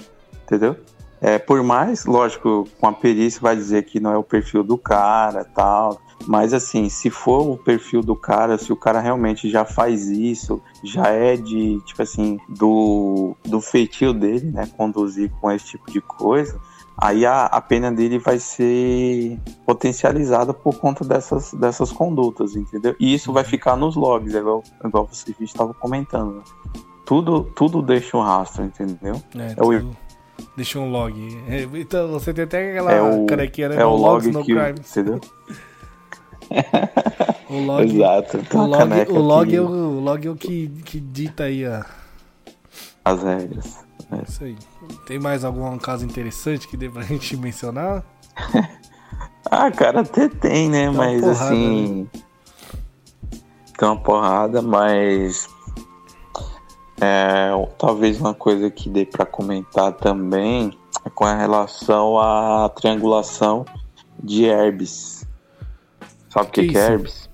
entendeu? 0.45 0.77
É, 1.21 1.39
por 1.39 1.63
mais, 1.63 2.05
lógico, 2.07 2.69
com 2.81 2.87
a 2.87 2.93
perícia 2.93 3.41
vai 3.41 3.57
dizer 3.57 3.85
que 3.85 3.99
não 3.99 4.13
é 4.13 4.17
o 4.17 4.23
perfil 4.23 4.63
do 4.63 4.79
cara 4.79 5.45
tal. 5.45 6.01
Mas 6.27 6.53
assim, 6.53 6.89
se 6.89 7.11
for 7.11 7.49
o 7.49 7.57
perfil 7.57 8.03
do 8.03 8.15
cara, 8.15 8.59
se 8.59 8.73
o 8.73 8.77
cara 8.77 9.01
realmente 9.01 9.49
já 9.49 9.65
faz 9.65 10.09
isso, 10.09 10.61
já 10.83 11.09
é 11.09 11.37
de, 11.37 11.81
tipo 11.85 12.03
assim, 12.03 12.39
do, 12.49 13.37
do 13.45 13.61
feitio 13.61 14.13
dele, 14.13 14.51
né? 14.51 14.69
Conduzir 14.77 15.31
com 15.41 15.51
esse 15.51 15.67
tipo 15.67 15.91
de 15.91 16.01
coisa, 16.01 16.61
aí 16.97 17.25
a, 17.25 17.47
a 17.47 17.61
pena 17.61 17.91
dele 17.91 18.19
vai 18.19 18.39
ser 18.39 19.39
potencializada 19.65 20.53
por 20.53 20.79
conta 20.79 21.05
dessas, 21.05 21.53
dessas 21.55 21.93
condutas, 21.93 22.57
entendeu? 22.57 22.95
E 22.99 23.15
isso 23.15 23.33
vai 23.33 23.45
ficar 23.45 23.77
nos 23.77 23.95
logs, 23.95 24.35
igual, 24.35 24.63
igual 24.85 25.09
você 25.11 25.35
estava 25.41 25.73
comentando. 25.73 26.37
Né? 26.37 26.43
Tudo, 27.07 27.45
tudo 27.55 27.81
deixa 27.81 28.17
um 28.17 28.23
rastro, 28.23 28.65
entendeu? 28.65 29.23
É, 29.35 29.55
é 29.57 29.63
o 29.65 29.73
Deixa 30.59 30.81
um 30.81 30.91
log. 30.91 31.15
É, 31.49 31.69
então 31.79 32.09
você 32.09 32.35
tem 32.35 32.43
até 32.43 32.73
aquela 32.73 32.91
é 32.91 33.01
o, 33.01 33.25
carequinha, 33.27 33.69
né? 33.69 33.77
É 33.77 33.85
o 33.85 33.95
log 33.95 34.29
no 34.33 34.45
crime. 34.45 34.75
Entendeu? 34.81 35.21
o 37.49 37.61
log, 37.61 37.85
Exato. 37.85 38.39
O 38.53 38.67
log, 38.67 39.13
o 39.13 39.19
log, 39.21 39.55
é 39.55 39.61
o, 39.61 39.65
o 39.65 40.01
log 40.01 40.27
é 40.27 40.31
o 40.33 40.35
que, 40.35 40.67
que 40.85 40.99
dita 40.99 41.45
aí 41.45 41.65
a... 41.65 41.87
as 43.05 43.23
regras. 43.23 43.87
É. 44.11 44.23
Isso 44.29 44.43
aí. 44.43 44.57
Tem 45.07 45.17
mais 45.21 45.45
algum 45.45 45.79
caso 45.79 46.05
interessante 46.05 46.67
que 46.67 46.77
dê 46.77 46.89
pra 46.89 47.03
gente 47.07 47.37
mencionar? 47.37 48.03
ah, 49.49 49.71
cara, 49.71 50.01
até 50.01 50.29
tem, 50.29 50.69
né? 50.69 50.89
Tem 50.89 50.97
mas 50.97 51.21
porrada, 51.21 51.45
assim. 51.45 52.09
Né? 52.13 52.21
Tem 53.79 53.89
uma 53.89 54.01
porrada, 54.01 54.61
mas 54.61 55.49
é, 57.01 57.51
talvez 57.77 58.21
uma 58.21 58.35
coisa 58.35 58.71
que 58.71 58.89
dê 58.89 59.05
para 59.05 59.25
comentar 59.25 59.93
também 59.93 60.77
é 61.05 61.11
com 61.11 61.25
relação 61.25 62.19
à 62.19 62.69
triangulação 62.69 63.65
de 64.23 64.45
herbes. 64.45 65.27
Sabe 66.29 66.49
o 66.49 66.51
que, 66.51 66.63
que, 66.63 66.69
que 66.69 66.79
é 66.79 66.87
herbes? 66.87 67.31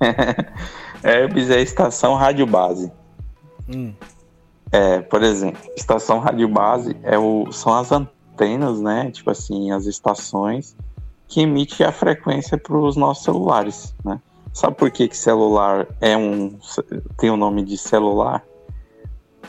herbes 1.02 1.50
é 1.50 1.60
estação 1.60 2.14
rádio 2.14 2.46
base. 2.46 2.92
Hum. 3.68 3.94
É, 4.70 5.00
por 5.00 5.22
exemplo, 5.22 5.60
estação 5.76 6.18
rádio 6.18 6.48
base 6.48 6.96
é 7.02 7.18
o, 7.18 7.50
são 7.52 7.74
as 7.74 7.90
antenas, 7.90 8.80
né? 8.80 9.10
Tipo 9.10 9.30
assim, 9.30 9.70
as 9.70 9.86
estações 9.86 10.76
que 11.26 11.40
emitem 11.40 11.86
a 11.86 11.92
frequência 11.92 12.58
para 12.58 12.76
os 12.76 12.96
nossos 12.96 13.24
celulares, 13.24 13.94
né? 14.04 14.20
Sabe 14.52 14.76
por 14.76 14.90
que, 14.90 15.08
que 15.08 15.16
celular 15.16 15.86
é 16.00 16.16
um 16.16 16.56
tem 17.18 17.30
o 17.30 17.36
nome 17.36 17.64
de 17.64 17.76
celular? 17.76 18.44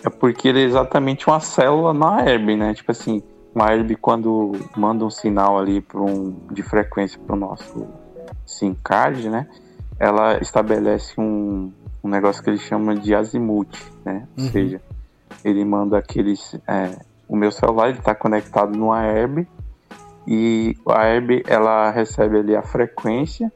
É 0.06 0.10
porque 0.10 0.48
ele 0.48 0.62
é 0.62 0.64
exatamente 0.64 1.28
uma 1.28 1.40
célula 1.40 1.92
na 1.92 2.24
herb, 2.24 2.56
né? 2.56 2.76
Tipo 2.76 2.92
assim, 2.92 3.24
uma 3.56 3.74
herb 3.74 3.96
quando 3.96 4.52
manda 4.78 5.04
um 5.04 5.10
sinal 5.10 5.58
ali 5.58 5.84
um, 5.96 6.36
de 6.52 6.62
frequência 6.62 7.20
para 7.20 7.36
o 7.36 7.40
nosso 7.40 7.88
SIM 8.46 8.76
card, 8.84 9.28
né? 9.30 9.48
Ela 10.00 10.38
estabelece 10.40 11.20
um, 11.20 11.72
um 12.04 12.08
negócio 12.10 12.44
que 12.44 12.50
ele 12.52 12.60
chama 12.60 12.96
de 12.96 13.16
azimuth, 13.16 13.76
né? 14.06 14.28
Ou 14.38 14.44
uhum. 14.44 14.52
seja, 14.52 14.82
ele 15.44 15.66
manda 15.66 15.98
aqueles. 15.98 16.56
É, 16.68 17.00
o 17.28 17.36
meu 17.36 17.52
celular 17.52 17.90
está 17.90 18.14
conectado 18.14 18.78
numa 18.78 19.04
herb 19.04 19.48
e 20.28 20.78
a 20.88 21.06
herb 21.08 21.44
ela 21.48 21.90
recebe 21.90 22.38
ali 22.38 22.56
a 22.56 22.62
frequência 22.62 23.52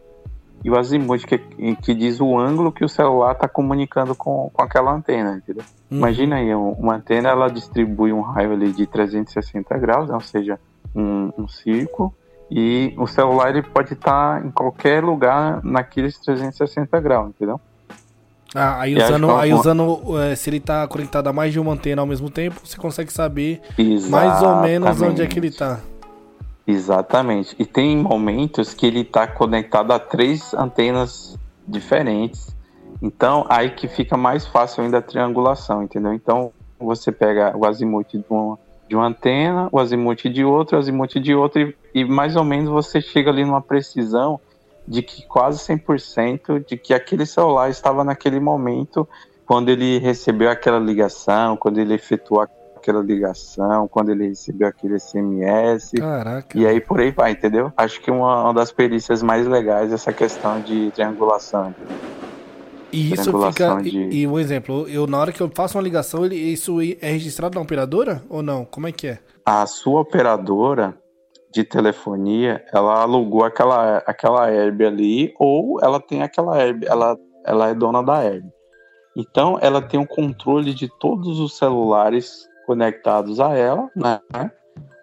e 0.63 0.69
o 0.69 0.77
azimuth 0.77 1.25
que, 1.25 1.37
que 1.81 1.93
diz 1.93 2.19
o 2.19 2.37
ângulo 2.37 2.71
que 2.71 2.83
o 2.83 2.89
celular 2.89 3.31
está 3.31 3.47
comunicando 3.47 4.13
com, 4.13 4.49
com 4.53 4.61
aquela 4.61 4.91
antena, 4.91 5.37
entendeu? 5.37 5.63
Uhum. 5.89 5.97
Imagina 5.97 6.35
aí, 6.35 6.53
uma 6.53 6.95
antena 6.95 7.29
ela 7.29 7.49
distribui 7.49 8.11
um 8.11 8.21
raio 8.21 8.51
ali 8.53 8.71
de 8.71 8.85
360 8.85 9.77
graus, 9.77 10.09
né? 10.09 10.15
ou 10.15 10.21
seja, 10.21 10.59
um, 10.95 11.31
um 11.37 11.47
círculo, 11.47 12.13
E 12.51 12.93
o 12.97 13.07
celular 13.07 13.49
ele 13.49 13.61
pode 13.61 13.93
estar 13.93 14.45
em 14.45 14.51
qualquer 14.51 15.03
lugar 15.03 15.63
naqueles 15.63 16.17
360 16.19 16.99
graus, 16.99 17.29
entendeu? 17.29 17.59
Ah, 18.55 18.81
aí 18.81 18.95
usando, 18.95 19.31
aí 19.35 19.53
usando 19.53 20.19
é, 20.19 20.35
se 20.35 20.49
ele 20.49 20.57
está 20.57 20.87
conectado 20.87 21.27
a 21.27 21.33
mais 21.33 21.53
de 21.53 21.59
uma 21.59 21.73
antena 21.73 22.01
ao 22.01 22.07
mesmo 22.07 22.31
tempo, 22.31 22.59
você 22.63 22.77
consegue 22.77 23.13
saber 23.13 23.61
Exatamente. 23.77 24.09
mais 24.09 24.41
ou 24.41 24.55
menos 24.61 25.01
onde 25.01 25.21
é 25.21 25.27
que 25.27 25.37
ele 25.37 25.49
está. 25.49 25.79
Exatamente. 26.69 27.55
E 27.57 27.65
tem 27.65 27.97
momentos 27.97 28.75
que 28.75 28.85
ele 28.85 28.99
está 28.99 29.25
conectado 29.25 29.91
a 29.91 29.97
três 29.97 30.53
antenas 30.53 31.35
diferentes. 31.67 32.55
Então, 33.01 33.43
aí 33.49 33.71
que 33.71 33.87
fica 33.87 34.15
mais 34.15 34.45
fácil 34.45 34.83
ainda 34.83 34.99
a 34.99 35.01
triangulação, 35.01 35.81
entendeu? 35.81 36.13
Então, 36.13 36.51
você 36.79 37.11
pega 37.11 37.57
o 37.57 37.65
azimuth 37.65 38.11
de 38.11 38.23
uma, 38.29 38.59
de 38.87 38.95
uma 38.95 39.07
antena, 39.07 39.67
o 39.71 39.79
azimuth 39.79 40.29
de 40.29 40.45
outra, 40.45 40.77
o 40.77 40.79
azimuth 40.79 41.19
de 41.19 41.33
outra, 41.33 41.59
e, 41.59 41.75
e 41.95 42.05
mais 42.05 42.35
ou 42.35 42.43
menos 42.43 42.69
você 42.69 43.01
chega 43.01 43.31
ali 43.31 43.43
numa 43.43 43.61
precisão 43.63 44.39
de 44.87 45.01
que 45.01 45.25
quase 45.25 45.57
100% 45.59 46.65
de 46.67 46.77
que 46.77 46.93
aquele 46.93 47.25
celular 47.25 47.71
estava 47.71 48.03
naquele 48.03 48.39
momento 48.39 49.09
quando 49.43 49.69
ele 49.69 49.97
recebeu 49.97 50.51
aquela 50.51 50.77
ligação, 50.77 51.57
quando 51.57 51.79
ele 51.79 51.95
efetuou 51.95 52.41
aquela 52.79 53.01
ligação, 53.01 53.87
quando 53.87 54.09
ele 54.09 54.29
recebeu 54.29 54.67
aquele 54.67 54.99
SMS. 54.99 55.91
Caraca. 55.97 56.57
E 56.57 56.65
aí 56.65 56.81
por 56.81 56.99
aí 56.99 57.11
vai, 57.11 57.31
entendeu? 57.31 57.71
Acho 57.77 58.01
que 58.01 58.09
uma, 58.09 58.43
uma 58.43 58.53
das 58.53 58.71
perícias 58.71 59.21
mais 59.21 59.45
legais 59.45 59.91
é 59.91 59.95
essa 59.95 60.11
questão 60.11 60.59
de 60.61 60.91
triangulação. 60.91 61.73
E 62.91 63.13
isso 63.13 63.31
fica. 63.47 63.81
De... 63.81 63.89
E, 63.89 64.21
e, 64.21 64.27
um 64.27 64.39
exemplo, 64.39 64.87
eu 64.87 65.05
na 65.05 65.19
hora 65.19 65.31
que 65.31 65.41
eu 65.41 65.51
faço 65.53 65.77
uma 65.77 65.83
ligação, 65.83 66.25
ele, 66.25 66.35
isso 66.35 66.81
é 66.81 67.11
registrado 67.11 67.55
na 67.55 67.61
operadora 67.61 68.23
ou 68.29 68.41
não? 68.41 68.65
Como 68.65 68.87
é 68.87 68.91
que 68.91 69.07
é? 69.07 69.19
A 69.45 69.65
sua 69.65 70.01
operadora 70.01 70.97
de 71.51 71.63
telefonia, 71.63 72.63
ela 72.71 73.01
alugou 73.01 73.43
aquela, 73.43 73.97
aquela 74.05 74.51
herb 74.51 74.85
ali, 74.85 75.33
ou 75.39 75.79
ela 75.81 75.99
tem 75.99 76.21
aquela 76.21 76.59
herb, 76.61 76.85
ela, 76.85 77.17
ela 77.45 77.69
é 77.69 77.73
dona 77.73 78.03
da 78.03 78.23
herb. 78.23 78.45
Então, 79.15 79.57
ela 79.61 79.81
tem 79.81 79.99
o 79.99 80.03
um 80.03 80.05
controle 80.05 80.73
de 80.73 80.87
todos 80.99 81.39
os 81.39 81.57
celulares 81.57 82.47
conectados 82.69 83.39
a 83.39 83.55
ela, 83.55 83.89
né? 83.95 84.21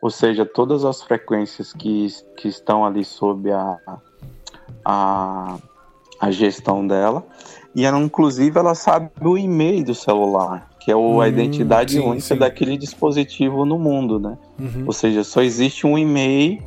Ou 0.00 0.08
seja, 0.08 0.46
todas 0.46 0.84
as 0.84 1.02
frequências 1.02 1.72
que, 1.72 2.06
que 2.36 2.46
estão 2.46 2.86
ali 2.86 3.04
sob 3.04 3.50
a, 3.50 3.76
a, 4.84 5.58
a 6.20 6.30
gestão 6.30 6.86
dela. 6.86 7.26
E 7.74 7.84
ela, 7.84 7.98
inclusive, 7.98 8.56
ela 8.56 8.76
sabe 8.76 9.10
o 9.20 9.36
e-mail 9.36 9.84
do 9.84 9.96
celular, 9.96 10.70
que 10.78 10.92
é 10.92 10.94
o, 10.94 11.16
hum, 11.16 11.20
a 11.20 11.26
identidade 11.26 11.94
sim, 11.94 11.98
única 11.98 12.20
sim. 12.20 12.36
daquele 12.36 12.76
dispositivo 12.78 13.64
no 13.64 13.80
mundo, 13.80 14.20
né? 14.20 14.38
Uhum. 14.60 14.84
Ou 14.86 14.92
seja, 14.92 15.24
só 15.24 15.42
existe 15.42 15.88
um 15.88 15.98
e-mail 15.98 16.62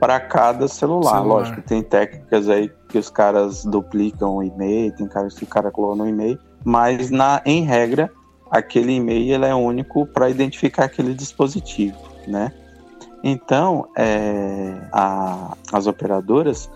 para 0.00 0.18
cada 0.18 0.66
celular. 0.66 1.18
celular. 1.18 1.36
Lógico, 1.38 1.62
tem 1.62 1.84
técnicas 1.84 2.48
aí 2.48 2.68
que 2.88 2.98
os 2.98 3.08
caras 3.08 3.64
duplicam 3.64 4.38
o 4.38 4.42
e-mail, 4.42 4.90
tem 4.96 5.06
caras 5.06 5.36
que 5.36 5.44
o 5.44 5.46
cara 5.46 5.70
coloca 5.70 5.94
no 5.94 6.08
e-mail, 6.08 6.36
mas 6.64 7.12
na, 7.12 7.40
em 7.46 7.62
regra, 7.62 8.10
aquele 8.50 8.92
e-mail 8.92 9.44
é 9.44 9.54
único 9.54 10.06
para 10.06 10.30
identificar 10.30 10.84
aquele 10.84 11.14
dispositivo, 11.14 11.98
né? 12.26 12.52
Então, 13.22 13.88
é, 13.96 14.78
a, 14.92 15.56
as 15.72 15.86
operadoras 15.86 16.70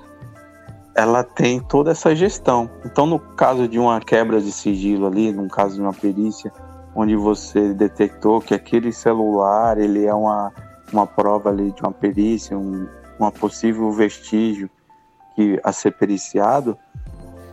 ela 0.94 1.22
tem 1.22 1.60
toda 1.60 1.92
essa 1.92 2.14
gestão. 2.14 2.68
Então, 2.84 3.06
no 3.06 3.18
caso 3.18 3.68
de 3.68 3.78
uma 3.78 4.00
quebra 4.00 4.40
de 4.40 4.50
sigilo 4.50 5.06
ali, 5.06 5.32
no 5.32 5.48
caso 5.48 5.76
de 5.76 5.80
uma 5.80 5.92
perícia, 5.92 6.52
onde 6.94 7.14
você 7.14 7.72
detectou 7.72 8.40
que 8.40 8.52
aquele 8.52 8.92
celular 8.92 9.78
ele 9.78 10.04
é 10.04 10.12
uma, 10.12 10.52
uma 10.92 11.06
prova 11.06 11.50
ali 11.50 11.70
de 11.70 11.82
uma 11.82 11.92
perícia, 11.92 12.58
um 12.58 12.88
uma 13.20 13.30
possível 13.30 13.92
vestígio 13.92 14.70
que 15.36 15.60
a 15.62 15.72
ser 15.72 15.92
periciado, 15.92 16.76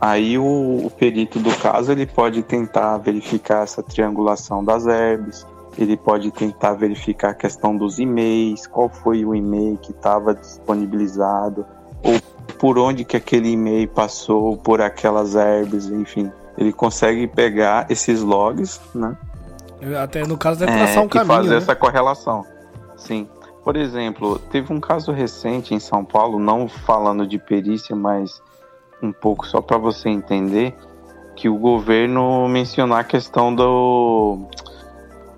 aí 0.00 0.38
o, 0.38 0.86
o, 0.86 0.90
perito 0.90 1.38
do 1.38 1.54
caso 1.56 1.92
ele 1.92 2.06
pode 2.06 2.42
tentar 2.42 2.98
verificar 2.98 3.62
essa 3.62 3.82
triangulação 3.82 4.64
das 4.64 4.86
herbes, 4.86 5.46
ele 5.76 5.96
pode 5.96 6.30
tentar 6.30 6.74
verificar 6.74 7.30
a 7.30 7.34
questão 7.34 7.76
dos 7.76 7.98
e-mails, 7.98 8.66
qual 8.66 8.88
foi 8.88 9.24
o 9.24 9.34
e-mail 9.34 9.76
que 9.78 9.92
estava 9.92 10.34
disponibilizado, 10.34 11.64
ou 12.02 12.20
por 12.58 12.78
onde 12.78 13.04
que 13.04 13.16
aquele 13.16 13.50
e-mail 13.50 13.88
passou 13.88 14.56
por 14.56 14.80
aquelas 14.80 15.34
herbes, 15.34 15.86
enfim. 15.86 16.30
Ele 16.56 16.72
consegue 16.72 17.28
pegar 17.28 17.86
esses 17.88 18.20
logs, 18.20 18.80
né? 18.92 19.16
Até 20.02 20.26
no 20.26 20.36
caso 20.36 20.58
deve 20.58 20.72
traçar 20.72 20.96
é, 20.96 21.00
um 21.00 21.08
caminho. 21.08 21.36
fazer 21.36 21.50
né? 21.50 21.56
essa 21.56 21.76
correlação. 21.76 22.44
Sim. 22.96 23.28
Por 23.62 23.76
exemplo, 23.76 24.38
teve 24.50 24.72
um 24.72 24.80
caso 24.80 25.12
recente 25.12 25.74
em 25.74 25.78
São 25.78 26.04
Paulo, 26.04 26.38
não 26.38 26.68
falando 26.68 27.26
de 27.26 27.38
perícia, 27.38 27.94
mas 27.94 28.42
um 29.02 29.12
pouco 29.12 29.46
só 29.46 29.60
para 29.60 29.78
você 29.78 30.08
entender, 30.08 30.76
que 31.36 31.48
o 31.48 31.56
governo 31.56 32.48
mencionou 32.48 32.96
a 32.96 33.04
questão 33.04 33.54
do, 33.54 34.48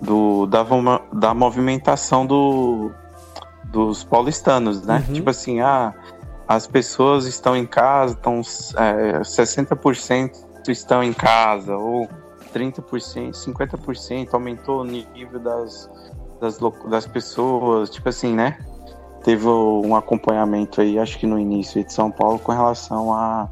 do 0.00 0.46
da, 0.46 0.64
da 1.12 1.34
movimentação 1.34 2.24
do, 2.24 2.90
dos 3.64 4.02
paulistanos, 4.02 4.82
né? 4.84 5.04
Uhum. 5.06 5.14
Tipo 5.14 5.30
assim, 5.30 5.60
ah, 5.60 5.94
as 6.48 6.66
pessoas 6.66 7.26
estão 7.26 7.56
em 7.56 7.66
casa, 7.66 8.14
estão 8.14 8.40
é, 8.76 9.20
60% 9.20 10.50
estão 10.68 11.02
em 11.02 11.12
casa, 11.12 11.76
ou 11.76 12.08
30%, 12.52 13.32
50% 13.32 14.28
aumentou 14.34 14.80
o 14.80 14.84
nível 14.84 15.40
das, 15.40 15.88
das, 16.40 16.58
das 16.88 17.06
pessoas, 17.06 17.90
tipo 17.90 18.08
assim, 18.08 18.34
né? 18.34 18.58
Teve 19.22 19.46
um 19.46 19.94
acompanhamento 19.94 20.80
aí, 20.80 20.98
acho 20.98 21.18
que 21.18 21.26
no 21.26 21.38
início 21.38 21.84
de 21.84 21.92
São 21.92 22.10
Paulo, 22.10 22.38
com 22.38 22.52
relação 22.52 23.12
a, 23.12 23.48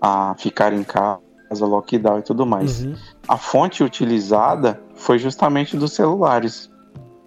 a 0.00 0.34
ficar 0.38 0.72
em 0.72 0.84
casa, 0.84 1.20
lockdown 1.60 2.18
e 2.18 2.22
tudo 2.22 2.46
mais. 2.46 2.84
Uhum. 2.84 2.94
A 3.26 3.36
fonte 3.36 3.82
utilizada 3.82 4.80
foi 4.94 5.18
justamente 5.18 5.76
dos 5.76 5.92
celulares. 5.92 6.70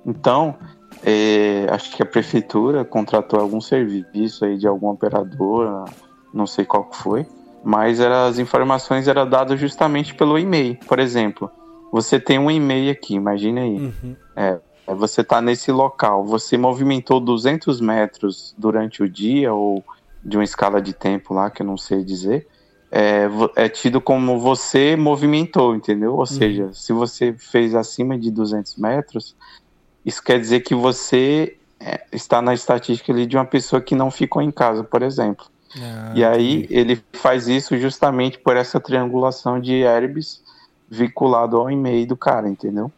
Então, 0.06 0.56
é, 1.04 1.68
acho 1.70 1.96
que 1.96 2.02
a 2.02 2.06
prefeitura 2.06 2.86
contratou 2.86 3.39
algum 3.39 3.60
serviço 3.60 4.46
aí 4.46 4.58
de 4.58 4.68
alguma 4.68 4.94
operadora, 4.94 5.86
não 6.34 6.46
sei 6.46 6.64
qual 6.64 6.89
foi, 6.92 7.26
mas 7.64 8.00
era, 8.00 8.26
as 8.26 8.39
informações 8.39 9.08
eram 9.08 9.28
dadas 9.28 9.60
justamente 9.60 10.16
pelo 10.16 10.38
e-mail. 10.38 10.78
Por 10.88 11.00
exemplo, 11.00 11.50
você 11.92 12.20
tem 12.20 12.39
um 12.39 12.50
e-mail 12.50 12.92
aqui, 12.92 13.16
imagine 13.16 13.60
aí. 13.60 13.78
Uhum. 13.78 14.16
É, 14.36 14.60
você 14.88 15.22
está 15.22 15.42
nesse 15.42 15.72
local, 15.72 16.26
você 16.26 16.58
movimentou 16.58 17.20
200 17.20 17.80
metros 17.80 18.54
durante 18.58 19.04
o 19.04 19.10
dia 19.10 19.54
ou 19.54 19.84
de 20.24 20.38
uma 20.38 20.44
escala 20.44 20.82
de 20.82 20.94
tempo 20.94 21.34
lá 21.34 21.50
que 21.50 21.62
eu 21.62 21.66
não 21.66 21.78
sei 21.78 22.04
dizer, 22.04 22.48
é, 22.92 23.28
é 23.56 23.70
tido 23.70 24.02
como 24.02 24.40
você 24.40 24.96
movimentou, 24.96 25.76
entendeu? 25.76 26.14
Ou 26.14 26.20
uhum. 26.20 26.26
seja, 26.26 26.74
se 26.74 26.92
você 26.92 27.34
fez 27.34 27.74
acima 27.74 28.18
de 28.18 28.30
200 28.30 28.76
metros, 28.76 29.36
isso 30.06 30.22
quer 30.22 30.40
dizer 30.40 30.60
que 30.62 30.76
você 30.76 31.58
é, 31.80 32.02
está 32.12 32.42
na 32.42 32.54
estatística 32.54 33.12
ali 33.12 33.26
de 33.26 33.38
uma 33.38 33.46
pessoa 33.46 33.82
que 33.82 33.96
não 33.96 34.12
ficou 34.12 34.42
em 34.42 34.52
casa, 34.52 34.84
por 34.84 35.02
exemplo. 35.02 35.46
Ah, 35.78 36.12
e 36.14 36.24
aí 36.24 36.68
ele 36.70 37.02
faz 37.14 37.48
isso 37.48 37.78
justamente 37.78 38.38
por 38.38 38.58
essa 38.58 38.80
triangulação 38.80 39.60
de 39.60 39.74
herbes 39.74 40.44
vinculado 40.90 41.56
ao 41.56 41.72
e-mail 41.72 42.06
do 42.06 42.18
cara, 42.18 42.50
entendeu? 42.50 42.92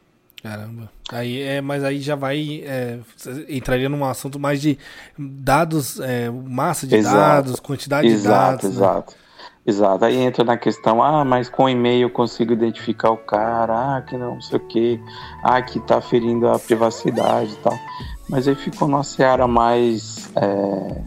Caramba. 0.43 0.91
Aí 1.09 1.41
é, 1.41 1.61
mas 1.61 1.85
aí 1.85 2.01
já 2.01 2.15
vai 2.15 2.61
é, 2.65 2.99
entraria 3.47 3.87
num 3.87 4.03
assunto 4.03 4.37
mais 4.37 4.61
de 4.61 4.77
dados, 5.17 6.01
é, 6.01 6.29
massa 6.29 6.85
de 6.85 6.95
exato. 6.95 7.15
dados, 7.15 7.59
quantidade 7.61 8.07
exato, 8.07 8.27
de 8.27 8.27
dados. 8.27 8.65
Exato, 8.65 8.77
exato. 8.77 9.11
Né? 9.13 9.23
Exato. 9.65 10.03
Aí 10.03 10.17
entra 10.17 10.43
na 10.43 10.57
questão, 10.57 11.01
ah, 11.01 11.23
mas 11.23 11.47
com 11.47 11.69
e-mail 11.69 12.07
eu 12.07 12.09
consigo 12.09 12.51
identificar 12.51 13.11
o 13.11 13.17
cara, 13.17 13.95
ah, 13.95 14.01
que 14.01 14.17
não 14.17 14.41
sei 14.41 14.57
o 14.57 14.59
que, 14.59 14.99
ah, 15.41 15.61
que 15.61 15.79
tá 15.79 16.01
ferindo 16.01 16.49
a 16.49 16.59
privacidade 16.59 17.53
e 17.53 17.57
tal. 17.57 17.79
Mas 18.27 18.45
aí 18.45 18.55
ficou 18.55 18.89
numa 18.89 19.03
seara 19.03 19.47
mais. 19.47 20.29
É, 20.35 21.01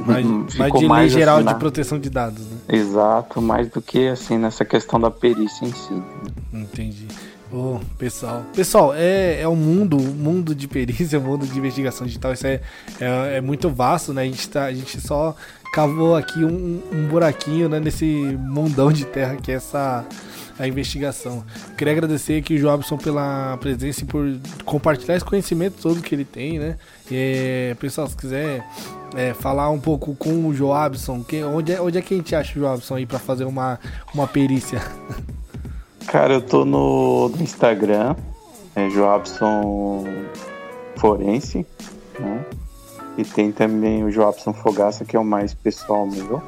mais, 0.00 0.26
mais 0.56 0.72
de 0.74 0.86
lei 0.86 1.08
geral 1.08 1.38
assim, 1.38 1.46
de 1.46 1.54
proteção 1.54 1.98
de 1.98 2.10
dados, 2.10 2.44
né? 2.46 2.58
Exato, 2.68 3.40
mais 3.40 3.68
do 3.70 3.80
que 3.80 4.08
assim 4.08 4.36
nessa 4.36 4.64
questão 4.64 5.00
da 5.00 5.10
perícia 5.10 5.64
em 5.64 5.72
si. 5.72 6.02
Entendi. 6.52 7.08
Oh, 7.52 7.78
pessoal. 7.96 8.44
Pessoal, 8.54 8.92
é, 8.94 9.40
é 9.40 9.48
um 9.48 9.56
mundo, 9.56 9.96
um 9.96 10.12
mundo 10.12 10.54
de 10.54 10.68
perícia, 10.68 11.18
um 11.18 11.22
mundo 11.22 11.46
de 11.46 11.58
investigação 11.58 12.06
digital. 12.06 12.32
Isso 12.32 12.46
é, 12.46 12.60
é, 13.00 13.36
é 13.36 13.40
muito 13.40 13.70
vasto, 13.70 14.12
né? 14.12 14.22
A 14.22 14.24
gente, 14.26 14.48
tá, 14.48 14.64
a 14.64 14.72
gente 14.72 15.00
só 15.00 15.34
cavou 15.72 16.14
aqui 16.14 16.44
um, 16.44 16.82
um 16.92 17.06
buraquinho 17.08 17.68
né, 17.68 17.80
nesse 17.80 18.04
mundão 18.04 18.92
de 18.92 19.04
terra 19.04 19.36
que 19.36 19.50
é 19.50 19.54
essa 19.54 20.04
a 20.58 20.66
investigação. 20.66 21.44
Queria 21.76 21.92
agradecer 21.92 22.40
aqui 22.40 22.56
o 22.56 22.58
Jobson 22.58 22.98
pela 22.98 23.56
presença 23.58 24.02
e 24.02 24.04
por 24.04 24.24
compartilhar 24.64 25.16
esse 25.16 25.24
conhecimento 25.24 25.80
todo 25.80 26.02
que 26.02 26.14
ele 26.14 26.24
tem, 26.24 26.58
né? 26.58 26.76
E, 27.10 27.76
pessoal, 27.78 28.08
se 28.08 28.16
quiser 28.16 28.66
é, 29.14 29.32
falar 29.34 29.70
um 29.70 29.78
pouco 29.78 30.14
com 30.16 30.46
o 30.46 30.52
Joabson, 30.52 31.22
que, 31.22 31.42
onde, 31.44 31.72
é, 31.72 31.80
onde 31.80 31.96
é 31.96 32.02
que 32.02 32.12
a 32.12 32.16
gente 32.16 32.34
acha 32.34 32.58
o 32.58 32.62
Joabson 32.62 32.96
aí 32.96 33.06
para 33.06 33.20
fazer 33.20 33.44
uma, 33.44 33.78
uma 34.12 34.26
perícia? 34.26 34.82
Cara, 36.10 36.32
eu 36.32 36.40
tô 36.40 36.64
no, 36.64 37.28
no 37.28 37.42
Instagram, 37.42 38.16
é 38.74 38.88
Joabson 38.88 40.04
Forense, 40.96 41.66
né? 42.18 42.46
E 43.18 43.24
tem 43.24 43.52
também 43.52 44.02
o 44.02 44.10
Joabson 44.10 44.54
Fogaça, 44.54 45.04
que 45.04 45.14
é 45.14 45.20
o 45.20 45.24
mais 45.24 45.52
pessoal 45.52 46.06
meu. 46.06 46.42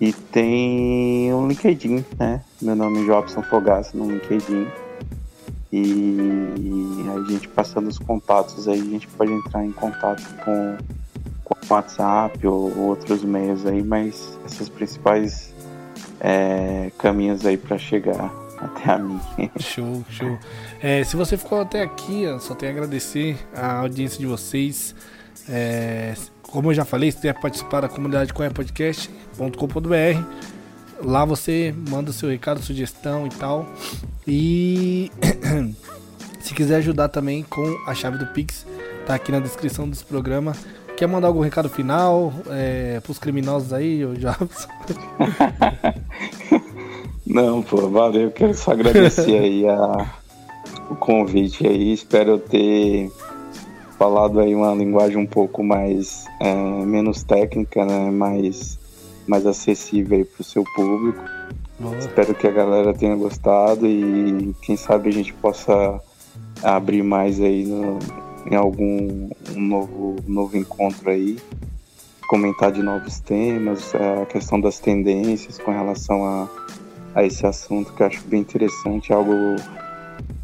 E 0.00 0.10
tem 0.10 1.34
o 1.34 1.46
LinkedIn, 1.46 2.02
né? 2.18 2.40
Meu 2.62 2.74
nome 2.74 3.02
é 3.02 3.04
Jobson 3.04 3.42
Fogaça 3.42 3.94
no 3.94 4.10
LinkedIn. 4.10 4.66
E 5.70 7.04
a 7.14 7.30
gente 7.30 7.48
passando 7.48 7.88
os 7.88 7.98
contatos 7.98 8.66
aí, 8.68 8.80
a 8.80 8.84
gente 8.84 9.06
pode 9.06 9.32
entrar 9.32 9.66
em 9.66 9.72
contato 9.72 10.24
com, 10.42 10.78
com 11.44 11.74
WhatsApp 11.74 12.46
ou 12.46 12.74
outros 12.74 13.22
meios 13.22 13.66
aí, 13.66 13.82
mas 13.82 14.38
essas 14.46 14.70
principais 14.70 15.54
é, 16.20 16.90
caminhos 16.96 17.44
aí 17.44 17.58
para 17.58 17.76
chegar 17.76 18.45
até 18.58 18.92
a 18.92 18.98
mim. 18.98 19.20
Show, 19.58 20.04
show. 20.08 20.38
É, 20.80 21.04
se 21.04 21.16
você 21.16 21.36
ficou 21.36 21.60
até 21.60 21.82
aqui, 21.82 22.24
só 22.40 22.54
tenho 22.54 22.72
a 22.72 22.74
agradecer 22.74 23.36
a 23.54 23.78
audiência 23.80 24.18
de 24.18 24.26
vocês. 24.26 24.94
É, 25.48 26.14
como 26.42 26.70
eu 26.70 26.74
já 26.74 26.84
falei, 26.84 27.10
se 27.10 27.18
quiser 27.18 27.40
participar 27.40 27.80
da 27.82 27.88
comunidade 27.88 28.32
coiapodcast.com.br, 28.32 30.22
lá 31.02 31.24
você 31.24 31.74
manda 31.88 32.12
seu 32.12 32.28
recado, 32.28 32.62
sugestão 32.62 33.26
e 33.26 33.30
tal. 33.30 33.66
E 34.26 35.10
se 36.40 36.54
quiser 36.54 36.76
ajudar 36.76 37.08
também 37.08 37.42
com 37.42 37.64
a 37.86 37.94
chave 37.94 38.18
do 38.18 38.26
Pix, 38.28 38.66
tá 39.06 39.14
aqui 39.14 39.30
na 39.30 39.40
descrição 39.40 39.88
desse 39.88 40.04
programa. 40.04 40.52
Quer 40.96 41.06
mandar 41.06 41.28
algum 41.28 41.40
recado 41.40 41.68
final 41.68 42.32
é, 42.48 43.00
pros 43.00 43.18
criminosos 43.18 43.72
aí, 43.72 44.02
Jobs? 44.16 44.66
Não, 47.26 47.60
pô, 47.62 47.88
valeu. 47.88 48.30
Quero 48.30 48.54
só 48.54 48.70
agradecer 48.70 49.36
aí 49.38 49.68
a, 49.68 50.14
o 50.88 50.94
convite 50.94 51.66
aí. 51.66 51.92
Espero 51.92 52.38
ter 52.38 53.10
falado 53.98 54.38
aí 54.40 54.54
uma 54.54 54.74
linguagem 54.74 55.16
um 55.16 55.26
pouco 55.26 55.62
mais 55.62 56.24
é, 56.40 56.54
menos 56.84 57.24
técnica, 57.24 57.84
né? 57.84 58.10
Mais, 58.10 58.78
mais 59.26 59.44
acessível 59.46 60.24
para 60.24 60.40
o 60.40 60.44
seu 60.44 60.62
público. 60.74 61.22
Boa. 61.80 61.98
Espero 61.98 62.34
que 62.34 62.46
a 62.46 62.52
galera 62.52 62.94
tenha 62.94 63.16
gostado 63.16 63.86
e 63.86 64.54
quem 64.62 64.76
sabe 64.76 65.08
a 65.08 65.12
gente 65.12 65.32
possa 65.34 66.00
abrir 66.62 67.02
mais 67.02 67.40
aí 67.40 67.66
no, 67.66 67.98
em 68.50 68.54
algum 68.54 69.28
um 69.54 69.60
novo, 69.60 70.16
novo 70.26 70.56
encontro 70.56 71.10
aí, 71.10 71.38
comentar 72.28 72.72
de 72.72 72.82
novos 72.82 73.20
temas, 73.20 73.94
a 73.94 74.24
questão 74.26 74.60
das 74.60 74.78
tendências 74.78 75.58
com 75.58 75.70
relação 75.70 76.24
a, 76.24 76.48
a 77.16 77.24
esse 77.24 77.46
assunto 77.46 77.94
que 77.94 78.02
eu 78.02 78.06
acho 78.06 78.22
bem 78.26 78.42
interessante, 78.42 79.10
algo 79.10 79.56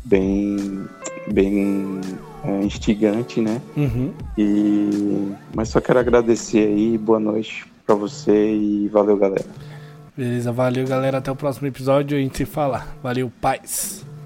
bem, 0.06 0.86
bem 1.30 2.00
é, 2.42 2.64
instigante, 2.64 3.42
né? 3.42 3.60
Uhum. 3.76 4.10
E, 4.38 5.32
mas 5.54 5.68
só 5.68 5.82
quero 5.82 5.98
agradecer 5.98 6.66
aí, 6.66 6.96
boa 6.96 7.20
noite 7.20 7.66
para 7.86 7.94
você 7.94 8.54
e 8.54 8.88
valeu, 8.88 9.18
galera. 9.18 9.44
Beleza, 10.16 10.50
valeu, 10.50 10.86
galera. 10.86 11.18
Até 11.18 11.30
o 11.30 11.36
próximo 11.36 11.66
episódio. 11.66 12.16
A 12.16 12.20
gente 12.20 12.38
se 12.38 12.46
fala. 12.46 12.86
Valeu, 13.02 13.30
paz. 13.40 14.04